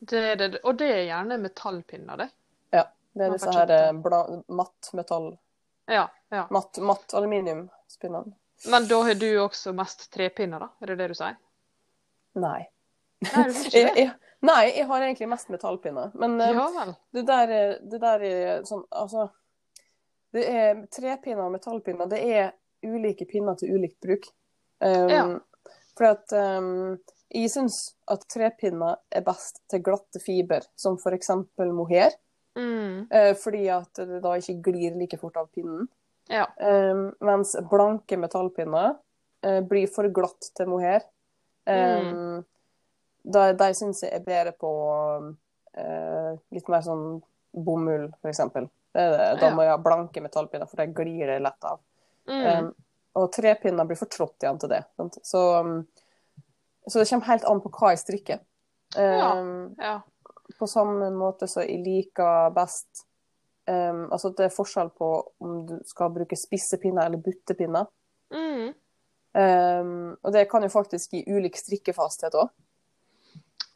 Det 0.00 0.20
er 0.32 0.36
det, 0.40 0.60
og 0.64 0.78
det 0.80 0.88
er 0.94 1.02
gjerne 1.10 1.36
metallpinner, 1.42 2.16
det. 2.24 2.28
Ja. 2.72 2.86
Det 3.12 3.24
er 3.26 3.28
Man 3.32 3.38
disse 3.38 3.52
her 3.52 3.70
eh, 3.76 3.92
bla, 3.92 4.20
matt 4.48 4.92
metall 4.94 5.32
Ja, 5.90 6.06
ja. 6.30 6.46
Matt, 6.54 6.78
matt 6.78 7.12
aluminiumspinnene. 7.14 8.32
Men 8.70 8.86
da 8.88 9.02
har 9.02 9.14
du 9.18 9.26
også 9.40 9.72
mest 9.74 10.06
trepinner, 10.14 10.60
da? 10.60 10.68
Er 10.80 10.92
det 10.92 10.96
det 11.00 11.08
du 11.12 11.14
sier? 11.18 11.36
Nei. 12.38 12.60
Nei, 13.24 13.44
jeg, 13.72 13.72
det? 13.72 13.94
jeg, 13.98 14.10
nei, 14.46 14.70
jeg 14.76 14.86
har 14.88 15.02
egentlig 15.04 15.28
mest 15.28 15.50
metallpinner. 15.52 16.10
Men 16.14 16.38
eh, 16.40 16.54
Ja 16.56 16.86
det, 17.12 17.26
der, 17.28 17.52
er- 17.58 17.78
det 17.82 18.00
der 18.00 18.24
er 18.24 18.62
sånn 18.68 18.84
Altså 18.90 19.28
Det 20.32 20.44
er 20.46 20.84
trepinner 20.94 21.44
og 21.48 21.52
metallpinner. 21.56 22.08
Det 22.10 22.20
er 22.22 22.52
ulike 22.86 23.26
pinner 23.28 23.56
til 23.58 23.74
ulikt 23.76 23.98
bruk. 24.00 24.28
Um, 24.80 25.08
Ja. 25.10 25.24
For 25.98 26.06
at 26.14 26.32
um, 26.32 26.96
jeg 27.28 27.50
syns 27.52 27.80
at 28.08 28.22
trepinner 28.32 28.96
er 29.12 29.24
best 29.26 29.58
til 29.68 29.82
glatte 29.84 30.20
fiber, 30.22 30.64
som 30.78 30.96
f.eks. 30.96 31.28
mohair. 31.58 32.14
Mm. 32.56 33.10
Uh, 33.12 33.34
fordi 33.38 33.66
at 33.74 34.00
det 34.08 34.22
da 34.24 34.32
ikke 34.38 34.56
glir 34.70 34.96
like 34.96 35.18
fort 35.20 35.36
av 35.36 35.50
pinnen. 35.52 35.88
Ja. 36.30 36.46
Um, 36.62 37.10
mens 37.20 37.52
blanke 37.68 38.16
metallpinner 38.22 38.94
uh, 39.44 39.60
blir 39.66 39.90
for 39.92 40.08
glatt 40.14 40.48
til 40.56 40.70
mohair. 40.70 41.04
Um, 41.66 42.40
De, 43.30 43.46
de 43.58 43.70
syns 43.76 44.02
jeg 44.04 44.14
er 44.16 44.24
bedre 44.26 44.52
på 44.58 44.70
eh, 45.78 46.32
litt 46.54 46.70
mer 46.72 46.84
sånn 46.84 47.20
bomull, 47.52 48.08
f.eks. 48.22 48.42
Da 48.92 49.50
må 49.54 49.64
jeg 49.64 49.72
ha 49.72 49.80
blanke 49.82 50.22
metallpinner, 50.22 50.68
for 50.70 50.82
de 50.82 50.90
glir 50.94 51.30
det 51.30 51.40
lett 51.42 51.66
av. 51.66 51.80
Mm. 52.30 52.46
Um, 52.46 52.70
og 53.20 53.32
trepinner 53.34 53.86
blir 53.86 53.98
for 53.98 54.10
trått 54.10 54.44
igjen 54.44 54.58
til 54.62 54.70
det. 54.70 54.82
Så, 55.22 55.42
um, 55.58 55.84
så 56.86 57.00
det 57.00 57.08
kommer 57.10 57.32
helt 57.32 57.46
an 57.50 57.62
på 57.62 57.72
hva 57.74 57.92
jeg 57.94 58.02
strikker. 58.04 58.42
Um, 58.96 59.74
ja. 59.78 59.98
På 60.58 60.66
samme 60.70 61.10
måte 61.14 61.46
så 61.50 61.62
jeg 61.62 61.78
liker 61.84 62.48
best 62.50 63.04
um, 63.70 64.08
Altså 64.10 64.32
det 64.34 64.48
er 64.48 64.54
forskjell 64.54 64.90
på 64.98 65.10
om 65.46 65.60
du 65.68 65.76
skal 65.86 66.10
bruke 66.10 66.38
spisse 66.38 66.80
pinner 66.82 67.06
eller 67.06 67.22
buttepinner. 67.22 67.90
Mm. 68.34 68.72
Og 69.30 70.32
det 70.34 70.48
kan 70.50 70.64
jo 70.66 70.68
faktisk 70.72 71.12
gi 71.14 71.20
ulik 71.30 71.54
strikkefasthet 71.54 72.34
òg. 72.34 72.48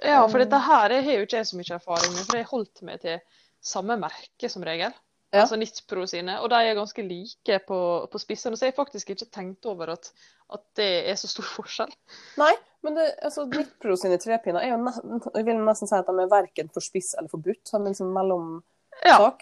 Ja, 0.03 0.25
for 0.29 0.43
dette 0.43 0.59
her 0.59 0.91
har 0.91 1.17
jo 1.19 1.25
ikke 1.25 1.39
jeg 1.39 1.49
så 1.49 1.59
mye 1.59 1.77
erfaring 1.77 2.15
med, 2.15 2.27
for 2.27 2.39
jeg 2.39 2.51
holdt 2.51 2.83
meg 2.87 3.03
til 3.05 3.21
samme 3.65 3.97
merke 4.01 4.51
som 4.51 4.65
regel. 4.67 4.95
Ja. 5.35 5.43
Altså 5.43 5.57
Nitpro 5.59 6.05
sine, 6.07 6.37
og 6.45 6.51
de 6.53 6.59
er 6.63 6.77
ganske 6.79 7.03
like 7.03 7.59
på, 7.67 7.79
på 8.11 8.21
spissene, 8.23 8.57
så 8.57 8.69
jeg 8.69 8.75
har 8.75 8.83
faktisk 8.85 9.11
ikke 9.11 9.27
tenkt 9.35 9.67
over 9.67 9.91
at, 9.97 10.11
at 10.55 10.63
det 10.79 10.91
er 11.11 11.19
så 11.19 11.31
stor 11.31 11.49
forskjell. 11.57 11.91
Nei, 12.39 12.53
men 12.87 12.99
det, 12.99 13.09
altså, 13.25 13.47
Nitpro 13.51 13.97
sine 13.99 14.19
trepinner 14.23 14.63
er 14.63 14.75
jo 14.75 14.83
nesten, 14.83 15.19
jeg 15.35 15.49
vil 15.49 15.63
nesten 15.63 15.91
si 15.91 15.99
at 15.99 16.11
de 16.11 16.23
er 16.23 16.31
verken 16.31 16.71
for 16.75 16.87
spiss 16.87 17.15
eller 17.19 17.33
for 17.33 17.43
butt. 17.43 17.63
Sånn 17.67 17.89
liksom 17.89 18.13
mellomsak. 18.15 19.03
Ja. 19.03 19.33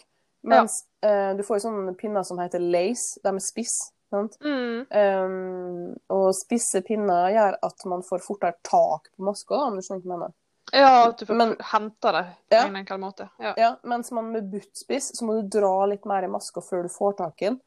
Mens 0.48 0.80
eh, 1.04 1.34
du 1.36 1.44
får 1.46 1.60
jo 1.60 1.66
sånne 1.66 1.92
pinner 1.98 2.24
som 2.26 2.40
heter 2.40 2.62
lace. 2.62 3.20
De 3.22 3.28
er 3.30 3.44
spiss. 3.44 3.76
Sant? 4.12 4.36
Mm. 4.44 4.84
Um, 4.92 5.92
og 6.12 6.26
spisse 6.36 6.82
pinner 6.84 7.30
gjør 7.32 7.56
at 7.64 7.84
man 7.88 8.02
får 8.04 8.24
fortere 8.24 8.58
tak 8.66 9.08
på 9.08 9.24
maska, 9.24 9.60
om 9.68 9.78
du 9.78 9.84
skjønner 9.84 10.02
hva 10.04 10.08
jeg 10.08 10.12
mener. 10.12 10.34
Ja, 10.72 11.08
at 11.08 11.18
du 11.18 11.26
får 11.26 11.34
Men- 11.36 11.56
hente 11.60 12.12
det 12.12 12.22
på 12.48 12.56
Ja. 12.56 12.66
en 12.66 12.76
enkel 12.76 12.98
måte. 12.98 13.28
Ja. 13.38 13.54
Ja, 13.56 13.76
mens 13.84 14.10
man 14.10 14.32
med 14.32 14.50
buttspiss, 14.50 15.10
så 15.18 15.24
må 15.24 15.34
du 15.40 15.48
dra 15.60 15.86
litt 15.86 16.04
mer 16.08 16.22
i 16.24 16.28
maska 16.32 16.60
før 16.64 16.82
du 16.82 16.88
får 16.88 17.16
tak 17.18 17.42
i 17.42 17.44
den. 17.50 17.60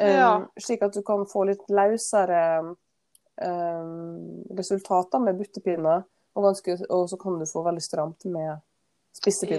Um, 0.00 0.06
Ja. 0.06 0.46
Slik 0.60 0.82
at 0.82 0.92
du 0.92 1.02
kan 1.02 1.26
få 1.26 1.44
litt 1.46 1.66
løsere 1.68 2.76
um, 3.42 4.44
resultater 4.56 5.18
med 5.22 5.36
buttepinner, 5.38 6.04
og, 6.36 6.42
ganske, 6.44 6.78
og 6.90 7.08
så 7.10 7.18
kan 7.20 7.38
du 7.38 7.44
få 7.46 7.64
veldig 7.64 7.82
stramt 7.82 8.24
med 8.24 8.60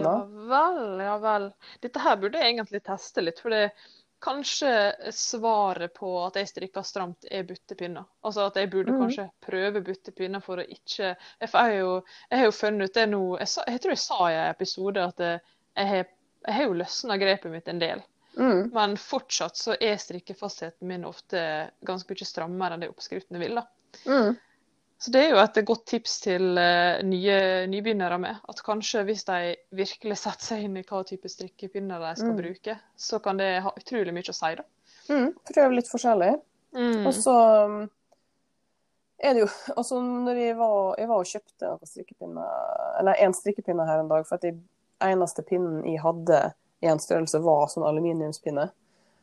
Ja 0.05 0.25
vel, 0.25 0.99
ja 0.99 1.17
vel. 1.17 1.53
Dette 1.81 1.99
her 1.99 2.15
burde 2.15 2.39
jeg 2.39 2.55
egentlig 2.55 2.83
teste 2.83 3.21
litt, 3.23 3.39
for 3.39 3.49
det 3.49 3.71
kanskje 4.19 4.71
svaret 5.15 5.93
på 5.93 6.11
at 6.25 6.35
jeg 6.39 6.49
strikker 6.49 6.83
stramt 6.85 7.27
er 7.31 7.45
buttepinner. 7.47 8.07
Altså 8.25 8.47
at 8.49 8.59
jeg 8.59 8.71
burde 8.71 8.93
mm. 8.93 8.99
kanskje 9.03 9.27
prøve 9.45 9.81
buttepinner 9.85 10.43
for 10.43 10.61
å 10.61 10.65
ikke 10.65 11.13
Jeg, 11.13 11.15
jeg, 11.39 11.51
har 11.55 11.73
jo, 11.73 11.93
jeg 12.29 12.41
har 12.41 12.49
jo 12.49 12.55
funnet 12.55 12.89
ut 12.89 12.99
det 12.99 13.05
nå 13.09 13.21
jeg, 13.39 13.51
sa, 13.51 13.65
jeg 13.67 13.83
tror 13.83 13.95
jeg 13.95 14.03
sa 14.03 14.19
i 14.27 14.37
en 14.37 14.53
episode 14.53 15.05
at 15.11 15.21
det, 15.21 15.33
jeg, 15.75 15.87
har, 15.93 16.09
jeg 16.47 16.57
har 16.57 16.67
jo 16.67 16.79
løsna 16.81 17.19
grepet 17.21 17.53
mitt 17.53 17.71
en 17.71 17.81
del. 17.81 18.03
Mm. 18.39 18.69
Men 18.75 18.97
fortsatt 18.99 19.57
så 19.57 19.75
er 19.79 19.97
strikkefastheten 19.99 20.87
min 20.87 21.07
ofte 21.07 21.41
ganske 21.85 22.13
mye 22.13 22.27
strammere 22.27 22.75
enn 22.75 22.85
det 22.85 22.91
oppskriftene 22.91 23.41
vil. 23.41 23.59
da. 23.59 23.65
Mm. 24.05 24.37
Så 24.99 25.11
det 25.15 25.21
er 25.23 25.29
jo 25.31 25.39
et 25.39 25.57
godt 25.65 25.85
tips 25.87 26.17
til 26.25 26.57
eh, 26.59 26.99
nye 27.07 27.35
nybegynnere 27.71 28.17
med. 28.19 28.41
At 28.51 28.59
kanskje 28.65 29.05
hvis 29.07 29.23
de 29.29 29.53
virkelig 29.71 30.17
setter 30.19 30.43
seg 30.49 30.65
inn 30.65 30.75
i 30.75 30.83
hva 30.83 30.99
type 31.07 31.29
strikkepinner 31.31 32.01
de 32.03 32.09
skal 32.19 32.33
Mm. 32.33 32.41
bruke, 32.41 32.75
så 32.99 33.19
kan 33.23 33.39
det 33.39 33.61
ha 33.63 33.71
utrolig 33.79 34.11
mye 34.13 34.27
å 34.27 34.35
si, 34.35 34.49
da. 34.59 34.65
Mm, 35.09 35.29
prøv 35.53 35.71
litt 35.77 35.87
forskjellig. 35.89 36.33
Mm. 36.75 37.07
Og 37.07 37.13
så 37.15 37.35
um, 37.65 37.77
er 39.23 39.33
det 39.33 39.41
jo 39.45 39.47
Altså, 39.77 40.01
når 40.03 40.35
jeg 40.37 40.57
var, 40.59 40.95
jeg 40.99 41.07
var 41.09 41.23
og 41.23 41.31
kjøpte 41.31 41.71
noen 41.71 41.89
strikkepinner, 41.93 42.51
eller 42.99 43.23
en 43.23 43.33
strikkepinne 43.33 43.87
her 43.87 44.03
en 44.03 44.11
dag, 44.11 44.27
for 44.27 44.35
at 44.35 44.45
den 44.45 44.59
eneste 45.01 45.47
pinnen 45.47 45.79
jeg 45.87 46.03
hadde 46.03 46.43
i 46.83 46.91
en 46.91 46.99
størrelse, 46.99 47.39
var 47.43 47.71
sånn 47.71 47.87
aluminiumspinne. 47.87 48.67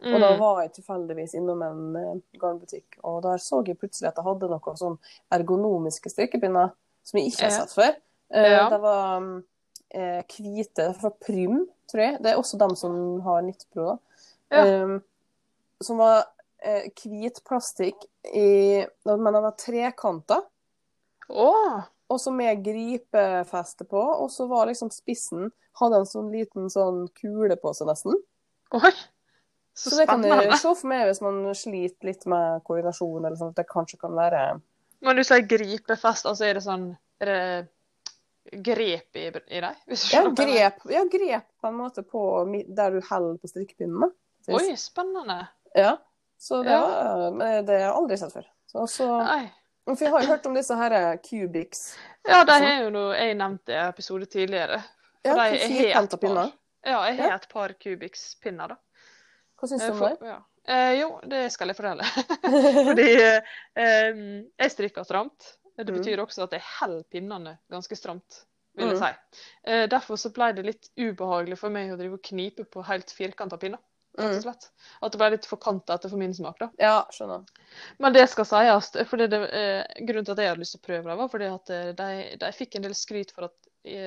Og 0.03 0.21
da 0.21 0.31
Mm. 0.35 0.39
var 0.41 0.61
jeg 0.63 0.73
tilfeldigvis 0.77 1.35
innom 1.35 1.63
en 1.63 1.97
eh, 1.97 2.21
garnbutikk, 2.39 2.99
og 3.03 3.23
der 3.23 3.39
så 3.39 3.63
jeg 3.67 3.79
plutselig 3.79 4.09
at 4.09 4.17
jeg 4.17 4.25
hadde 4.25 4.49
noen 4.51 4.77
sånn 4.77 4.99
ergonomiske 5.33 6.11
strikkepinner 6.13 6.73
som 7.03 7.19
jeg 7.21 7.31
ikke 7.33 7.43
har 7.49 7.51
sett 7.51 7.73
før. 7.75 7.97
Eh, 8.31 8.51
Ja. 8.53 8.69
Det 8.71 8.81
var 8.81 9.43
eh, 9.91 10.23
hvite 10.29 10.95
fra 11.01 11.11
Prym, 11.11 11.67
tror 11.89 12.01
jeg. 12.03 12.23
Det 12.23 12.33
er 12.33 12.37
også 12.39 12.59
dem 12.59 12.77
som 12.77 13.21
har 13.23 13.43
Nittpro, 13.43 13.87
da. 13.87 13.99
Ja. 14.53 14.83
Um, 14.85 15.03
som 15.83 15.99
var 15.99 16.27
eh, 16.63 16.89
hvit 16.95 17.41
plastikk 17.45 18.05
i 18.35 18.85
Men 19.07 19.25
den 19.33 19.43
var 19.43 19.53
trekanta, 19.57 20.43
Oh. 21.29 21.83
og 22.11 22.21
så 22.21 22.31
med 22.33 22.63
gripefeste 22.63 23.85
på, 23.89 23.99
og 23.99 24.31
så 24.31 24.47
var 24.49 24.67
liksom 24.67 24.91
spissen 24.91 25.51
Hadde 25.81 25.97
en 25.97 26.07
sånn 26.07 26.31
liten 26.33 26.71
sånn 26.71 27.09
kule 27.15 27.57
på 27.61 27.75
seg, 27.75 27.87
nesten. 27.89 28.15
Oi! 28.73 28.93
Så, 29.77 29.91
Så 29.91 29.97
det 30.01 30.07
kan 30.09 30.23
jeg 30.25 30.57
se 30.57 30.71
for 30.75 30.89
meg 30.89 31.03
hvis 31.11 31.21
man 31.21 31.43
sliter 31.55 32.09
litt 32.09 32.23
med 32.33 32.63
koordinasjon, 32.65 33.25
eller 33.27 33.37
sånn 33.37 33.51
at 33.53 33.59
det 33.61 33.67
kanskje 33.69 33.99
kan 34.01 34.15
være 34.17 34.61
Men 35.05 35.17
du 35.19 35.23
sier 35.29 35.45
gripefest, 35.45 36.25
altså 36.27 36.47
er 36.49 36.55
det 36.57 36.63
sånn 36.65 36.87
Er 37.21 37.27
det 37.29 38.63
grep 38.65 39.17
i, 39.21 39.27
i 39.27 39.61
deg? 39.61 39.77
Ja, 40.13 40.23
grep, 40.31 40.81
ja, 40.91 41.03
grep 41.11 41.47
på 41.61 41.69
en 41.69 41.77
måte 41.81 42.03
på 42.07 42.23
der 42.77 42.91
du 42.95 43.01
holder 43.09 43.39
på 43.43 43.49
strikkepinnen. 43.51 44.13
Oi, 44.49 44.77
spennende. 44.79 45.41
Ja. 45.75 45.97
Så 46.39 46.63
det, 46.63 46.71
Ja. 46.71 46.81
var, 46.87 47.63
det 47.67 47.73
har 47.75 47.81
jeg 47.89 47.93
aldri 47.97 48.17
sett 48.21 48.33
før. 48.37 48.47
Så, 48.71 48.87
så, 48.87 49.07
for 49.87 50.05
jeg 50.05 50.13
har 50.13 50.23
jo 50.23 50.29
hørt 50.31 50.47
om 50.47 50.55
disse 50.55 50.77
her 50.79 51.17
Cubics. 51.25 51.97
Ja, 52.27 52.45
de 52.45 52.53
Sånn. 52.53 52.67
har 52.69 52.83
jo 52.85 52.91
noe 52.95 53.17
jeg 53.19 53.37
nevnte 53.37 53.75
i 53.75 53.81
episode 53.89 54.27
tidligere. 54.31 54.79
Ja, 55.25 55.35
For 55.35 55.43
de- 55.51 55.59
til 55.59 55.77
jeg 55.83 55.95
har 55.95 56.05
et 56.07 56.21
par. 56.21 56.53
Ja, 56.87 57.03
jeg 57.11 57.19
har 57.19 57.29
Ja. 57.29 57.35
et 57.35 57.49
par 57.51 57.69
Cubics-pinner, 57.83 58.69
da. 58.69 58.77
Hva 59.57 59.69
syns 59.69 59.83
du 59.83 59.89
Eh, 59.89 59.95
om 59.95 60.01
det? 60.01 60.27
ja. 60.27 60.39
Eh, 60.69 60.93
jo, 61.01 61.21
det 61.31 61.45
skal 61.53 61.69
jeg 61.71 61.77
fortelle. 61.79 62.03
Fordi 62.89 63.07
eh, 63.77 64.21
jeg 64.59 64.71
strikker 64.75 65.05
stramt. 65.07 65.53
Det 65.77 65.87
Mm. 65.89 65.99
betyr 65.99 66.19
også 66.25 66.43
at 66.47 66.53
jeg 66.57 66.63
holder 66.81 67.03
pinnene 67.13 67.59
ganske 67.71 67.97
stramt, 67.97 68.45
vil 68.77 68.89
jeg 68.89 68.97
Mm. 68.97 69.03
si. 69.03 69.41
Eh, 69.65 69.87
derfor 69.93 70.17
så 70.17 70.31
ble 70.33 70.53
det 70.57 70.65
litt 70.65 70.89
ubehagelig 70.97 71.59
for 71.59 71.69
meg 71.71 71.91
å 71.93 71.99
drive 71.99 72.15
og 72.15 72.23
knipe 72.23 72.65
på 72.65 72.83
helt 72.85 73.11
firkanta 73.13 73.59
pinner. 73.61 73.79
rett 74.17 74.31
og 74.31 74.37
Mm. 74.39 74.43
slett. 74.47 74.71
At 75.03 75.13
det 75.13 75.19
ble 75.21 75.29
litt 75.31 75.45
for 75.45 75.59
kantete 75.61 76.09
for 76.09 76.17
min 76.17 76.33
smak, 76.33 76.59
da. 76.59 76.71
Ja, 76.81 77.05
skjønner. 77.13 77.45
Men 78.01 78.13
det 78.15 78.27
skal 78.31 78.47
sies. 78.47 78.91
fordi 79.11 79.27
det, 79.29 79.41
eh, 79.53 79.85
Grunnen 80.07 80.25
til 80.25 80.33
at 80.33 80.39
jeg 80.39 80.49
hadde 80.49 80.61
lyst 80.61 80.73
til 80.73 80.81
å 80.81 80.87
prøve 80.87 81.05
det, 81.11 81.17
var 81.19 81.29
fordi 81.29 81.55
at 81.55 81.71
eh, 81.71 81.93
de, 81.93 82.37
de 82.39 82.53
fikk 82.53 82.77
en 82.77 82.83
del 82.83 82.95
skryt 82.95 83.31
for 83.33 83.45
at 83.45 83.53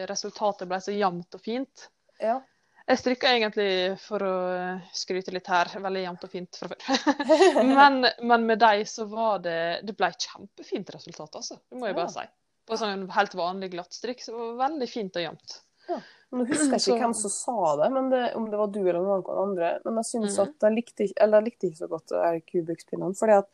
resultatet 0.09 0.67
ble 0.67 0.77
så 0.81 0.91
jevnt 0.97 1.35
og 1.35 1.41
fint. 1.41 1.89
Ja. 2.19 2.39
Jeg 2.89 2.97
strikka 2.97 3.29
egentlig 3.35 3.71
for 4.01 4.23
å 4.25 4.35
eh, 4.55 4.85
skryte 4.97 5.33
litt 5.35 5.47
her, 5.51 5.69
veldig 5.77 6.01
jevnt 6.01 6.23
og 6.25 6.31
fint 6.31 6.57
fra 6.57 6.69
før. 6.71 7.17
men, 7.79 8.01
men 8.25 8.47
med 8.49 8.61
deg 8.63 8.81
så 8.89 9.05
var 9.11 9.43
det 9.45 9.85
Det 9.85 9.93
ble 9.97 10.09
kjempefint 10.15 10.89
resultat, 10.95 11.35
altså. 11.37 11.59
Det 11.69 11.77
må 11.77 11.89
jeg 11.89 11.97
bare 11.99 12.13
si. 12.15 12.25
På 12.65 12.77
sånn 12.77 13.05
helt 13.13 13.35
vanlig 13.37 13.71
glattstrikk 13.75 14.23
så 14.25 14.33
det 14.33 14.39
var 14.39 14.57
veldig 14.63 14.89
fint 14.89 15.19
og 15.21 15.27
jevnt. 15.27 15.59
Nå 16.29 16.45
husker 16.45 16.75
jeg 16.75 16.81
Så- 16.81 16.93
ikke 16.93 17.05
hvem 17.05 17.15
som 17.17 17.31
sa 17.33 17.75
det, 17.81 17.89
men 17.93 18.09
det, 18.09 18.35
om 18.37 18.49
det 18.49 18.57
var 18.57 18.67
du 18.73 18.79
eller 18.81 19.01
noen 19.01 19.41
andre. 19.43 19.71
Men 19.85 19.95
jeg 20.01 20.05
syns 20.05 20.37
-hmm. 20.37 20.41
at 20.47 20.67
jeg 20.67 20.75
likte, 20.75 21.07
jeg 21.15 21.43
likte 21.43 21.67
ikke 21.67 21.83
så 21.83 21.87
godt 21.87 22.07
de 22.09 22.15
her 22.15 22.39
Cubics-pinnene. 22.39 23.15
Fordi 23.17 23.33
at 23.33 23.47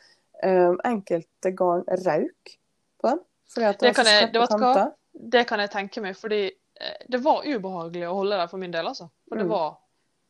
um, 0.43 0.79
enkelte 0.83 1.51
garn 1.55 1.83
rauk 1.87 2.57
på 3.01 3.09
dem. 3.09 3.19
Fordi 3.53 3.65
at 3.65 3.79
Det 3.79 3.87
var 3.87 3.93
kan 3.93 4.05
så 4.05 4.73
jeg- 4.73 4.75
det? 4.75 4.93
Det 5.31 5.47
kan 5.47 5.59
jeg 5.59 5.71
tenke 5.71 6.01
meg, 6.01 6.15
fordi 6.15 6.51
eh, 6.81 6.97
det 7.09 7.23
var 7.23 7.43
ubehagelig 7.45 8.07
å 8.07 8.15
holde 8.15 8.37
dem 8.37 8.49
for 8.49 8.57
min 8.57 8.71
del, 8.71 8.87
altså. 8.87 9.09
For 9.35 9.41
det 9.43 9.49
Mm. 9.49 9.51
var 9.51 9.73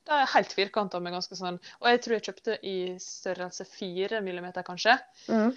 det 0.05 0.13
er 0.13 0.27
helt 0.35 0.53
firkanta 0.53 0.99
med 1.01 1.13
ganske 1.13 1.33
sånn 1.37 1.55
Og 1.81 1.87
jeg 1.89 2.01
tror 2.01 2.13
jeg 2.15 2.23
kjøpte 2.27 2.55
i 2.65 2.75
størrelse 3.01 3.65
fire 3.65 4.19
millimeter, 4.21 4.61
kanskje. 4.65 4.95
Mm. 5.29 5.53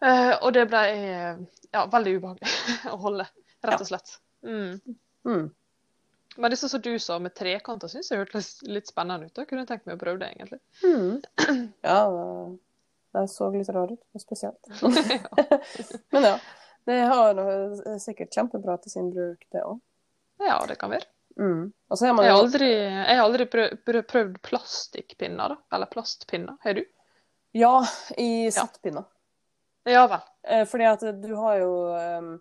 Eh, 0.00 0.32
og 0.40 0.52
det 0.56 0.66
ble 0.68 0.80
eh, 0.88 1.40
ja, 1.72 1.86
veldig 1.92 2.14
ubehagelig 2.18 2.52
å 2.94 2.96
holde, 3.02 3.26
rett 3.64 3.80
og 3.84 3.88
slett. 3.90 4.14
Mm. 4.44 4.78
Mm. 5.28 5.50
Men 6.40 6.50
disse 6.54 6.68
som 6.72 6.80
du 6.80 6.94
sa 6.98 7.18
med 7.20 7.34
trekanter, 7.36 7.88
syns 7.92 8.08
jeg 8.12 8.22
hørtes 8.22 8.48
litt 8.64 8.88
spennende 8.88 9.28
ut. 9.28 9.34
Da 9.36 9.44
kunne 9.44 9.64
jeg 9.66 9.68
tenkt 9.74 9.86
meg 9.90 9.98
å 9.98 10.00
prøve 10.04 10.22
det, 10.22 10.32
egentlig. 10.36 10.60
Mm. 10.84 11.20
Ja, 11.90 12.00
det, 13.12 13.26
så 13.28 13.50
litt 13.52 13.68
rar 13.74 13.92
ut. 13.92 14.00
er 14.14 14.24
Spesielt. 14.24 14.72
Men 16.16 16.28
ja. 16.32 16.34
Det 16.88 16.96
har 17.12 17.44
sikkert 18.00 18.32
kjempebra 18.32 18.78
til 18.80 18.92
sin 18.94 19.10
bruk, 19.12 19.42
det 19.52 19.60
òg. 19.68 19.80
Ja, 20.40 20.62
det 20.66 20.78
kan 20.80 20.94
være. 20.94 21.04
Mm. 21.38 21.72
Og 21.88 21.98
så 21.98 22.06
har 22.06 22.14
man 22.14 22.26
Jeg 22.26 22.34
har 22.34 22.42
aldri, 22.42 22.70
jeg 22.74 23.16
har 23.16 23.24
aldri 23.24 23.46
prøv, 23.50 23.76
prøv, 23.86 24.02
prøvd 24.10 24.36
plastikkpinner, 24.46 25.54
da. 25.54 25.76
Eller 25.76 25.90
plastpinner. 25.90 26.56
Har 26.64 26.78
du? 26.78 26.84
Ja, 27.56 27.74
i 28.18 28.50
settpinner. 28.54 29.08
Ja 29.88 30.06
vel. 30.10 30.24
Eh, 30.42 30.64
Fordi 30.68 30.86
at 30.86 31.04
du 31.22 31.30
har 31.34 31.56
jo 31.62 31.70
um, 31.96 32.34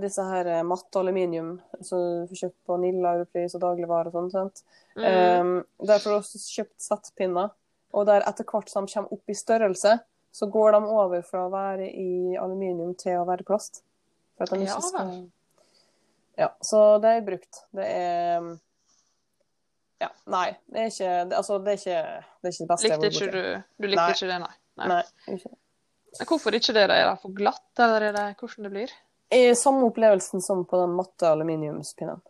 disse 0.00 0.24
her 0.26 0.50
eh, 0.50 0.64
matte 0.66 0.98
aluminium 0.98 1.54
som 1.80 2.00
du 2.00 2.32
får 2.32 2.40
kjøpt 2.42 2.58
på 2.66 2.78
Nilla 2.82 3.14
Europris 3.18 3.54
og 3.56 3.62
dagligvarer 3.62 4.10
og 4.10 4.16
sånn. 4.16 4.32
sant? 4.32 4.64
Mm. 4.98 5.04
Um, 5.06 5.86
der 5.86 6.02
får 6.02 6.10
du 6.10 6.16
også 6.18 6.42
kjøpt 6.42 6.88
settpinner. 6.88 7.54
Og 7.94 8.08
der 8.10 8.26
etter 8.26 8.46
hvert 8.48 8.70
som 8.72 8.88
de 8.88 8.96
kommer 8.96 9.14
opp 9.14 9.30
i 9.30 9.38
størrelse, 9.38 9.98
så 10.34 10.46
går 10.50 10.74
de 10.74 10.80
over 10.90 11.22
fra 11.22 11.44
å 11.46 11.52
være 11.52 11.86
i 11.86 12.34
aluminium 12.40 12.96
til 12.98 13.20
å 13.20 13.26
være 13.28 13.46
plast. 13.46 13.84
For 14.34 14.48
at 14.48 14.56
de 14.56 14.64
Ja 14.64 14.74
ikke 14.74 14.88
skal... 14.88 15.10
vel. 15.12 15.24
Ja, 16.40 16.50
så 16.60 16.98
det 17.02 17.16
er 17.16 17.26
brukt. 17.26 17.64
Det 17.74 17.88
er 17.88 18.46
Ja, 20.02 20.08
nei. 20.26 20.48
Det 20.66 20.80
er 20.80 20.88
ikke 20.90 21.10
det, 21.30 21.36
Altså, 21.38 21.58
det 21.62 21.74
er 21.74 21.78
ikke 21.80 22.00
det, 22.04 22.48
er 22.48 22.54
ikke 22.54 22.64
det 22.64 22.70
beste 22.72 22.88
Likte 22.88 23.10
jeg 23.10 23.14
har 23.14 23.34
du, 23.34 23.40
vært 23.40 23.66
du 23.78 23.88
likte 23.88 24.02
Nei. 24.02 24.14
ikke 24.16 24.30
det, 24.30 24.38
nei. 24.42 24.54
nei. 24.80 24.88
Nei, 24.90 25.36
ikke. 25.38 25.52
Hvorfor 26.28 26.56
ikke 26.58 26.74
det? 26.76 26.86
Er 26.86 26.94
det 26.94 27.18
for 27.22 27.34
glatt, 27.34 27.68
eller 27.78 28.08
er 28.08 28.16
det 28.16 28.26
hvordan 28.38 28.68
det 28.68 28.72
blir? 28.74 28.96
I 29.34 29.44
samme 29.58 29.86
opplevelsen 29.88 30.42
som 30.44 30.62
på 30.68 30.78
den 30.78 30.94
matte 30.94 31.26
aluminiumspinnen. 31.26 32.20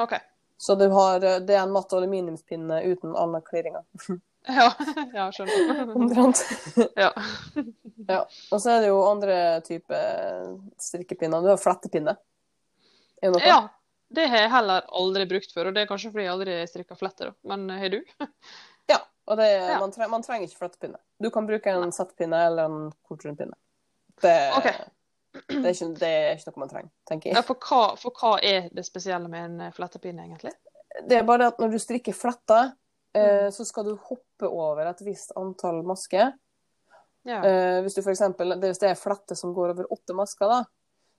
OK. 0.00 0.14
Så 0.56 0.74
du 0.80 0.88
har, 0.88 1.20
det 1.20 1.54
er 1.54 1.62
en 1.62 1.74
matt 1.74 1.92
aluminiumspinne 1.92 2.80
uten 2.90 3.18
alle 3.18 3.42
klirringer. 3.46 3.84
Ja, 4.46 4.72
ja 5.14 5.30
skjønner. 5.32 5.94
Omtrent. 5.96 6.42
Ja. 7.00 7.10
ja. 8.08 8.18
Og 8.50 8.60
så 8.60 8.74
er 8.74 8.82
det 8.82 8.90
jo 8.90 8.98
andre 9.08 9.36
type 9.64 10.00
strikkepinner. 10.84 11.40
Du 11.40 11.48
har 11.48 11.60
flettepinne. 11.60 12.16
Det 13.32 13.40
noe? 13.40 13.48
ja. 13.48 13.62
Det 14.14 14.28
har 14.30 14.44
jeg 14.44 14.50
heller 14.52 14.84
aldri 14.94 15.24
brukt 15.26 15.50
før, 15.50 15.66
og 15.70 15.74
det 15.74 15.82
er 15.82 15.88
kanskje 15.90 16.10
fordi 16.12 16.26
jeg 16.26 16.30
aldri 16.34 16.52
strikka 16.70 16.94
fletter. 16.98 17.32
Men 17.50 17.64
eh, 17.72 17.80
har 17.82 17.94
du? 17.96 18.00
Ja. 18.92 18.98
Og 19.26 19.38
det, 19.40 19.46
Ja. 19.48 19.78
Man, 19.80 19.90
tre, 19.94 20.06
man 20.12 20.22
trenger 20.22 20.44
ikke 20.46 20.60
flettepinne. 20.60 20.98
Du 21.24 21.30
kan 21.32 21.46
bruke 21.48 21.72
en 21.72 21.90
settpinne 21.96 22.42
eller 22.50 22.68
en 22.68 22.92
kortrundpinne. 23.08 23.56
Det, 24.22 24.34
okay. 24.58 24.76
det, 25.48 25.62
er 25.64 25.72
ikke, 25.72 25.88
det 25.98 26.10
er 26.12 26.36
ikke 26.36 26.52
noe 26.52 26.62
man 26.62 26.70
trenger, 26.74 26.90
tenker 27.08 27.32
Ja, 27.32 27.40
jeg. 27.40 27.46
for, 27.48 27.64
hva, 27.64 27.80
for 27.98 28.20
hva 28.20 28.34
er 28.44 28.68
det 28.76 28.84
spesielle 28.86 29.30
med 29.32 29.48
en 29.48 29.60
eh, 29.66 29.72
flettepinne, 29.74 30.28
egentlig? 30.28 30.52
Det 31.08 31.16
er 31.18 31.26
bare 31.26 31.48
at 31.50 31.58
når 31.58 31.72
du 31.74 31.80
strikker 31.82 32.14
fletter, 32.14 32.74
Mm. 33.14 33.20
eh, 33.22 33.48
så 33.54 33.62
skal 33.66 33.84
du 33.86 33.92
hoppe 34.08 34.48
over 34.50 34.88
et 34.90 35.00
visst 35.06 35.30
antall 35.38 35.76
masker. 35.86 36.32
Ja. 37.24 37.36
Eh, 37.46 37.76
hvis 37.86 37.94
du 37.94 38.00
for 38.02 38.10
eksempel, 38.10 38.56
hvis 38.58 38.80
det 38.82 38.88
er 38.90 38.98
flette 38.98 39.36
som 39.38 39.52
går 39.54 39.70
over 39.70 39.86
åtte 39.94 40.16
masker, 40.18 40.50
da, 40.50 40.64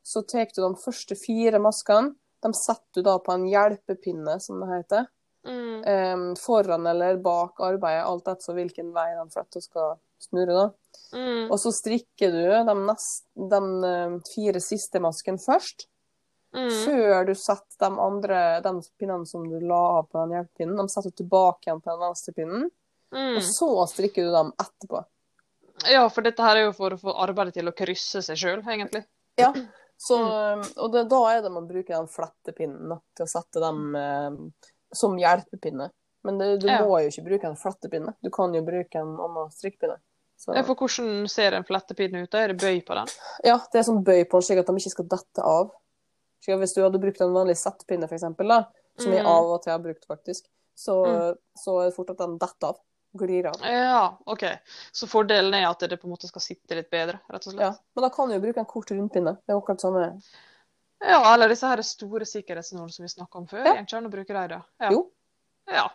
så 0.06 0.22
tar 0.22 0.52
du 0.54 0.62
de 0.62 0.76
første 0.78 1.18
fire 1.18 1.60
maskene. 1.60 2.14
De 2.46 2.52
setter 2.54 3.02
du 3.02 3.08
da 3.08 3.18
på 3.20 3.34
en 3.34 3.48
hjelpepinne, 3.50 4.38
som 4.40 4.62
det 4.62 4.70
heter. 4.70 5.08
Mm. 5.46 5.82
Um, 5.86 6.26
foran 6.38 6.86
eller 6.90 7.18
bak 7.22 7.60
arbeidet, 7.62 8.06
alt 8.06 8.30
etter 8.30 8.58
hvilken 8.58 8.92
vei 8.94 9.08
de 9.16 9.26
flytter 9.34 9.62
og 9.62 9.66
skal 9.66 9.96
snurre. 10.28 10.54
da. 10.54 10.68
Mm. 11.18 11.50
Og 11.50 11.58
så 11.62 11.74
strikker 11.74 12.34
du 12.34 12.44
de, 12.70 12.76
nest, 12.86 13.26
de 13.36 13.62
eh, 13.90 14.16
fire 14.30 14.62
siste 14.64 15.02
maskene 15.02 15.42
først. 15.42 15.88
Mm. 16.56 16.70
Før 16.86 17.26
du 17.28 17.34
setter 17.36 17.82
de 17.84 18.02
andre 18.06 18.42
de 18.64 18.74
pinnene 19.00 19.28
som 19.28 19.44
du 19.50 19.58
la 19.60 19.82
av 19.98 20.08
på 20.08 20.22
den 20.22 20.38
hjelpepinnen, 20.38 20.78
de 20.80 20.94
setter 20.94 21.12
du 21.12 21.24
tilbake 21.24 21.68
igjen 21.68 21.82
på 21.82 21.92
den 21.92 22.04
venstre 22.06 22.36
pinnen. 22.38 22.70
Mm. 23.16 23.34
Og 23.40 23.42
så 23.48 23.72
strikker 23.92 24.28
du 24.28 24.32
dem 24.34 24.54
etterpå. 24.62 25.02
Ja, 25.92 26.06
for 26.10 26.24
dette 26.26 26.46
her 26.46 26.62
er 26.62 26.70
jo 26.70 26.78
for 26.78 26.96
å 26.96 27.00
få 27.02 27.18
arbeidet 27.26 27.58
til 27.58 27.68
å 27.70 27.76
krysse 27.76 28.22
seg 28.24 28.40
sjøl, 28.40 28.62
egentlig. 28.64 29.04
Ja, 29.40 29.52
så, 29.98 30.18
Mm. 30.20 30.64
og 30.78 30.92
det, 30.92 31.10
da 31.10 31.20
er 31.32 31.42
det 31.42 31.52
man 31.52 31.68
bruker 31.68 31.96
den 31.96 32.08
flettepinnen 32.08 33.02
til 33.16 33.26
å 33.26 33.30
sette 33.30 33.60
dem 33.64 33.96
eh, 33.96 34.32
som 34.94 35.16
hjelpepinne. 35.18 35.90
Men 36.24 36.38
det, 36.40 36.60
du 36.62 36.68
Ja. 36.68 36.82
må 36.82 37.00
jo 37.02 37.10
ikke 37.10 37.26
bruke 37.28 37.44
en 37.46 37.56
flettepinne. 37.56 38.16
Du 38.24 38.30
kan 38.32 38.54
jo 38.54 38.62
bruke 38.66 38.96
en 38.96 39.16
annen 39.18 39.52
strikkepinne. 39.52 39.98
Så, 40.38 40.54
Ja, 40.56 40.64
For 40.64 40.76
hvordan 40.76 41.30
ser 41.30 41.54
en 41.54 41.64
flettepinne 41.64 42.24
ut? 42.24 42.32
da? 42.32 42.40
Er 42.40 42.48
det 42.54 42.58
bøy 42.62 42.82
på 42.86 42.94
den? 42.96 43.08
ja, 43.44 43.58
det 43.72 43.80
er 43.80 43.84
sånn 43.92 44.04
bøy 44.04 44.26
på 44.26 44.40
den, 44.40 44.42
slik 44.42 44.60
at 44.60 44.66
de 44.68 44.74
ikke 44.74 44.90
skal 44.92 45.06
dette 45.08 45.42
av. 45.44 45.72
Så 46.44 46.58
hvis 46.60 46.76
du 46.76 46.82
hadde 46.82 47.00
brukt 47.00 47.22
en 47.22 47.34
vanlig 47.34 47.56
settpinne, 47.58 48.08
for 48.10 48.16
eksempel, 48.18 48.48
da, 48.48 48.66
som 49.00 49.12
jeg 49.12 49.24
Mm. 49.24 49.28
av 49.28 49.46
og 49.46 49.62
til 49.64 49.72
har 49.72 49.80
brukt, 49.80 50.06
faktisk, 50.08 50.44
så, 50.76 51.06
Mm. 51.06 51.38
så 51.58 51.82
er 51.82 51.86
det 51.90 51.96
fort 51.96 52.10
at 52.10 52.18
den 52.18 52.38
detter 52.38 52.68
av. 52.68 52.80
Glir 53.16 53.46
av. 53.48 53.62
Ja, 53.64 54.18
OK. 54.28 54.44
Så 54.92 55.08
fordelen 55.08 55.54
er 55.56 55.70
at 55.70 55.80
det 55.88 55.98
på 56.02 56.08
en 56.10 56.14
måte 56.16 56.28
skal 56.28 56.44
sitte 56.44 56.76
litt 56.76 56.90
bedre, 56.92 57.22
rett 57.32 57.46
og 57.48 57.54
slett? 57.54 57.64
Ja. 57.64 57.74
Men 57.96 58.04
da 58.04 58.10
kan 58.12 58.28
du 58.30 58.36
jo 58.36 58.42
bruke 58.44 58.60
en 58.60 58.68
kort 58.68 58.92
rundpinne. 58.92 59.38
Det 59.46 59.54
er 59.54 59.60
akkurat 59.60 59.84
samme. 59.86 60.08
Ja, 61.06 61.22
eller 61.34 61.52
disse 61.52 61.70
her 61.70 61.82
store 61.86 62.28
sikkerhetsnålene 62.28 62.92
som 62.92 63.06
vi 63.06 63.12
snakka 63.14 63.40
om 63.40 63.48
før. 63.48 63.64
Ja. 63.64 63.76
Går 63.78 63.86
ikke 63.88 64.02
å 64.10 64.12
bruke 64.18 64.36
dem, 64.36 64.50
da? 64.52 64.60
Ja. 64.84 64.92
Jo. 64.92 65.02
Ja. 65.72 65.86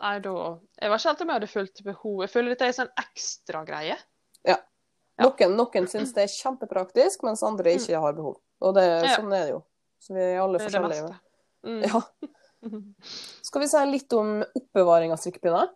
Nei, 0.00 0.14
da 0.24 0.32
Jeg 0.80 0.88
var 0.90 0.96
ikke 1.02 1.10
helt 1.10 1.20
med 1.20 1.28
jeg 1.34 1.36
hadde 1.40 1.50
følt 1.52 1.82
behov. 1.84 2.20
Jeg 2.24 2.32
føler 2.32 2.54
dette 2.54 2.64
er 2.64 2.72
en 2.72 2.78
sånn 2.80 2.94
ekstra 3.02 3.64
greie. 3.68 3.96
Ja. 4.48 4.56
Noen, 5.20 5.56
noen 5.58 5.88
syns 5.92 6.14
det 6.16 6.24
er 6.24 6.32
kjempepraktisk, 6.32 7.26
mens 7.28 7.42
andre 7.44 7.74
ikke 7.76 8.00
har 8.00 8.16
behov. 8.16 8.38
Og 8.64 8.74
det, 8.76 8.86
Ja. 9.04 9.16
sånn 9.18 9.32
er 9.36 9.44
det 9.44 9.52
jo. 9.52 9.60
Så 10.00 10.14
vi 10.16 10.20
er 10.24 10.40
alle 10.40 10.58
Det 10.58 10.70
er 10.70 10.78
det 10.78 10.88
meste. 10.88 11.20
Mm. 11.66 11.82
Ja. 11.84 12.00
Skal 13.44 13.60
vi 13.60 13.68
si 13.68 13.84
litt 13.90 14.12
om 14.16 14.40
oppbevaring 14.44 15.12
av 15.12 15.20
strikkepinner? 15.20 15.68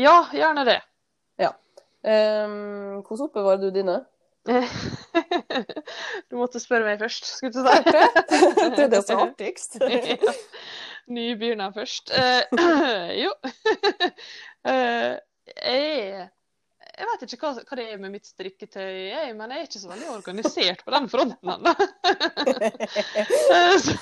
Ja, 0.00 0.18
gjerne 0.32 0.66
det. 0.68 0.80
Um, 2.04 3.00
hvordan 3.00 3.24
oppbevarer 3.24 3.60
du 3.60 3.70
dine? 3.70 4.04
Du 6.30 6.36
måtte 6.36 6.60
spørre 6.60 6.84
meg 6.84 6.98
først, 7.00 7.24
skulle 7.24 7.52
du 7.54 7.64
si. 7.64 7.92
det 8.74 8.82
er 8.84 8.90
det 8.92 9.00
som 9.06 9.22
er 9.22 9.30
artigst. 9.30 9.78
Ja. 9.84 10.34
Nybegynner 11.08 11.72
først. 11.72 12.12
Uh, 12.12 12.42
jo. 13.24 13.32
Uh, 14.68 15.16
jeg, 15.64 16.28
jeg 16.94 17.08
vet 17.10 17.26
ikke 17.26 17.40
hva, 17.42 17.64
hva 17.68 17.78
det 17.78 17.86
er 17.90 18.00
med 18.02 18.14
mitt 18.14 18.28
strikketøy, 18.28 18.94
jeg, 19.10 19.34
men 19.38 19.52
jeg 19.52 19.62
er 19.62 19.68
ikke 19.68 19.82
så 19.82 19.90
veldig 19.90 20.10
organisert 20.14 20.84
på 20.86 20.94
den 20.94 21.10
fronten 21.12 21.54
ennå. 21.56 21.74
Eh, 23.54 23.76
så 23.80 23.94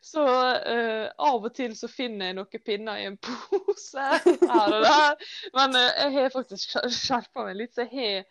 så 0.00 0.24
uh, 0.24 1.08
av 1.16 1.44
og 1.44 1.52
til 1.56 1.74
så 1.76 1.88
finner 1.90 2.30
jeg 2.30 2.38
noen 2.38 2.64
pinner 2.64 3.00
i 3.00 3.06
en 3.08 3.18
pose 3.18 4.08
her 4.20 4.74
og 4.74 4.84
der. 4.84 5.28
Men 5.56 5.76
uh, 5.78 5.90
jeg 6.04 6.14
har 6.16 6.34
faktisk 6.34 6.76
skjerpa 6.98 7.46
meg 7.48 7.58
litt, 7.58 7.74
så 7.74 7.86
jeg 7.86 8.24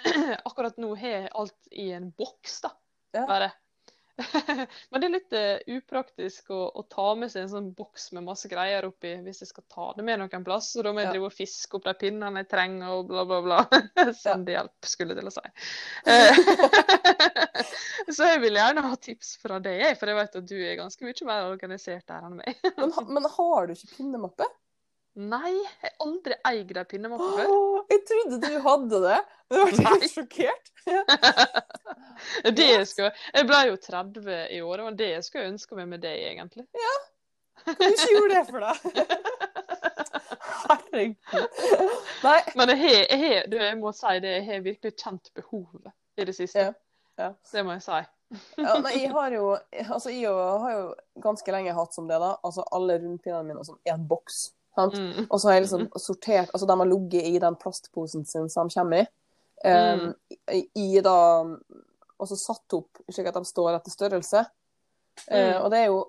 har 0.00 0.36
akkurat 0.48 0.78
nå 0.80 0.92
har 0.98 1.16
jeg 1.16 1.32
alt 1.42 1.72
i 1.72 1.90
en 1.96 2.10
boks, 2.16 2.60
da. 2.66 2.74
Ja. 3.16 3.26
Bare. 3.26 3.50
Men 4.90 5.02
det 5.02 5.06
er 5.08 5.12
litt 5.14 5.34
uh, 5.36 5.76
upraktisk 5.78 6.50
å, 6.54 6.60
å 6.76 6.84
ta 6.90 7.06
med 7.18 7.30
seg 7.32 7.44
en 7.46 7.52
sånn 7.52 7.68
boks 7.76 8.10
med 8.16 8.26
masse 8.26 8.48
greier 8.50 8.86
oppi 8.88 9.14
hvis 9.24 9.42
jeg 9.44 9.50
skal 9.50 9.64
ta 9.72 9.86
det 9.96 10.04
med 10.06 10.20
noen 10.22 10.44
plass. 10.46 10.72
Så 10.74 10.84
da 10.86 10.92
må 10.94 11.02
jeg 11.02 11.10
Ja. 11.10 11.14
drive 11.16 11.30
og 11.30 11.36
fiske 11.36 11.78
opp 11.78 11.86
de 11.88 11.94
pinnene 12.00 12.42
jeg 12.44 12.50
trenger 12.52 12.94
og 12.98 13.10
bla, 13.10 13.24
bla, 13.28 13.40
bla. 13.46 13.60
Send 14.22 14.50
hjelp, 14.52 14.76
skulle 14.86 15.16
jeg 15.16 15.22
til 15.22 15.30
å 15.30 15.34
si. 15.34 15.44
Eh, 16.10 16.40
så 18.16 18.30
jeg 18.32 18.42
vil 18.44 18.58
gjerne 18.60 18.86
ha 18.88 18.96
tips 19.08 19.34
fra 19.42 19.60
deg, 19.62 19.84
for 20.00 20.10
jeg 20.10 20.20
vet 20.20 20.40
at 20.42 20.48
du 20.50 20.56
er 20.58 20.78
ganske 20.80 21.06
mye 21.06 21.28
mer 21.30 21.50
organisert 21.52 22.06
der 22.10 22.26
enn 22.28 22.38
meg. 22.40 22.60
Men, 22.76 22.94
men 23.16 23.30
har 23.36 23.68
du 23.70 23.74
ikke 23.76 23.94
pinnemappe? 23.96 24.48
Nei, 25.18 25.50
jeg 25.50 25.70
har 25.82 25.94
aldri 26.04 26.36
eid 26.46 26.70
ei 26.78 26.84
pinnemappe 26.86 27.28
før. 27.34 27.48
Åh, 27.50 27.78
jeg 27.90 28.02
trodde 28.08 28.38
du 28.44 28.58
hadde 28.62 29.00
det. 29.02 29.16
Jeg 29.50 29.72
ble 29.72 29.86
helt 29.88 30.12
sjokkert. 30.12 30.70
Det 32.44 32.66
jeg, 32.66 32.84
skal, 32.84 33.14
jeg 33.32 33.46
ble 33.48 33.58
jo 33.70 33.76
30 33.80 34.34
i 34.52 34.58
år, 34.60 34.82
var 34.84 34.96
det 34.98 35.06
jeg 35.08 35.24
skulle 35.24 35.48
ønske 35.54 35.76
meg 35.78 35.86
med 35.88 36.02
deg, 36.04 36.18
egentlig. 36.28 36.66
Ja, 36.76 36.92
du 37.64 37.86
gjorde 38.12 38.34
det 38.34 38.42
for 38.50 38.66
deg? 38.66 38.76
Herregud. 40.66 41.16
Nei. 42.24 42.36
Men 42.60 42.74
jeg, 42.74 42.84
jeg, 42.84 43.24
jeg, 43.24 43.42
du, 43.50 43.56
jeg 43.62 43.80
må 43.80 43.92
si 43.96 44.14
det, 44.22 44.36
jeg 44.36 44.46
har 44.50 44.64
virkelig 44.64 44.94
kjent 45.00 45.32
behovet 45.36 45.92
i 46.20 46.28
det 46.28 46.36
siste. 46.36 46.70
Ja, 46.70 46.76
ja. 47.20 47.32
Det 47.52 47.64
må 47.66 47.76
jeg 47.76 47.84
si. 47.88 48.00
Ja, 48.60 48.76
nei, 48.78 48.92
jeg 49.00 49.10
har 49.10 49.34
jo 49.34 49.46
Altså, 49.88 50.12
jeg 50.14 50.30
har 50.30 50.74
jo 50.76 50.84
ganske 51.24 51.54
lenge 51.54 51.74
hatt 51.74 51.96
som 51.96 52.06
det, 52.10 52.20
da. 52.22 52.36
Altså 52.46 52.64
alle 52.76 53.00
rundpinnene 53.00 53.48
mine 53.48 53.64
som 53.66 53.80
i 53.86 53.92
en 53.92 54.06
boks. 54.08 54.50
Sant? 54.76 54.94
Mm. 54.94 55.26
Og 55.26 55.40
så 55.40 55.50
har 55.50 55.58
jeg 55.58 55.66
liksom 55.66 55.88
sortert 55.98 56.52
Altså, 56.54 56.66
de 56.68 56.76
har 56.78 56.88
ligget 56.88 57.26
i 57.26 57.40
den 57.42 57.58
plastposen 57.58 58.24
sin 58.28 58.48
som 58.52 58.70
de 58.70 58.76
kommer 58.78 59.02
i. 59.02 59.08
Um, 59.60 60.14
i, 60.48 60.62
i 60.78 61.02
da 61.04 61.16
Og 61.44 62.28
så 62.30 62.38
satt 62.38 62.78
opp 62.78 63.02
slik 63.12 63.28
at 63.28 63.36
de 63.36 63.44
står 63.44 63.74
etter 63.76 63.92
størrelse. 63.92 64.44
Mm. 65.26 65.34
Uh, 65.34 65.56
og 65.64 65.68
det 65.72 65.82
er 65.82 65.90
jo 65.90 66.00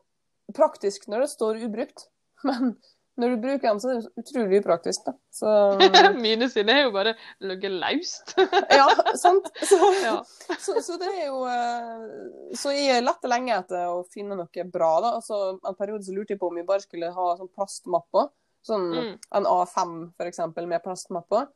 praktisk 0.55 1.07
når 1.11 1.25
det 1.25 1.33
står 1.33 1.61
ubrukt, 1.65 2.07
men 2.47 2.75
når 3.19 3.29
du 3.29 3.41
bruker 3.43 3.67
dem, 3.67 3.79
så 3.79 3.89
er 3.91 3.97
det 3.99 4.21
utrolig 4.21 4.59
upraktisk, 4.61 5.03
da. 5.05 5.13
Så 5.35 5.51
Mine 6.23 6.47
sine 6.49 6.77
er 6.77 6.85
jo 6.85 6.93
bare 6.95 7.13
ligget 7.43 7.73
løst. 7.75 8.33
Ja, 8.79 8.87
sant? 9.19 9.49
Så, 9.67 9.79
ja. 10.01 10.15
så, 10.55 10.77
så 10.81 10.97
det 11.01 11.09
er 11.19 11.27
jo 11.27 11.41
eh, 11.51 12.55
Så 12.57 12.73
jeg 12.75 13.03
lette 13.03 13.29
lenge 13.29 13.57
etter 13.57 13.91
å 13.91 14.01
finne 14.13 14.37
noe 14.39 14.65
bra, 14.71 14.93
da. 15.03 15.13
Altså, 15.19 15.41
en 15.59 15.77
periode 15.77 16.07
så 16.07 16.15
lurte 16.15 16.35
jeg 16.35 16.41
på 16.41 16.49
om 16.49 16.61
jeg 16.61 16.69
bare 16.69 16.85
skulle 16.85 17.11
ha 17.13 17.27
sånn 17.37 17.51
plastmapper. 17.51 18.31
Sånn 18.65 18.91
Mm. 18.93 19.19
en 19.31 19.45
A5 19.45 19.93
for 20.17 20.29
eksempel, 20.29 20.67
med 20.67 20.83
plastmapper. 20.83 21.47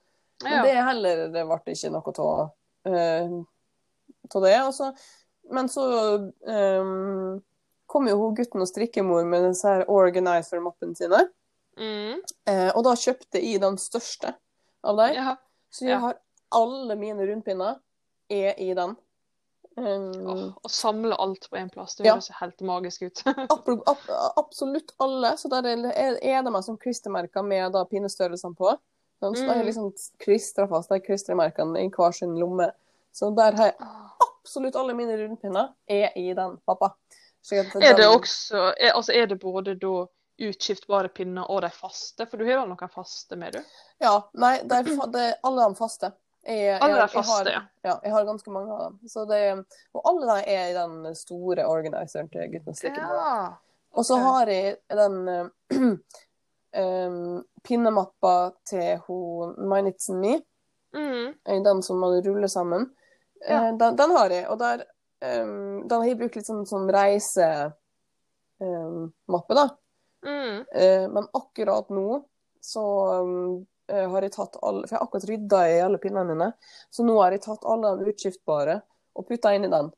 Men 0.43 0.53
Ja. 0.53 0.63
det 0.63 0.73
heller 0.83 1.27
det 1.31 1.45
ble 1.45 1.73
ikke 1.73 1.91
noe 1.91 2.13
av 2.19 2.51
uh, 2.85 3.43
det. 4.41 4.57
Også. 4.61 4.93
men 5.51 5.67
så 5.69 6.31
um, 6.47 7.43
kom 7.85 8.07
jo 8.07 8.17
hun 8.17 8.35
gutten 8.35 8.61
og 8.61 8.67
strikkemor 8.67 9.25
med 9.25 9.45
disse 9.49 9.67
her 9.67 9.85
organizer-mappene 9.87 10.95
sine. 10.97 11.29
Mm. 11.77 12.21
Uh, 12.49 12.71
og 12.75 12.83
da 12.83 12.95
kjøpte 12.95 13.41
jeg 13.41 13.61
den 13.61 13.77
største 13.77 14.35
av 14.83 14.97
dem. 14.97 15.13
ja. 15.15 15.37
Så 15.69 15.85
jeg 15.85 15.91
ja. 15.91 15.99
har 15.99 16.19
alle 16.55 16.95
mine 16.95 17.25
rundpinner 17.27 17.79
er 18.31 18.55
i 18.57 18.73
den. 18.73 18.95
Um, 19.77 20.27
Åh, 20.31 20.43
Å 20.63 20.69
samle 20.71 21.15
alt 21.19 21.49
på 21.51 21.57
én 21.59 21.69
plass, 21.71 21.95
det 21.99 22.05
Ja. 22.07 22.13
høres 22.15 22.29
helt 22.39 22.61
magisk 22.61 23.01
ut. 23.09 23.23
abso- 23.49 23.81
ab, 23.91 23.97
absolutt 24.39 24.93
alle. 25.03 25.33
Så 25.37 25.49
der 25.51 25.65
er, 25.67 26.15
det 26.43 26.51
meg 26.53 26.63
som 26.63 26.77
klistremerker 26.77 27.43
med 27.43 27.71
da 27.75 27.83
pinnestørrelsene 27.85 28.55
på. 28.55 28.77
Så 29.19 29.33
Så 29.35 29.45
da 29.45 29.53
har 29.53 29.63
jeg 29.63 29.65
Mm. 29.65 29.67
liksom 29.67 29.91
klistra 30.19 30.67
fast 30.69 30.89
de 30.89 30.99
klistremerkene 30.99 31.79
i 31.83 31.89
hver 31.89 32.13
sin 32.13 32.35
lomme. 32.39 32.71
Så 33.13 33.33
der 33.35 33.51
har 33.55 33.65
jeg 33.71 33.75
absolutt 34.21 34.75
alle 34.75 34.93
mine 34.93 35.15
rundpinner 35.17 35.73
er 35.89 36.11
i 36.15 36.33
den 36.33 36.57
pappa. 36.67 36.93
At 37.51 37.75
Er 37.75 37.93
det 37.95 38.05
også 38.09 38.73
er, 38.79 38.91
altså 38.95 39.13
er 39.13 39.25
det 39.27 39.39
både 39.39 39.75
da 39.79 40.07
utskiftbare 40.41 41.09
pinner 41.13 41.45
og 41.49 41.61
de 41.61 41.69
faste? 41.69 42.25
For 42.27 42.37
du 42.37 42.45
har 42.45 42.59
vel 42.65 42.69
noen 42.73 42.89
faste 42.91 43.35
med, 43.37 43.53
du? 43.53 43.61
Ja. 44.01 44.21
Nei, 44.33 44.57
det 44.63 44.71
er, 44.71 44.83
det 45.11 45.21
er 45.21 45.35
alle 45.43 45.67
de 45.69 45.75
faste. 45.75 46.11
Jeg, 46.45 46.77
Alle 46.77 46.99
jeg, 46.99 47.09
de 47.09 47.13
faste, 47.15 47.49
jeg 47.49 47.53
ja. 47.55 47.59
har, 47.59 47.69
ja. 47.89 47.93
Jeg 48.03 48.13
har 48.13 48.25
ganske 48.27 48.51
mange 48.53 48.73
av 48.73 48.81
dem. 48.83 48.97
Så 49.09 49.23
det, 49.25 49.39
og 49.97 50.09
alle 50.11 50.27
de 50.29 50.51
er 50.53 50.67
i 50.69 50.75
den 50.77 51.15
store 51.17 51.65
organiseren 51.65 52.29
til 52.29 52.59
strikkemor. 52.69 53.15
Ja. 53.17 53.45
Og 53.95 54.05
så 54.05 54.17
har 54.19 54.51
jeg 54.51 54.75
den 54.91 55.15
eh, 55.31 55.45
um, 56.83 57.43
pinnemappa 57.63 58.51
til 58.67 58.99
hun 59.07 59.55
and 59.73 59.93
Me. 60.21 60.41
Mm. 60.95 61.33
eh, 61.45 61.63
Den 61.63 61.83
som 61.83 61.99
man 61.99 62.21
ruller 62.21 62.47
sammen. 62.47 62.91
Eh, 63.45 63.51
Ja. 63.51 63.71
den, 63.71 63.95
den 63.95 64.11
har 64.11 64.29
jeg, 64.29 64.47
og 64.49 64.59
der 64.59 64.83
um, 65.43 65.87
Den 65.89 65.99
har 66.01 66.07
jeg 66.07 66.17
brukt 66.17 66.35
litt 66.35 66.47
sånn 66.47 66.65
som 66.65 66.89
reisemappe, 66.89 67.73
da. 69.53 69.69
Mm. 70.25 70.65
Uh, 70.75 71.05
men 71.13 71.27
akkurat 71.33 71.89
nå 71.89 72.23
så 72.65 72.83
um, 73.21 73.61
eh, 73.61 73.65
har 73.93 74.21
jeg 74.25 74.31
tatt 74.33 74.55
alle 74.63 74.87
For 74.87 74.95
jeg 74.95 74.99
har 74.99 75.05
akkurat 75.07 75.27
rydda 75.29 75.59
i 75.69 75.79
alle 75.85 75.97
pinnene 76.01 76.25
mine. 76.33 76.47
Så 76.89 77.05
nå 77.05 77.15
har 77.21 77.31
jeg 77.35 77.41
tatt 77.45 77.65
alle 77.65 77.91
de 77.99 78.09
utskiftbare 78.11 78.79
og 79.15 79.27
putta 79.29 79.53
inn 79.55 79.65
i 79.67 79.71
den. 79.71 79.91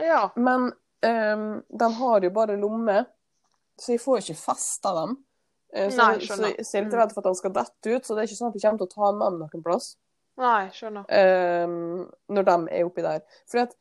Ja. 0.00 0.30
Men 0.36 0.70
um, 1.04 1.62
den 1.68 1.92
har 2.00 2.20
jo 2.24 2.30
bare 2.30 2.56
lomme, 2.56 3.04
så 3.80 3.92
jeg 3.92 4.00
får 4.00 4.22
ikke 4.22 4.38
festa 4.40 4.94
dem. 5.00 5.16
Eh, 5.74 5.90
Så, 5.90 5.98
Nei, 5.98 6.14
så, 6.20 6.26
skjønner. 6.34 6.54
så 6.62 6.72
jeg 6.78 6.80
er 6.80 6.84
litt 6.84 6.94
Mm. 6.94 7.00
redd 7.00 7.12
for 7.12 7.20
at 7.20 7.24
den 7.24 7.34
skal 7.34 7.52
dette 7.52 7.94
ut, 7.96 8.04
så 8.06 8.14
det 8.14 8.22
er 8.22 8.28
ikke 8.30 8.38
sånn 8.40 8.48
at 8.48 8.54
jeg 8.54 8.62
kommer 8.62 8.78
til 8.78 8.86
å 8.86 8.94
ta 8.94 9.10
den 9.10 9.18
med 9.18 9.32
meg 9.32 9.50
noen 9.54 9.64
plass 9.64 9.96
Nei, 10.38 10.68
skjønner. 10.70 11.04
um, 11.64 12.10
når 12.30 12.44
de 12.44 12.56
er 12.78 12.84
oppi 12.86 13.02
der. 13.02 13.20
For 13.50 13.58
at 13.66 13.74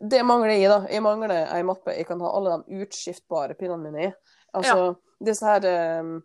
det 0.00 0.22
mangler 0.24 0.54
jeg, 0.56 0.68
da. 0.70 0.86
Jeg 0.88 1.02
mangler 1.04 1.32
ei 1.52 1.62
mappe 1.62 1.92
jeg 1.96 2.06
kan 2.06 2.20
ha 2.20 2.30
alle 2.36 2.62
de 2.66 2.82
utskiftbare 2.84 3.54
pinnene 3.58 3.90
mine 3.90 4.06
i. 4.08 4.12
Altså, 4.54 4.96
disse 5.24 5.44
her 5.44 6.00
um, 6.00 6.22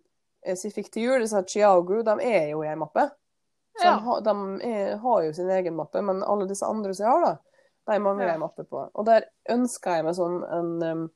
som 0.55 0.67
jeg 0.69 0.73
fikk 0.75 0.91
til 0.93 1.03
jul, 1.07 1.21
disse 1.23 1.43
Chiago, 1.49 2.01
de 2.03 2.15
er 2.23 2.49
jo 2.51 2.63
i 2.63 2.67
ei 2.69 2.75
mappe. 2.79 3.09
Så 3.77 3.83
Ja. 3.85 3.95
de, 3.97 4.03
har, 4.05 4.21
de 4.21 4.33
er, 4.65 4.95
har 4.97 5.23
jo 5.23 5.33
sin 5.33 5.49
egen 5.49 5.75
mappe, 5.75 6.01
men 6.01 6.23
alle 6.23 6.47
disse 6.49 6.65
andre 6.65 6.93
som 6.93 7.05
jeg 7.05 7.11
har, 7.13 7.25
da, 7.25 7.93
de 7.93 7.99
mangler 7.99 8.25
Ja. 8.25 8.31
jeg 8.33 8.39
mappe 8.39 8.63
på. 8.65 8.89
Og 8.93 9.05
der 9.05 9.25
ønsker 9.49 9.95
jeg 9.95 10.05
meg 10.05 10.15
sånn 10.15 10.43
en 10.43 10.83
um, 10.83 11.11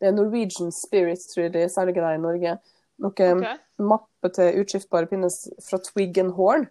Det 0.00 0.08
er 0.08 0.12
Norwegian 0.12 0.72
Spirit, 0.72 1.22
tror 1.32 1.44
jeg 1.46 1.52
de 1.54 1.68
selger 1.68 1.94
det 2.02 2.14
i 2.14 2.20
Norge. 2.20 2.58
Noe 2.98 3.10
okay. 3.10 3.56
Mappe 3.78 4.28
til 4.34 4.58
utskiftbare 4.60 5.06
pinner 5.06 5.30
fra 5.62 5.78
Twig 5.78 6.18
and 6.18 6.32
Horn. 6.34 6.66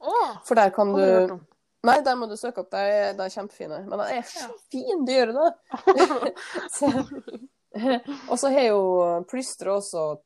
Oh, 0.00 0.36
For 0.44 0.54
der 0.58 0.70
kan 0.74 0.92
du. 0.92 1.38
Nei, 1.86 2.00
der 2.02 2.14
må 2.18 2.26
du 2.28 2.36
søke 2.36 2.60
opp. 2.60 2.70
De 2.70 2.76
er, 2.78 3.12
de 3.14 3.22
er 3.24 3.30
kjempefine. 3.30 3.78
Men 3.88 3.98
de 4.02 4.18
er 4.18 4.22
så 4.26 4.44
Ja. 4.44 4.50
findyre, 4.70 5.32
da. 5.32 5.46
Så, 6.76 6.90
og 8.30 8.38
så 8.38 8.50
har 8.52 8.66
jo 8.68 9.24
Plystre 9.30 9.72
også 9.78 10.04
eh, 10.12 10.20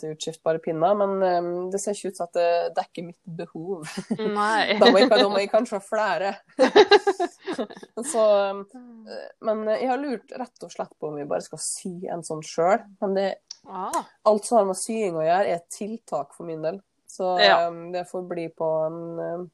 til 0.00 0.12
utskiftbare 0.14 0.58
pinner, 0.64 0.94
men 0.98 1.22
eh, 1.26 1.50
det 1.72 1.80
ser 1.80 1.96
ikke 1.96 2.12
ut 2.12 2.16
som 2.20 2.28
at 2.28 2.36
det 2.38 2.48
dekker 2.76 3.06
mitt 3.08 3.20
behov. 3.24 3.86
Nei. 4.18 4.76
Da 4.80 4.90
må 4.90 4.98
jeg, 5.00 5.08
da 5.10 5.28
må 5.28 5.38
jeg 5.40 5.50
kanskje 5.52 5.78
ha 5.78 5.84
flere. 5.84 6.34
Så, 8.12 8.24
eh, 8.50 9.24
men 9.44 9.64
jeg 9.72 9.88
har 9.90 10.00
lurt 10.00 10.32
rett 10.38 10.66
og 10.66 10.72
slett 10.72 10.92
på 10.98 11.10
om 11.10 11.16
vi 11.20 11.24
bare 11.28 11.44
skal 11.44 11.60
sy 11.62 11.94
en 12.12 12.24
sånn 12.26 12.44
sjøl. 12.46 12.84
Men 13.02 13.16
det, 13.18 13.30
Ah, 13.70 14.04
alt 14.26 14.44
som 14.44 14.56
har 14.58 14.64
med 14.66 14.74
sying 14.74 15.14
å 15.14 15.22
gjøre, 15.22 15.44
er 15.46 15.60
et 15.60 15.68
tiltak 15.70 16.32
for 16.34 16.48
min 16.48 16.64
del. 16.64 16.80
Så 17.06 17.28
Ja. 17.38 17.68
um, 17.68 17.92
det 17.92 18.08
får 18.10 18.24
bli 18.28 18.48
på 18.48 18.68
en, 18.86 18.98
eh, 19.22 19.44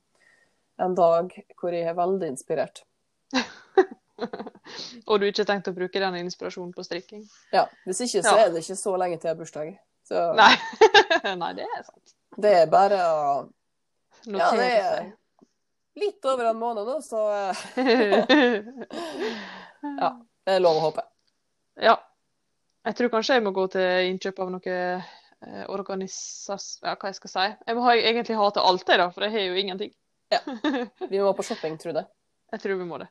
en 0.84 0.94
dag 0.94 1.34
hvor 1.60 1.74
jeg 1.76 1.84
er 1.90 1.94
veldig 1.98 2.30
inspirert. 2.32 2.84
og 5.08 5.18
du 5.20 5.26
har 5.26 5.32
ikke 5.32 5.44
tenkt 5.48 5.68
å 5.68 5.74
bruke 5.76 6.00
den 6.00 6.16
inspirasjonen 6.22 6.72
på 6.74 6.84
strikking? 6.86 7.26
Ja, 7.52 7.66
Hvis 7.86 8.00
ikke 8.06 8.22
så 8.24 8.32
Ja. 8.38 8.46
er 8.46 8.50
det 8.54 8.62
ikke 8.64 8.78
så 8.80 8.96
lenge 8.96 9.18
til 9.20 9.28
jeg 9.28 9.36
har 9.36 9.42
bursdag. 9.44 9.78
Så 10.08 10.32
Nei. 10.38 10.54
Nei, 11.42 11.52
det 11.58 11.66
er 11.68 11.82
sant. 11.84 12.14
det 12.40 12.52
er 12.62 12.68
bare 12.72 12.98
å 13.04 13.22
Ja, 14.28 14.50
det 14.56 14.68
er 14.72 15.10
litt 15.98 16.24
over 16.30 16.48
en 16.48 16.58
måned 16.58 16.86
nå, 16.86 16.98
så 17.02 17.20
eh, 17.34 17.56
ja. 20.02 20.10
Det 20.44 20.54
er 20.54 20.62
lov 20.64 20.78
å 20.78 20.84
håpe. 20.86 21.04
Ja. 21.82 21.96
Jeg 22.88 22.96
tror 22.96 23.10
kanskje 23.12 23.36
jeg 23.36 23.44
må 23.44 23.52
gå 23.52 23.66
til 23.74 24.08
innkjøp 24.08 24.38
av 24.44 24.52
noe 24.54 24.76
eh, 24.78 25.64
organisas... 25.68 26.78
Ja, 26.80 26.94
hva 26.94 27.10
jeg 27.10 27.18
skal 27.18 27.32
si. 27.34 27.48
Jeg 27.66 27.76
må 27.76 27.84
ha, 27.84 27.96
egentlig 27.98 28.38
ha 28.38 28.46
til 28.54 28.64
alt, 28.70 28.86
jeg, 28.88 29.02
da, 29.02 29.10
for 29.12 29.26
jeg 29.26 29.34
har 29.34 29.44
jo 29.50 29.60
ingenting. 29.60 29.92
Ja. 30.32 30.40
Vi 31.10 31.20
må 31.20 31.34
på 31.36 31.44
shopping, 31.44 31.76
tror 31.82 31.98
jeg. 31.98 32.08
Jeg 32.54 32.64
tror 32.64 32.80
vi 32.80 32.88
må 32.88 33.02
det. 33.02 33.10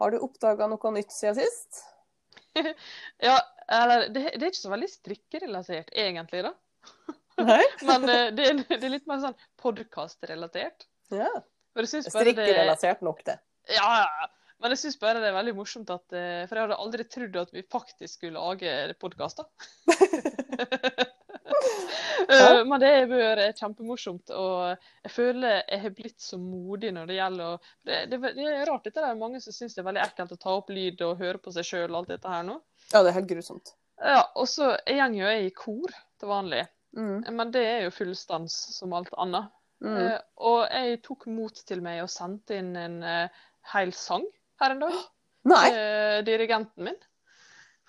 Har 0.00 0.14
du 0.14 0.22
oppdaga 0.24 0.66
noe 0.70 0.92
nytt 0.96 1.14
siden 1.14 1.40
sist? 1.42 1.84
Ja, 3.22 3.36
eller 3.70 4.08
det, 4.10 4.24
det 4.34 4.42
er 4.42 4.50
ikke 4.50 4.58
så 4.58 4.72
veldig 4.72 4.88
strikkerelatert, 4.90 5.92
egentlig, 5.94 6.40
da. 6.48 6.54
Nei? 7.50 7.62
Men 7.88 8.08
eh, 8.10 8.26
det, 8.34 8.48
det 8.66 8.80
er 8.80 8.94
litt 8.96 9.06
mer 9.10 9.22
sånn 9.22 9.36
podkastrelatert. 9.60 10.88
Ja. 11.14 11.30
Strikkerelatert 11.78 13.04
nok, 13.06 13.22
det. 13.28 13.38
Ja, 13.70 14.02
ja. 14.02 14.30
Men 14.60 14.74
jeg 14.74 14.82
syns 14.82 14.98
bare 15.00 15.22
det 15.22 15.30
er 15.30 15.36
veldig 15.38 15.54
morsomt 15.56 15.88
at 15.94 16.12
eh, 16.12 16.42
For 16.48 16.58
jeg 16.58 16.66
hadde 16.66 16.80
aldri 16.82 17.06
trodd 17.08 17.38
at 17.40 17.54
vi 17.54 17.62
faktisk 17.64 18.18
skulle 18.18 18.42
lage 18.42 18.98
podkaster. 19.00 19.46
Ja. 22.28 22.64
Men 22.68 22.80
det 22.82 22.88
har 22.92 23.06
vært 23.10 23.58
kjempemorsomt, 23.58 24.30
og 24.36 24.76
jeg 25.02 25.12
føler 25.14 25.62
jeg 25.64 25.80
har 25.82 25.94
blitt 25.96 26.20
så 26.20 26.36
modig 26.38 26.90
når 26.94 27.08
det 27.08 27.16
gjelder 27.16 27.46
å 27.46 27.54
det, 27.88 28.00
det, 28.12 28.18
det 28.36 28.44
er 28.44 28.66
rart, 28.68 28.84
dette 28.84 29.04
er 29.06 29.16
mange 29.18 29.40
som 29.40 29.54
syns 29.56 29.74
det 29.74 29.80
er 29.82 29.88
veldig 29.88 30.02
ekkelt 30.04 30.34
å 30.36 30.38
ta 30.42 30.56
opp 30.58 30.68
lyd 30.74 31.00
og 31.06 31.16
høre 31.22 31.40
på 31.42 31.54
seg 31.54 31.66
sjøl 31.66 31.88
og 31.88 32.02
alt 32.02 32.12
dette 32.12 32.30
her 32.34 32.44
nå. 32.46 32.58
Ja, 32.92 33.00
det 33.00 33.10
er 33.12 33.16
helt 33.16 33.30
grusomt. 33.32 33.72
Ja, 34.00 34.20
Og 34.34 34.48
så 34.48 34.74
går 34.88 35.16
jo 35.16 35.26
jeg 35.32 35.48
i 35.48 35.54
kor 35.56 35.96
til 36.20 36.30
vanlig, 36.30 36.66
Mm. 36.90 37.22
men 37.36 37.52
det 37.54 37.60
er 37.62 37.84
jo 37.84 37.92
fullstans 37.94 38.54
som 38.74 38.92
alt 38.98 39.12
annet. 39.22 39.52
Mm. 39.78 39.92
Eh, 39.96 40.16
og 40.42 40.64
jeg 40.66 40.96
tok 41.06 41.28
mot 41.30 41.54
til 41.68 41.80
meg 41.84 42.00
og 42.02 42.10
sendte 42.10 42.56
inn 42.58 42.72
en 42.76 42.96
uh, 43.06 43.44
hel 43.72 43.92
sang 43.94 44.26
her 44.60 44.74
en 44.74 44.82
dag. 44.82 44.96
Nei. 45.52 45.68
dirigenten 46.26 46.84
min. 46.84 46.98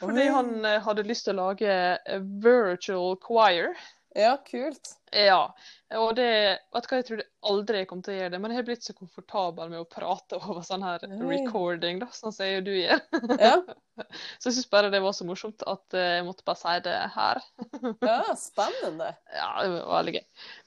Fordi 0.02 0.22
Oi. 0.26 0.34
han 0.34 0.66
eh, 0.66 0.82
hadde 0.82 1.06
lyst 1.06 1.28
til 1.28 1.38
å 1.38 1.50
lage 1.50 1.72
eh, 1.72 2.24
virtual 2.44 3.18
choir. 3.22 3.76
Ja, 4.18 4.34
kult. 4.44 4.98
Ja. 5.16 5.54
Og 5.96 6.16
det 6.18 6.32
Vet 6.74 6.84
du 6.84 6.90
hva, 6.90 6.98
jeg 7.00 7.06
trodde 7.08 7.28
aldri 7.48 7.82
jeg 7.82 7.88
kom 7.88 8.02
til 8.04 8.14
å 8.14 8.18
gjøre 8.18 8.34
det, 8.34 8.40
men 8.44 8.52
jeg 8.52 8.60
har 8.60 8.66
blitt 8.68 8.84
så 8.88 8.96
komfortabel 8.96 9.72
med 9.72 9.84
å 9.84 9.88
prate 9.88 10.40
over 10.42 10.66
sånn 10.68 10.84
her 10.84 11.06
recording, 11.30 12.02
da, 12.02 12.10
sånn 12.16 12.36
som 12.36 12.48
jeg 12.48 12.64
og 12.64 12.68
du 12.68 12.74
gjør. 12.76 13.06
Ja, 13.38 13.56
Så 14.42 14.50
jeg 14.50 14.56
syns 14.58 14.70
bare 14.72 14.90
det 14.90 15.04
var 15.04 15.14
så 15.14 15.28
morsomt 15.28 15.62
at 15.70 15.96
eh, 15.96 16.18
jeg 16.18 16.28
måtte 16.28 16.48
bare 16.48 16.60
si 16.60 16.76
det 16.88 16.98
her. 17.16 17.42
ja 18.10 18.20
spennende. 18.40 19.12
Ja, 19.36 19.50
det 19.62 19.74
var 19.78 19.98
veldig 20.00 20.16
gøy. 20.18 20.24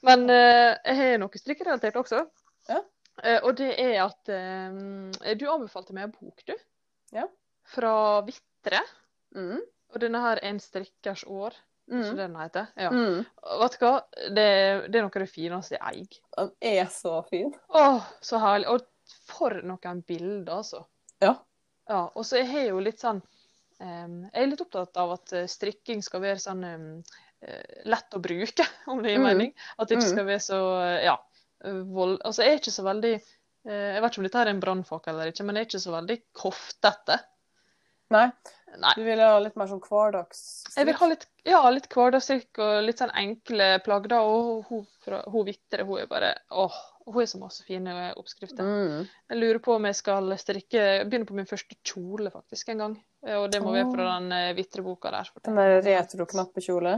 Men 0.09 0.27
jeg 0.31 0.99
har 1.01 1.17
noe 1.21 1.41
strikkerelatert 1.41 1.99
også. 1.99 2.25
Ja. 2.71 2.81
Og 3.41 3.53
det 3.55 3.73
er 3.79 4.01
at 4.03 4.27
du 4.27 5.45
anbefalte 5.47 5.95
meg 5.95 6.07
en 6.07 6.15
bok, 6.15 6.41
du. 6.47 6.55
Ja. 7.15 7.27
Fra 7.75 7.95
Vitre. 8.27 8.81
Mm. 9.35 9.61
Og 9.93 10.01
denne 10.01 10.21
her 10.23 10.39
Er 10.41 10.49
en 10.49 10.59
strikkers 10.59 11.23
år, 11.27 11.53
mm. 11.91 11.99
ikke 12.01 12.15
det 12.17 12.23
den 12.25 12.35
heter? 12.39 12.67
Ja. 12.79 12.89
Mm. 12.91 13.21
Vet 13.61 13.77
du 13.77 13.85
hva? 13.85 13.93
Det, 14.35 14.47
det 14.89 14.99
er 14.99 15.05
noe 15.05 15.11
av 15.13 15.21
det 15.23 15.29
fineste 15.31 15.75
jeg 15.77 15.83
eier. 15.91 16.19
Den 16.39 16.51
er 16.71 16.89
så 16.91 17.19
fin. 17.29 17.53
Å, 17.69 17.85
så 18.25 18.41
herlig. 18.43 18.67
Og 18.73 19.15
for 19.29 19.59
noen 19.63 20.01
bilder, 20.07 20.57
altså. 20.57 20.81
Ja. 21.23 21.35
Ja, 21.87 22.01
og 22.17 22.25
så 22.25 22.41
jeg 22.41 22.71
jo 22.71 22.79
litt 22.81 22.97
sånn 23.03 23.19
um, 23.21 24.15
Jeg 24.33 24.41
er 24.41 24.47
litt 24.49 24.63
opptatt 24.63 24.97
av 24.97 25.11
at 25.19 25.33
eh, 25.37 25.45
strikking 25.51 26.01
skal 26.01 26.23
være 26.23 26.41
sånn 26.41 26.63
eh, 26.65 27.83
lett 27.85 28.17
å 28.17 28.21
bruke, 28.23 28.65
om 28.91 29.03
det 29.03 29.13
gir 29.13 29.21
Mm. 29.21 29.27
mening. 29.29 29.53
At 29.77 29.87
det 29.87 29.99
ikke 29.99 30.07
Mm. 30.09 30.15
skal 30.15 30.25
være 30.31 30.43
så 30.47 30.59
eh, 30.81 31.03
ja, 31.05 31.15
vold... 31.85 32.17
Altså, 32.25 32.41
jeg 32.43 32.55
er 32.55 32.63
ikke 32.63 32.73
så 32.79 32.87
veldig 32.89 33.15
Jeg 33.65 34.01
vet 34.01 34.11
ikke 34.11 34.19
om 34.21 34.25
dette 34.27 34.41
er 34.43 34.49
en 34.51 34.59
brannfakkel 34.61 35.15
eller 35.15 35.31
ikke, 35.31 35.43
men 35.45 35.57
jeg 35.57 35.63
er 35.65 35.69
ikke 35.71 35.79
så 35.81 35.93
veldig 35.95 36.17
koftete. 36.37 37.15
Nei, 38.15 38.31
Nei. 38.81 38.91
du 38.97 39.03
vil 39.07 39.21
ha 39.23 39.37
litt 39.39 39.55
mer 39.59 39.69
sånn 39.71 39.83
hverdagsstrikk? 39.85 40.75
Jeg 40.79 40.87
vil 40.89 40.97
ha 40.99 41.07
litt, 41.11 41.25
ja, 41.47 41.61
litt 41.71 41.87
hverdagsstrikk 41.93 42.59
og 42.65 42.73
litt 42.87 42.99
sånn 43.03 43.13
enkle 43.21 43.69
plagg. 43.85 44.09
da, 44.11 44.19
Og 44.27 44.65
hun, 44.69 44.83
fra, 45.05 45.21
hun 45.31 45.45
Vitre 45.47 45.85
hun 45.87 46.01
er 46.01 46.09
bare 46.11 46.33
åh, 46.51 46.75
hun 47.05 47.19
har 47.19 47.27
så 47.29 47.39
masse 47.39 47.63
fine 47.67 47.93
oppskrifter. 48.17 48.65
Mm. 48.65 49.07
Jeg 49.29 49.39
lurer 49.39 49.59
på 49.63 49.75
om 49.77 49.85
jeg 49.85 49.95
skal 49.99 50.31
strikke 50.41 50.85
Begynne 51.05 51.27
på 51.29 51.35
min 51.37 51.45
første 51.49 51.77
kjole 51.85 52.31
faktisk 52.33 52.73
en 52.73 52.81
gang. 52.83 52.95
Eh, 53.25 53.37
Og 53.37 53.51
det 53.53 53.61
må 53.63 53.71
være 53.75 53.91
fra 53.93 54.07
den 54.19 54.31
eh, 54.33 54.53
Vitre-boka 54.57 55.11
der. 55.13 55.29
Den 55.45 55.55
der 55.61 55.81
retro-knappekjole. 55.85 56.95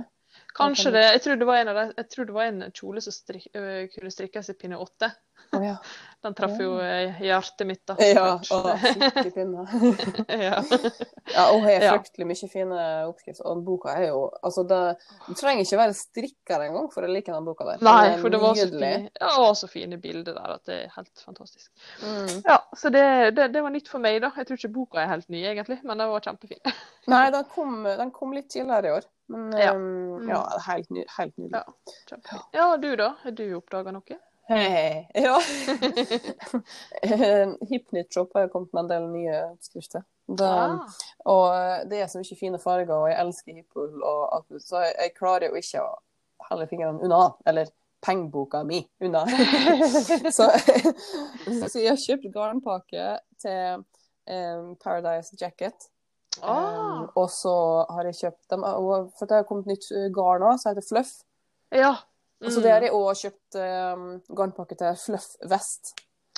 Kanskje 0.56 0.92
det. 0.92 1.04
Jeg 1.12 1.22
tror 1.22 1.36
det 1.36 1.46
var 1.46 1.62
en, 1.62 1.68
av 1.72 1.76
de, 1.76 1.86
jeg 1.98 2.10
tror 2.14 2.26
det 2.26 2.36
var 2.36 2.50
en 2.50 2.68
kjole 2.74 3.02
som 3.04 3.14
strik, 3.14 3.48
øh, 3.56 3.88
kunne 3.94 4.12
strikkes 4.14 4.50
i 4.50 4.56
pinne 4.58 4.80
åtte. 4.82 5.12
Oh, 5.52 5.66
ja. 5.66 5.78
Den 6.22 6.34
traff 6.34 6.58
jo 6.60 6.80
eh, 6.82 7.20
hjertet 7.22 7.68
mitt, 7.70 7.84
da. 7.88 7.94
Ja, 8.02 8.24
å, 8.42 8.58
klart. 8.74 9.28
pinne. 9.36 9.68
ja. 10.48 10.58
Ja, 11.30 11.44
og 11.54 11.62
har 11.64 11.84
fryktelig 11.84 12.26
mye 12.28 12.50
fine 12.52 12.86
oppskrifter. 13.06 13.46
Og 13.46 13.60
den 13.60 13.66
boka 13.68 13.94
er 13.94 14.08
jo 14.10 14.24
Altså, 14.42 14.66
det, 14.68 14.80
du 15.28 15.38
trenger 15.38 15.62
ikke 15.62 15.80
være 15.80 15.96
strikker 15.96 16.66
engang 16.66 16.90
for 16.92 17.06
å 17.06 17.12
like 17.12 17.32
den 17.32 17.46
boka 17.46 17.68
der. 17.70 17.84
Nei, 17.86 18.18
for 18.20 18.34
det 18.34 18.42
var 18.42 18.58
fine, 18.58 18.92
ja, 19.06 19.30
det 19.30 19.44
var 19.46 19.54
så 19.60 19.70
fine 19.72 20.02
bilder 20.02 20.40
der 20.40 20.56
at 20.58 20.66
det 20.68 20.80
er 20.88 20.96
helt 20.98 21.24
fantastisk. 21.24 21.70
Mm. 22.02 22.34
Ja, 22.42 22.58
så 22.76 22.92
det, 22.94 23.06
det, 23.38 23.52
det 23.54 23.64
var 23.64 23.76
nytt 23.78 23.92
for 23.94 24.04
meg, 24.04 24.18
da. 24.26 24.34
Jeg 24.42 24.50
tror 24.50 24.60
ikke 24.60 24.74
boka 24.82 25.04
er 25.04 25.14
helt 25.14 25.30
ny, 25.30 25.46
egentlig, 25.46 25.80
men 25.86 26.02
den 26.02 26.12
var 26.12 26.26
kjempefin. 26.26 26.66
Nei, 27.14 27.28
den 27.38 27.48
kom, 27.54 27.84
den 27.86 28.12
kom 28.16 28.34
litt 28.36 28.50
tidligere 28.52 28.90
i 28.90 28.98
år. 28.98 29.08
Men 29.28 29.52
Ja. 29.60 29.74
um, 29.76 30.04
Mm. 30.18 30.30
ja, 30.30 30.60
helt, 30.68 30.88
helt 31.18 31.38
nydelig. 31.38 31.64
Ja. 32.12 32.18
Ja, 32.54 32.78
du 32.78 32.96
da? 32.96 33.14
Har 33.24 33.32
du 33.32 33.54
oppdaga 33.58 33.92
noe? 33.92 34.18
Hei. 34.48 35.08
Ja. 35.14 35.40
Hipknit-shop 37.70 38.32
har 38.34 38.42
jo 38.46 38.50
kommet 38.54 38.74
med 38.74 38.84
en 38.86 38.90
del 38.92 39.08
nye 39.12 39.42
oppskrifter. 39.52 40.04
Det, 40.28 40.48
Ah. 40.48 40.80
Og 41.26 41.90
det 41.90 42.02
er 42.02 42.08
så 42.12 42.20
mye 42.20 42.38
fine 42.40 42.60
farger, 42.60 42.94
og 42.96 43.10
jeg 43.10 43.20
elsker 43.20 43.64
og 44.04 44.36
alt, 44.36 44.62
så 44.64 44.82
jeg, 44.84 44.94
jeg 45.00 45.14
klarer 45.16 45.48
jo 45.50 45.56
ikke 45.60 45.82
å 45.84 45.92
holde 46.50 46.68
fingrene 46.68 47.02
unna. 47.04 47.30
Eller 47.46 47.68
pengeboka 48.04 48.64
mi 48.64 48.82
unna. 49.02 49.26
så, 50.38 50.50
så 51.70 51.80
jeg 51.80 51.90
har 51.94 52.02
kjøpt 52.02 52.32
garnpakke 52.34 53.20
til 53.42 53.84
um, 54.28 54.76
Paradise 54.84 55.36
Jacket. 55.42 55.90
Ah. 56.42 57.04
Um, 57.04 57.08
og 57.18 57.30
så 57.34 57.54
har 57.94 58.10
jeg 58.10 58.20
kjøpt 58.22 58.54
dem, 58.54 58.66
for 59.18 59.30
det 59.30 59.40
har 59.40 59.48
kommet 59.48 59.70
nytt 59.72 59.88
uh, 59.94 60.08
garn 60.14 60.46
òg, 60.46 60.60
som 60.62 60.72
heter 60.72 60.86
Fluff. 60.86 61.16
Ja. 61.74 61.96
Og 62.46 62.54
så 62.54 62.62
det 62.62 62.70
har 62.70 62.84
jeg 62.86 62.94
òg 62.94 63.18
kjøpt 63.18 63.58
um, 63.58 64.10
garnpakke 64.38 64.78
til 64.78 65.00
Fluff 65.02 65.34
Vest. 65.50 65.96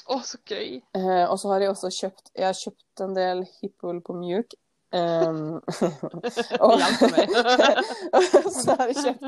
Å, 0.09 0.17
så 0.25 0.39
gøy. 0.47 0.79
Uh, 0.95 1.25
og 1.27 1.35
så 1.41 1.51
har 1.51 1.61
jeg 1.61 1.73
også 1.73 1.91
kjøpt 1.93 2.31
Jeg 2.33 2.47
har 2.47 2.57
kjøpt 2.57 3.03
en 3.05 3.15
del 3.17 3.43
hippool 3.59 3.99
på 4.05 4.15
mjuk. 4.17 4.55
Um, 4.89 5.59
og, 6.65 6.79
og 8.15 8.23
så 8.55 8.73
har 8.73 8.89
jeg 8.89 8.95
kjøpt 9.03 9.27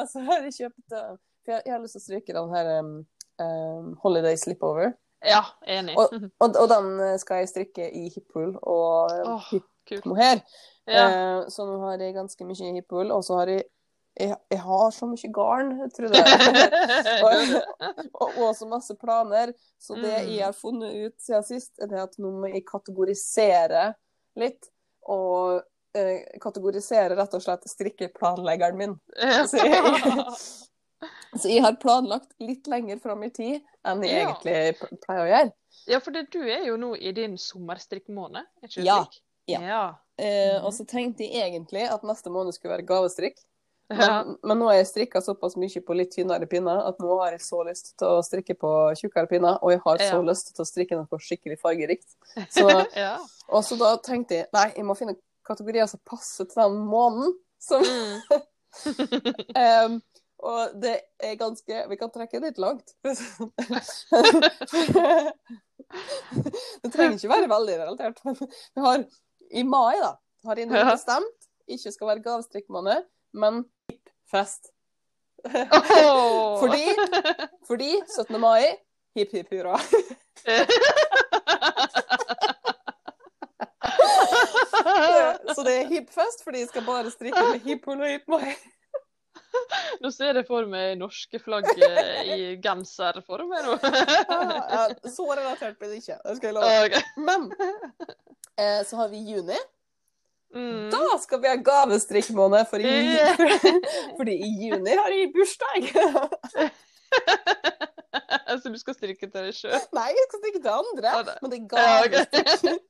Og 0.00 0.06
så 0.08 0.22
har 0.24 0.46
jeg 0.46 0.54
kjøpt 0.56 0.94
uh, 0.96 1.10
For 1.44 1.52
jeg, 1.52 1.60
jeg 1.66 1.74
har 1.74 1.82
lyst 1.82 1.98
til 1.98 2.00
å 2.00 2.04
stryke 2.06 2.36
den 2.38 2.54
her 2.54 2.70
um, 2.80 3.90
Holiday 4.00 4.38
Slipover. 4.40 4.94
Ja, 5.26 5.42
enig. 5.66 5.96
Og, 5.98 6.12
og 6.40 6.68
den 6.70 6.90
uh, 7.00 7.14
skal 7.20 7.42
jeg 7.42 7.48
strikke 7.52 7.90
i 7.90 8.08
hiphol 8.14 8.54
og 8.60 9.12
oh, 9.12 9.34
Åh, 9.36 9.48
hip 9.52 9.66
kult. 9.88 10.06
mohair. 10.08 10.42
Ja. 10.88 11.04
Eh, 11.08 11.46
så 11.48 11.64
nå 11.64 11.78
har 11.86 11.96
jeg 12.02 12.12
ganske 12.16 12.44
mye 12.44 12.74
hiphol, 12.76 13.12
og 13.14 13.24
så 13.24 13.38
har 13.40 13.54
jeg 13.54 13.64
jeg, 14.14 14.36
jeg 14.52 14.60
har 14.62 14.90
så 14.94 15.06
mye 15.10 15.28
garn, 15.34 15.70
tror 15.90 16.12
jeg. 16.14 16.24
og, 17.26 17.54
og, 18.14 18.36
og 18.44 18.52
så 18.54 18.68
masse 18.70 18.94
planer. 19.00 19.50
Så 19.82 19.96
det 19.98 20.12
Mm. 20.12 20.28
jeg 20.36 20.44
har 20.44 20.52
funnet 20.54 20.94
ut 21.06 21.16
siden 21.18 21.42
sist, 21.48 21.72
er 21.82 21.90
det 21.90 21.98
at 22.04 22.14
nå 22.22 22.30
må 22.30 22.46
jeg 22.52 22.62
kategorisere 22.68 23.88
litt. 24.38 24.68
Og 25.10 25.58
eh, 25.98 26.22
kategorisere 26.40 27.16
rett 27.18 27.34
og 27.34 27.42
slett 27.42 27.66
strikkeplanleggeren 27.68 28.78
min. 28.78 28.94
Så 29.50 29.58
jeg, 29.66 29.82
Så 31.36 31.48
jeg 31.50 31.62
har 31.62 31.76
planlagt 31.82 32.32
litt 32.40 32.66
lenger 32.70 32.98
fram 33.02 33.22
i 33.26 33.30
tid 33.30 33.60
enn 33.84 34.02
jeg 34.02 34.12
Ja. 34.22 34.28
egentlig 34.32 35.00
pleier 35.06 35.22
å 35.24 35.30
gjøre. 35.30 35.52
Ja, 35.86 35.98
for 36.00 36.10
det, 36.12 36.30
du 36.32 36.38
er 36.42 36.64
jo 36.66 36.76
nå 36.80 36.94
i 36.96 37.12
din 37.12 37.36
sommerstrikkmåned, 37.38 38.44
er 38.62 38.68
ikke 38.68 38.84
Ja, 38.86 39.00
slik? 39.04 39.20
ja. 39.48 39.60
ja. 39.60 39.82
Eh, 40.18 40.54
Mhm. 40.60 40.64
Og 40.66 40.72
så 40.72 40.84
tenkte 40.86 41.26
jeg 41.26 41.50
egentlig 41.52 41.88
at 41.90 42.02
neste 42.02 42.30
måned 42.30 42.54
skulle 42.54 42.76
være 42.78 42.86
gavestrikk. 42.86 43.36
Men, 43.90 44.38
men 44.42 44.58
nå 44.58 44.64
har 44.70 44.78
jeg 44.78 44.86
strikka 44.86 45.20
såpass 45.20 45.56
mye 45.60 45.80
på 45.84 45.94
litt 45.94 46.10
tynnere 46.14 46.46
pinner 46.48 46.86
at 46.88 46.98
nå 46.98 47.18
har 47.20 47.32
jeg 47.32 47.40
så 47.44 47.58
lyst 47.68 47.90
til 47.98 48.08
å 48.08 48.22
strikke 48.24 48.54
på 48.56 48.70
tjukkere 48.96 49.28
pinner, 49.28 49.58
og 49.62 49.70
jeg 49.74 49.80
har 49.84 49.98
så 49.98 50.22
lyst 50.24 50.54
til 50.56 50.62
å 50.64 50.66
strikke 50.66 50.96
noe 50.96 51.18
skikkelig 51.20 51.58
fargerikt. 51.60 52.14
Så, 52.50 52.64
ja. 52.96 53.18
og 53.48 53.62
så 53.62 53.76
da 53.76 53.96
tenkte 53.98 54.34
jeg 54.38 54.46
nei, 54.54 54.72
jeg 54.76 54.84
må 54.88 54.96
finne 54.96 55.16
kategorier 55.44 55.86
som 55.86 56.00
passer 56.08 56.46
til 56.48 56.62
den 56.62 56.80
måneden. 56.88 57.36
Som, 57.60 57.82
Mm. 57.84 58.20
Em, 59.54 60.00
og 60.42 60.74
det 60.82 60.96
er 61.22 61.34
ganske 61.40 61.84
Vi 61.88 61.96
kan 62.00 62.10
trekke 62.12 62.40
det 62.40 62.46
litt 62.50 62.58
langt. 62.62 62.94
det 66.82 66.90
trenger 66.92 67.16
ikke 67.16 67.32
være 67.32 67.52
veldig 67.52 67.76
relatert. 67.84 68.18
Vi 68.24 68.80
har 68.84 69.04
i 69.54 69.62
mai, 69.62 69.94
da, 70.02 70.12
har 70.48 70.56
jeg 70.58 70.66
nå 70.70 70.84
bestemt 70.88 71.44
ikke 71.68 71.92
skal 71.92 72.06
være 72.06 72.22
gavestrikkmåned, 72.22 73.02
men 73.32 73.64
hippfest. 73.90 74.70
Fordi, 76.60 76.84
fordi 77.66 77.90
17. 78.16 78.40
mai, 78.40 78.64
hipp 79.16 79.32
hipp 79.32 79.48
hurra. 79.52 79.78
Så 85.54 85.62
det 85.64 85.74
er 85.80 85.86
hippfest 85.88 86.44
fordi 86.44 86.58
jeg 86.58 86.68
skal 86.68 86.84
bare 86.86 87.10
strikke 87.10 87.42
med 87.50 87.60
hipp 87.64 87.88
og 87.88 88.06
hipp 88.08 88.28
mai. 88.28 88.54
Nå 90.04 90.10
ser 90.12 90.36
jeg 90.36 90.44
for 90.44 90.68
meg 90.68 90.98
norske 91.00 91.38
flagg 91.40 91.64
eh, 91.80 92.18
i 92.28 92.40
genserform 92.60 93.54
her 93.56 93.70
nå. 93.70 93.76
Ja, 94.74 94.82
så 95.08 95.24
relatert 95.30 95.78
blir 95.80 95.94
det 95.94 96.02
ikke. 96.02 96.18
Det 96.26 96.34
skal 96.36 96.50
jeg 96.50 96.56
love. 96.58 96.74
Okay. 96.84 97.00
Men 97.24 97.46
eh, 98.60 98.82
så 98.84 98.98
har 99.00 99.08
vi 99.08 99.22
juni. 99.24 99.56
Mm. 100.54 100.90
Da 100.92 101.16
skal 101.22 101.40
vi 101.40 101.48
ha 101.48 101.56
gavestrikkmåned, 101.56 102.68
for 102.68 102.84
i, 102.84 103.16
fordi 104.18 104.36
i 104.44 104.52
juni 104.66 104.92
har 105.00 105.16
jeg 105.16 105.32
bursdag. 105.32 105.88
Så 108.62 108.70
du 108.70 108.76
skal 108.78 108.94
strikke 108.94 109.26
til 109.26 109.48
deg 109.48 109.56
sjøl? 109.56 109.74
Nei, 109.96 110.06
jeg 110.14 110.28
skal 110.28 110.40
strikke 110.44 110.60
til 110.62 110.70
andre, 110.76 111.10
Ja, 111.10 111.38
men 111.42 111.50
det 111.50 111.58
er 111.58 111.66
gavestrikk. 111.72 112.84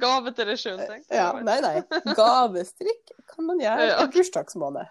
Gave 0.00 0.32
til 0.32 0.48
deg 0.48 0.58
sjøl, 0.62 0.80
jeg. 0.80 1.02
Ja, 1.10 1.28
nei, 1.44 1.58
nei. 1.64 1.76
Gavestrikk 2.16 3.12
kan 3.34 3.50
man 3.50 3.60
gjøre 3.60 3.90
Ja, 3.90 3.98
i 4.06 4.12
bursdagsmåned. 4.14 4.86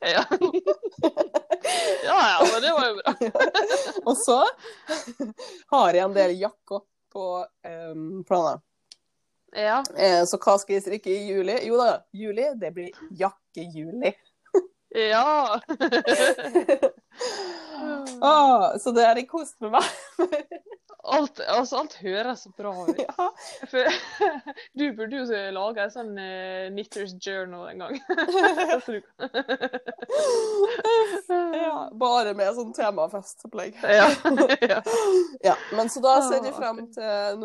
Ja. 0.00 0.24
ja 2.04 2.18
ja, 2.30 2.46
men 2.52 2.62
det 2.62 2.72
var 2.72 2.88
jo 2.88 2.94
bra. 2.94 3.14
Og 4.04 4.16
så 4.18 4.38
har 5.66 5.94
jeg 5.94 6.04
en 6.04 6.16
del 6.16 6.36
jakker 6.40 6.84
på 7.12 7.26
um, 7.92 8.24
planen. 8.24 8.62
Ja. 9.54 9.84
Eh, 9.96 10.24
så 10.26 10.38
hva 10.42 10.56
skal 10.58 10.76
jeg 10.76 10.84
strikke 10.84 11.12
i 11.14 11.28
juli? 11.28 11.54
Jo 11.68 11.78
da, 11.78 11.90
juli, 12.12 12.48
det 12.58 12.72
blir 12.74 12.90
jakkejuli. 13.14 14.10
Ja. 14.94 15.60
oh, 18.20 18.78
så 18.82 18.90
det 18.90 19.06
har 19.06 19.18
jeg 19.18 19.28
kost 19.28 19.58
med 19.60 19.74
meg. 19.74 19.88
Alt, 21.04 21.40
altså, 21.40 21.82
alt 21.82 21.94
høres 22.00 22.44
så 22.46 22.50
bra 22.56 22.72
ut. 22.86 23.00
ja. 23.08 23.26
For, 23.68 23.90
du 24.78 24.84
burde 24.96 25.18
jo 25.18 25.40
lage 25.52 25.82
en 25.84 25.92
sånn 25.92 26.14
uh, 26.16 26.70
Knitters 26.70 27.12
Journal 27.20 27.74
en 27.74 27.82
gang. 27.84 27.98
Ja, 31.58 31.74
bare 31.92 32.32
med 32.38 32.54
sånn 32.56 32.72
temafestopplegg. 32.76 33.76
ja. 33.82 34.08
ja. 35.44 35.58
Men 35.74 35.90
så 35.92 36.00
da 36.04 36.20
ser 36.24 36.40
jeg 36.40 36.54
Ah, 36.54 36.60
frem 36.60 36.84
til 36.94 37.40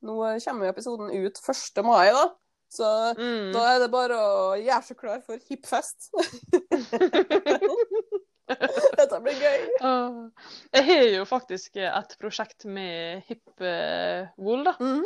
nå 0.00 0.16
kommer 0.46 0.70
episoden 0.70 1.10
ut 1.12 1.40
1. 1.44 1.82
mai, 1.84 2.08
da. 2.16 2.30
Så 2.70 2.86
Mm. 3.18 3.50
da 3.52 3.64
er 3.74 3.78
det 3.82 3.88
bare 3.90 4.14
å 4.14 4.54
gjøre 4.56 4.82
seg 4.86 4.96
klar 5.00 5.20
for 5.26 5.38
hippfest. 5.48 6.10
Dette 8.98 9.18
blir 9.22 9.36
gøy. 9.38 9.64
Jeg 10.74 10.84
har 10.86 11.02
jo 11.16 11.24
faktisk 11.28 11.76
et 11.82 12.14
prosjekt 12.20 12.64
med 12.66 13.22
HIP-wool 13.28 14.64
da. 14.66 14.74
Mm. 14.82 15.04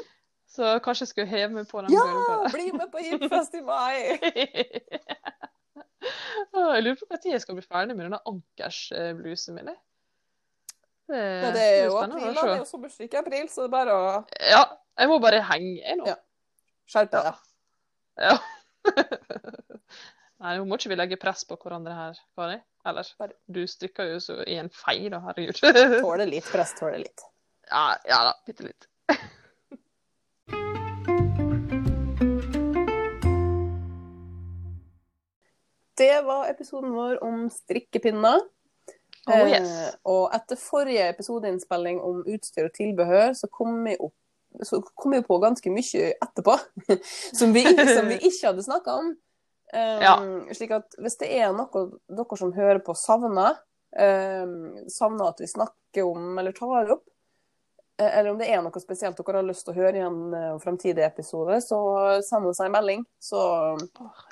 Så 0.54 0.74
kanskje 0.84 1.02
jeg 1.04 1.10
skulle 1.10 1.26
heve 1.32 1.52
meg 1.56 1.66
på 1.70 1.80
den 1.82 1.92
Ja, 1.92 2.04
bølga. 2.04 2.36
bli 2.56 2.66
med 2.76 2.88
på 2.92 2.98
hippfest 3.04 3.56
i 3.58 3.62
mai! 3.66 3.96
Jeg 6.54 6.82
lurer 6.84 6.98
på 7.00 7.06
når 7.08 7.30
jeg 7.32 7.40
skal 7.40 7.56
bli 7.56 7.62
ferdig 7.64 7.94
med 7.96 8.04
denne 8.04 8.18
ankersblusen 8.28 9.54
min. 9.56 9.70
jeg. 9.72 9.78
Det, 11.08 11.20
Ja, 11.22 11.50
det 11.54 11.62
er 11.64 11.78
jo 11.86 11.94
april, 11.96 12.26
da. 12.36 12.42
Det 12.44 12.52
er 12.52 12.58
jo 12.60 12.66
sommerstrikk 12.68 13.14
i 13.16 13.20
april, 13.22 13.46
så 13.48 13.62
det 13.64 13.68
er 13.70 13.72
bare 13.72 13.94
å 13.96 14.10
Ja, 14.52 14.60
jeg 15.00 15.08
må 15.10 15.16
bare 15.24 15.40
henge 15.48 15.72
jeg 15.80 15.96
nå. 16.00 16.04
Ja. 16.12 16.16
skjerpe 16.92 17.16
deg. 17.24 17.24
Ja. 17.32 17.34
Nei, 20.44 20.56
nå 20.58 20.64
må 20.68 20.76
ikke 20.78 20.90
vi 20.92 20.98
legge 20.98 21.18
press 21.20 21.44
på 21.48 21.56
hverandre 21.60 21.94
her, 21.96 22.18
Kari. 22.36 22.58
Eller, 22.84 23.08
du 23.48 23.62
strikker 23.70 24.10
jo 24.12 24.18
så 24.20 24.34
i 24.44 24.58
en 24.60 24.68
fei, 24.72 25.08
da, 25.12 25.18
herregud. 25.24 25.56
Tåler 26.02 26.28
litt 26.34 26.48
press, 26.52 26.74
tåler 26.78 27.00
litt. 27.06 27.20
ja, 27.70 27.86
ja 28.08 28.18
da, 28.28 28.34
bitte 28.46 28.62
litt. 28.68 28.88
Det 35.94 36.24
var 36.26 36.48
episoden 36.50 36.90
vår 36.90 37.20
om 37.22 37.44
strikkepinner. 37.54 38.40
Oh, 39.30 39.44
yes. 39.48 39.70
Eh, 39.70 39.92
og 40.10 40.34
etter 40.34 40.58
forrige 40.58 41.04
episodeinnspilling 41.12 42.00
om 42.04 42.24
utstyr 42.26 42.66
og 42.66 42.74
tilbehør, 42.74 43.30
så 43.38 43.46
kom 43.48 43.78
vi 43.86 43.94
opp 43.96 44.16
så 44.62 44.82
kom 44.94 45.10
vi 45.10 45.22
på 45.22 45.38
ganske 45.38 45.70
mye 45.70 46.10
etterpå 46.22 46.56
som 47.38 47.52
vi, 47.52 47.64
som 47.94 48.08
vi 48.08 48.18
ikke 48.20 48.50
hadde 48.50 48.66
snakka 48.66 48.98
om. 49.00 49.14
Um, 49.74 50.02
Ja. 50.04 50.14
Slik 50.54 50.74
at 50.76 50.94
hvis 51.02 51.18
det 51.18 51.32
er 51.34 51.54
noe 51.56 51.86
dere 52.06 52.38
som 52.38 52.52
hører 52.54 52.82
på 52.84 52.94
savner, 52.98 53.58
um, 53.98 54.76
savner 54.90 55.32
at 55.32 55.42
vi 55.42 55.50
snakker 55.50 56.06
om 56.06 56.38
eller 56.38 56.54
tar 56.54 56.92
opp, 56.94 57.06
eh, 57.98 58.10
eller 58.18 58.30
om 58.30 58.38
det 58.38 58.50
er 58.50 58.62
noe 58.62 58.82
spesielt 58.82 59.18
dere 59.18 59.40
har 59.40 59.48
lyst 59.48 59.66
til 59.66 59.74
å 59.74 59.80
høre 59.80 59.98
i 59.98 60.04
en 60.04 60.20
fremtidige 60.30 60.60
fremtidig 60.62 61.06
episode, 61.06 61.58
så 61.64 61.80
send 62.26 62.46
oss 62.50 62.62
en 62.62 62.74
melding. 62.74 63.02
Så 63.18 63.40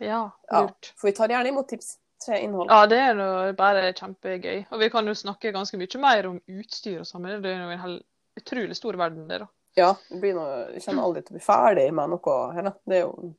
ja, 0.02 0.28
ja, 0.50 0.62
lurt. 0.62 0.92
for 0.94 1.10
vi 1.10 1.16
tar 1.18 1.34
gjerne 1.34 1.50
imot 1.54 1.70
tips 1.70 1.96
til 2.22 2.38
innhold. 2.38 2.70
Ja, 2.70 2.86
det 2.86 3.00
er 3.02 3.56
bare 3.58 3.90
kjempegøy. 3.98 4.68
Og 4.70 4.82
vi 4.82 4.90
kan 4.94 5.10
jo 5.10 5.14
snakke 5.18 5.54
ganske 5.54 5.78
mye 5.80 6.02
mer 6.02 6.30
om 6.30 6.38
utstyr 6.46 7.02
og 7.02 7.08
sånn, 7.08 7.26
det 7.42 7.50
er 7.50 7.64
jo 7.64 7.74
en 7.74 7.82
hel 7.82 7.98
utrolig 8.38 8.78
stor 8.78 8.98
verden, 9.00 9.26
det, 9.28 9.42
da. 9.42 9.50
Ja, 9.78 9.94
det 10.10 10.18
blir 10.20 10.34
noe, 10.36 10.66
jeg 10.74 10.82
kommer 10.84 11.06
aldri 11.06 11.22
til 11.24 11.32
å 11.32 11.38
bli 11.38 11.44
ferdig 11.46 11.86
med 11.96 12.12
noe 12.12 12.34
her. 12.56 12.72
Det 12.84 12.98
er 12.98 13.06
jo 13.06 13.32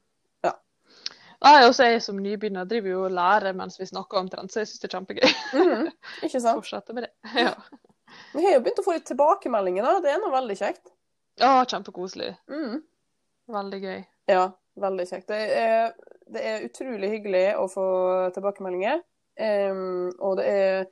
Nei, 1.44 1.58
også 1.68 1.84
jeg 1.90 2.00
som 2.00 2.16
nybegynner 2.24 2.64
driver 2.70 2.88
jo 2.94 3.00
og 3.04 3.12
lærer 3.12 3.52
mens 3.58 3.76
vi 3.76 3.84
snakker 3.90 4.16
omtrent, 4.22 4.54
så 4.54 4.62
jeg 4.62 4.70
syns 4.70 4.80
det 4.80 4.88
er 4.88 4.94
kjempegøy. 4.94 5.32
Mhm, 5.60 5.90
Ikke 6.24 6.40
sant? 6.40 6.62
Fortsette 6.62 6.96
med 6.96 7.04
det. 7.04 7.12
Ja. 7.50 7.52
Vi 8.32 8.46
har 8.46 8.54
jo 8.56 8.62
begynt 8.64 8.80
å 8.80 8.86
få 8.86 8.94
litt 8.96 9.08
tilbakemeldinger, 9.10 9.84
da. 9.84 9.98
Det 10.06 10.12
er 10.14 10.22
nå 10.22 10.30
veldig 10.32 10.56
kjekt. 10.56 10.94
ja, 11.42 11.50
kjempekoselig. 11.68 12.30
Mm. 12.48 12.78
Veldig 13.58 13.80
gøy. 13.84 14.00
Ja, 14.32 14.44
veldig 14.86 15.08
kjekt. 15.10 15.28
Det 15.34 15.42
er, 15.58 15.92
det 16.32 16.44
er 16.48 16.64
utrolig 16.70 17.10
hyggelig 17.18 17.44
å 17.60 17.68
få 17.74 17.86
tilbakemeldinger. 18.38 19.02
Um, 19.42 20.14
og 20.24 20.38
det 20.40 20.46
er 20.48 20.88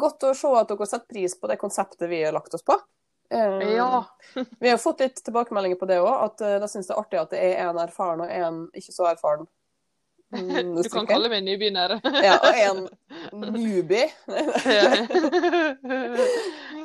godt 0.00 0.24
å 0.24 0.32
se 0.38 0.54
at 0.56 0.70
dere 0.72 0.88
setter 0.88 1.10
pris 1.10 1.34
på 1.36 1.50
det 1.52 1.58
konseptet 1.60 2.08
vi 2.08 2.22
har 2.24 2.32
lagt 2.32 2.56
oss 2.56 2.64
på. 2.64 2.78
Ja. 3.30 4.04
Vi 4.58 4.68
har 4.72 4.78
fått 4.82 5.00
litt 5.04 5.20
tilbakemeldinger 5.24 5.78
på 5.78 5.86
det 5.86 6.00
òg, 6.02 6.10
at 6.26 6.40
uh, 6.42 6.56
de 6.62 6.68
syns 6.68 6.88
det 6.90 6.94
er 6.96 7.00
artig 7.04 7.20
at 7.20 7.30
det 7.34 7.40
er 7.46 7.68
en 7.68 7.78
erfaren 7.78 8.20
og 8.24 8.30
en 8.34 8.60
ikke 8.74 8.92
så 8.96 9.06
erfaren. 9.12 9.46
mm, 10.34 10.76
Du 10.82 10.88
kan 10.90 11.06
kalle 11.10 11.30
meg 11.32 11.42
nybegynner. 11.46 11.96
Ja, 12.26 12.36
og 12.42 12.54
en 12.58 13.54
newbie. 13.56 14.08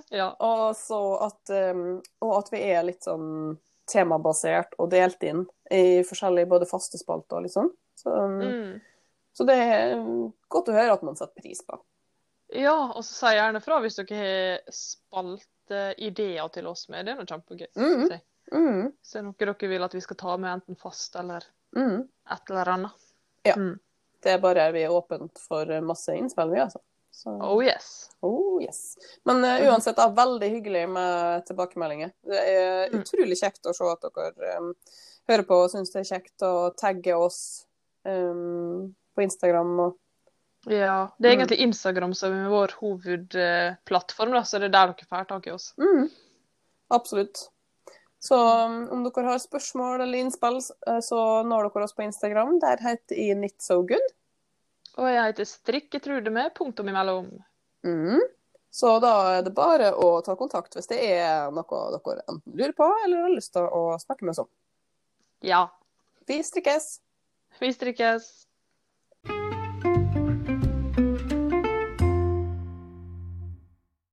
ja. 0.09 0.35
Og 0.39 0.75
så 0.77 0.99
at, 1.27 1.49
um, 1.75 2.01
og 2.25 2.33
at 2.39 2.51
vi 2.53 2.61
er 2.71 2.85
litt 2.87 3.05
sånn 3.05 3.57
temabasert 3.89 4.73
og 4.81 4.89
delt 4.93 5.21
inn 5.25 5.43
i 5.73 6.01
forskjellige 6.07 6.49
både 6.49 6.65
faste 6.69 6.97
spalter 7.01 7.37
og 7.39 7.45
litt 7.45 7.53
sånn. 7.57 7.71
Så, 7.99 8.09
um, 8.11 8.39
Mm. 8.41 8.79
så 9.35 9.45
det 9.47 9.55
er 9.61 9.93
godt 10.51 10.69
å 10.71 10.75
høre 10.77 10.93
at 10.97 11.03
man 11.05 11.15
setter 11.17 11.41
pris 11.41 11.61
på. 11.65 11.77
ja, 12.55 12.73
og 12.93 13.03
så 13.03 13.13
si 13.13 13.35
gjerne 13.35 13.61
fra 13.63 13.79
hvis 13.81 13.95
dere 13.97 14.59
har 15.13 15.29
spalteideer 15.65 16.47
til 16.53 16.67
oss 16.67 16.87
med. 16.89 17.05
Det 17.05 17.11
er 17.13 17.19
noe 17.19 17.29
kjempegøy. 17.29 17.67
Mm. 17.75 18.19
Mm, 18.53 18.91
Så 19.01 19.17
er 19.17 19.23
det 19.23 19.25
noe 19.25 19.55
dere 19.57 19.69
vil 19.69 19.83
at 19.83 19.93
vi 19.95 20.01
skal 20.01 20.17
ta 20.19 20.35
med 20.37 20.51
enten 20.53 20.75
fast 20.77 21.15
eller 21.17 21.43
mm. 21.75 22.03
et 22.31 22.49
eller 22.51 22.69
annet. 22.75 22.91
Ja. 23.45 23.55
Mm. 23.57 23.79
Det 24.23 24.31
er 24.35 24.39
bare 24.41 24.67
vi 24.73 24.83
er 24.85 24.93
åpent 24.93 25.37
for 25.39 25.69
masse 25.85 26.13
innspill, 26.17 26.51
vi, 26.53 26.59
altså. 26.61 26.79
Så, 27.15 27.31
Oh 27.41 27.61
yes. 27.63 28.09
oh, 28.21 28.61
yes. 28.61 28.97
Men 29.23 29.37
uh, 29.45 29.61
uansett, 29.69 29.97
er 30.03 30.15
veldig 30.17 30.49
hyggelig 30.51 30.81
med 30.91 31.45
tilbakemeldinger. 31.47 32.11
Det 32.27 32.39
er 32.41 32.89
Mm. 32.91 32.99
utrolig 33.01 33.37
kjekt 33.39 33.65
å 33.65 33.73
se 33.73 33.85
at 33.89 34.03
dere 34.13 34.57
um, 34.59 34.73
hører 35.29 35.43
på 35.47 35.55
og 35.63 35.71
syns 35.71 35.89
det 35.93 36.01
er 36.03 36.09
kjekt 36.11 36.43
å 36.45 36.69
tagge 36.77 37.15
oss 37.17 37.39
um, 38.05 38.93
på 39.15 39.23
Instagram 39.23 39.71
og 39.79 39.95
Ja, 40.65 41.11
det 41.19 41.29
er 41.29 41.35
Mm. 41.35 41.39
egentlig 41.41 41.59
Instagram 41.67 42.13
som 42.17 42.33
er 42.33 42.49
vår 42.49 42.71
hovedplattform, 42.81 44.31
da, 44.33 44.41
så 44.43 44.59
det 44.59 44.69
er 44.69 44.73
der 44.73 44.93
dere 44.93 45.09
får 45.09 45.27
tak 45.29 45.47
i 45.47 45.51
oss. 45.53 45.73
Mm. 45.77 46.09
Absolutt. 46.91 47.49
Så 48.19 48.35
um, 48.65 48.89
om 48.89 49.03
dere 49.05 49.25
har 49.27 49.37
spørsmål 49.37 50.01
eller 50.01 50.17
innspill, 50.23 50.57
eh, 50.87 50.99
så 51.05 51.43
når 51.45 51.69
dere 51.69 51.83
oss 51.85 51.93
på 51.93 52.03
Instagram. 52.07 52.59
Der 52.59 52.77
heter 52.81 53.15
jeg 53.15 53.37
Nitsogood. 53.37 54.07
Og 54.97 55.09
jeg 55.11 55.27
heter 55.33 55.45
Strikketrude 55.45 56.31
med 56.31 56.53
punktum 56.55 56.87
imellom. 56.89 57.27
Mm. 57.85 58.21
Så 58.71 58.99
da 58.99 59.37
er 59.37 59.41
det 59.45 59.53
bare 59.55 59.91
å 59.93 60.23
ta 60.25 60.33
kontakt 60.35 60.73
hvis 60.75 60.87
det 60.89 60.97
er 61.05 61.51
noe 61.53 61.81
dere 61.93 62.23
enten 62.27 62.55
lurer 62.57 62.73
på 62.75 62.87
eller 63.05 63.21
har 63.27 63.35
lyst 63.35 63.53
til 63.53 63.67
å 63.69 63.93
snakke 64.01 64.23
med 64.25 64.33
oss 64.33 64.41
om. 64.45 64.49
Ja, 65.45 65.67
Vi 66.27 66.39
strikkes! 66.43 67.01
vi 67.59 67.69
strikkes. 67.71 68.47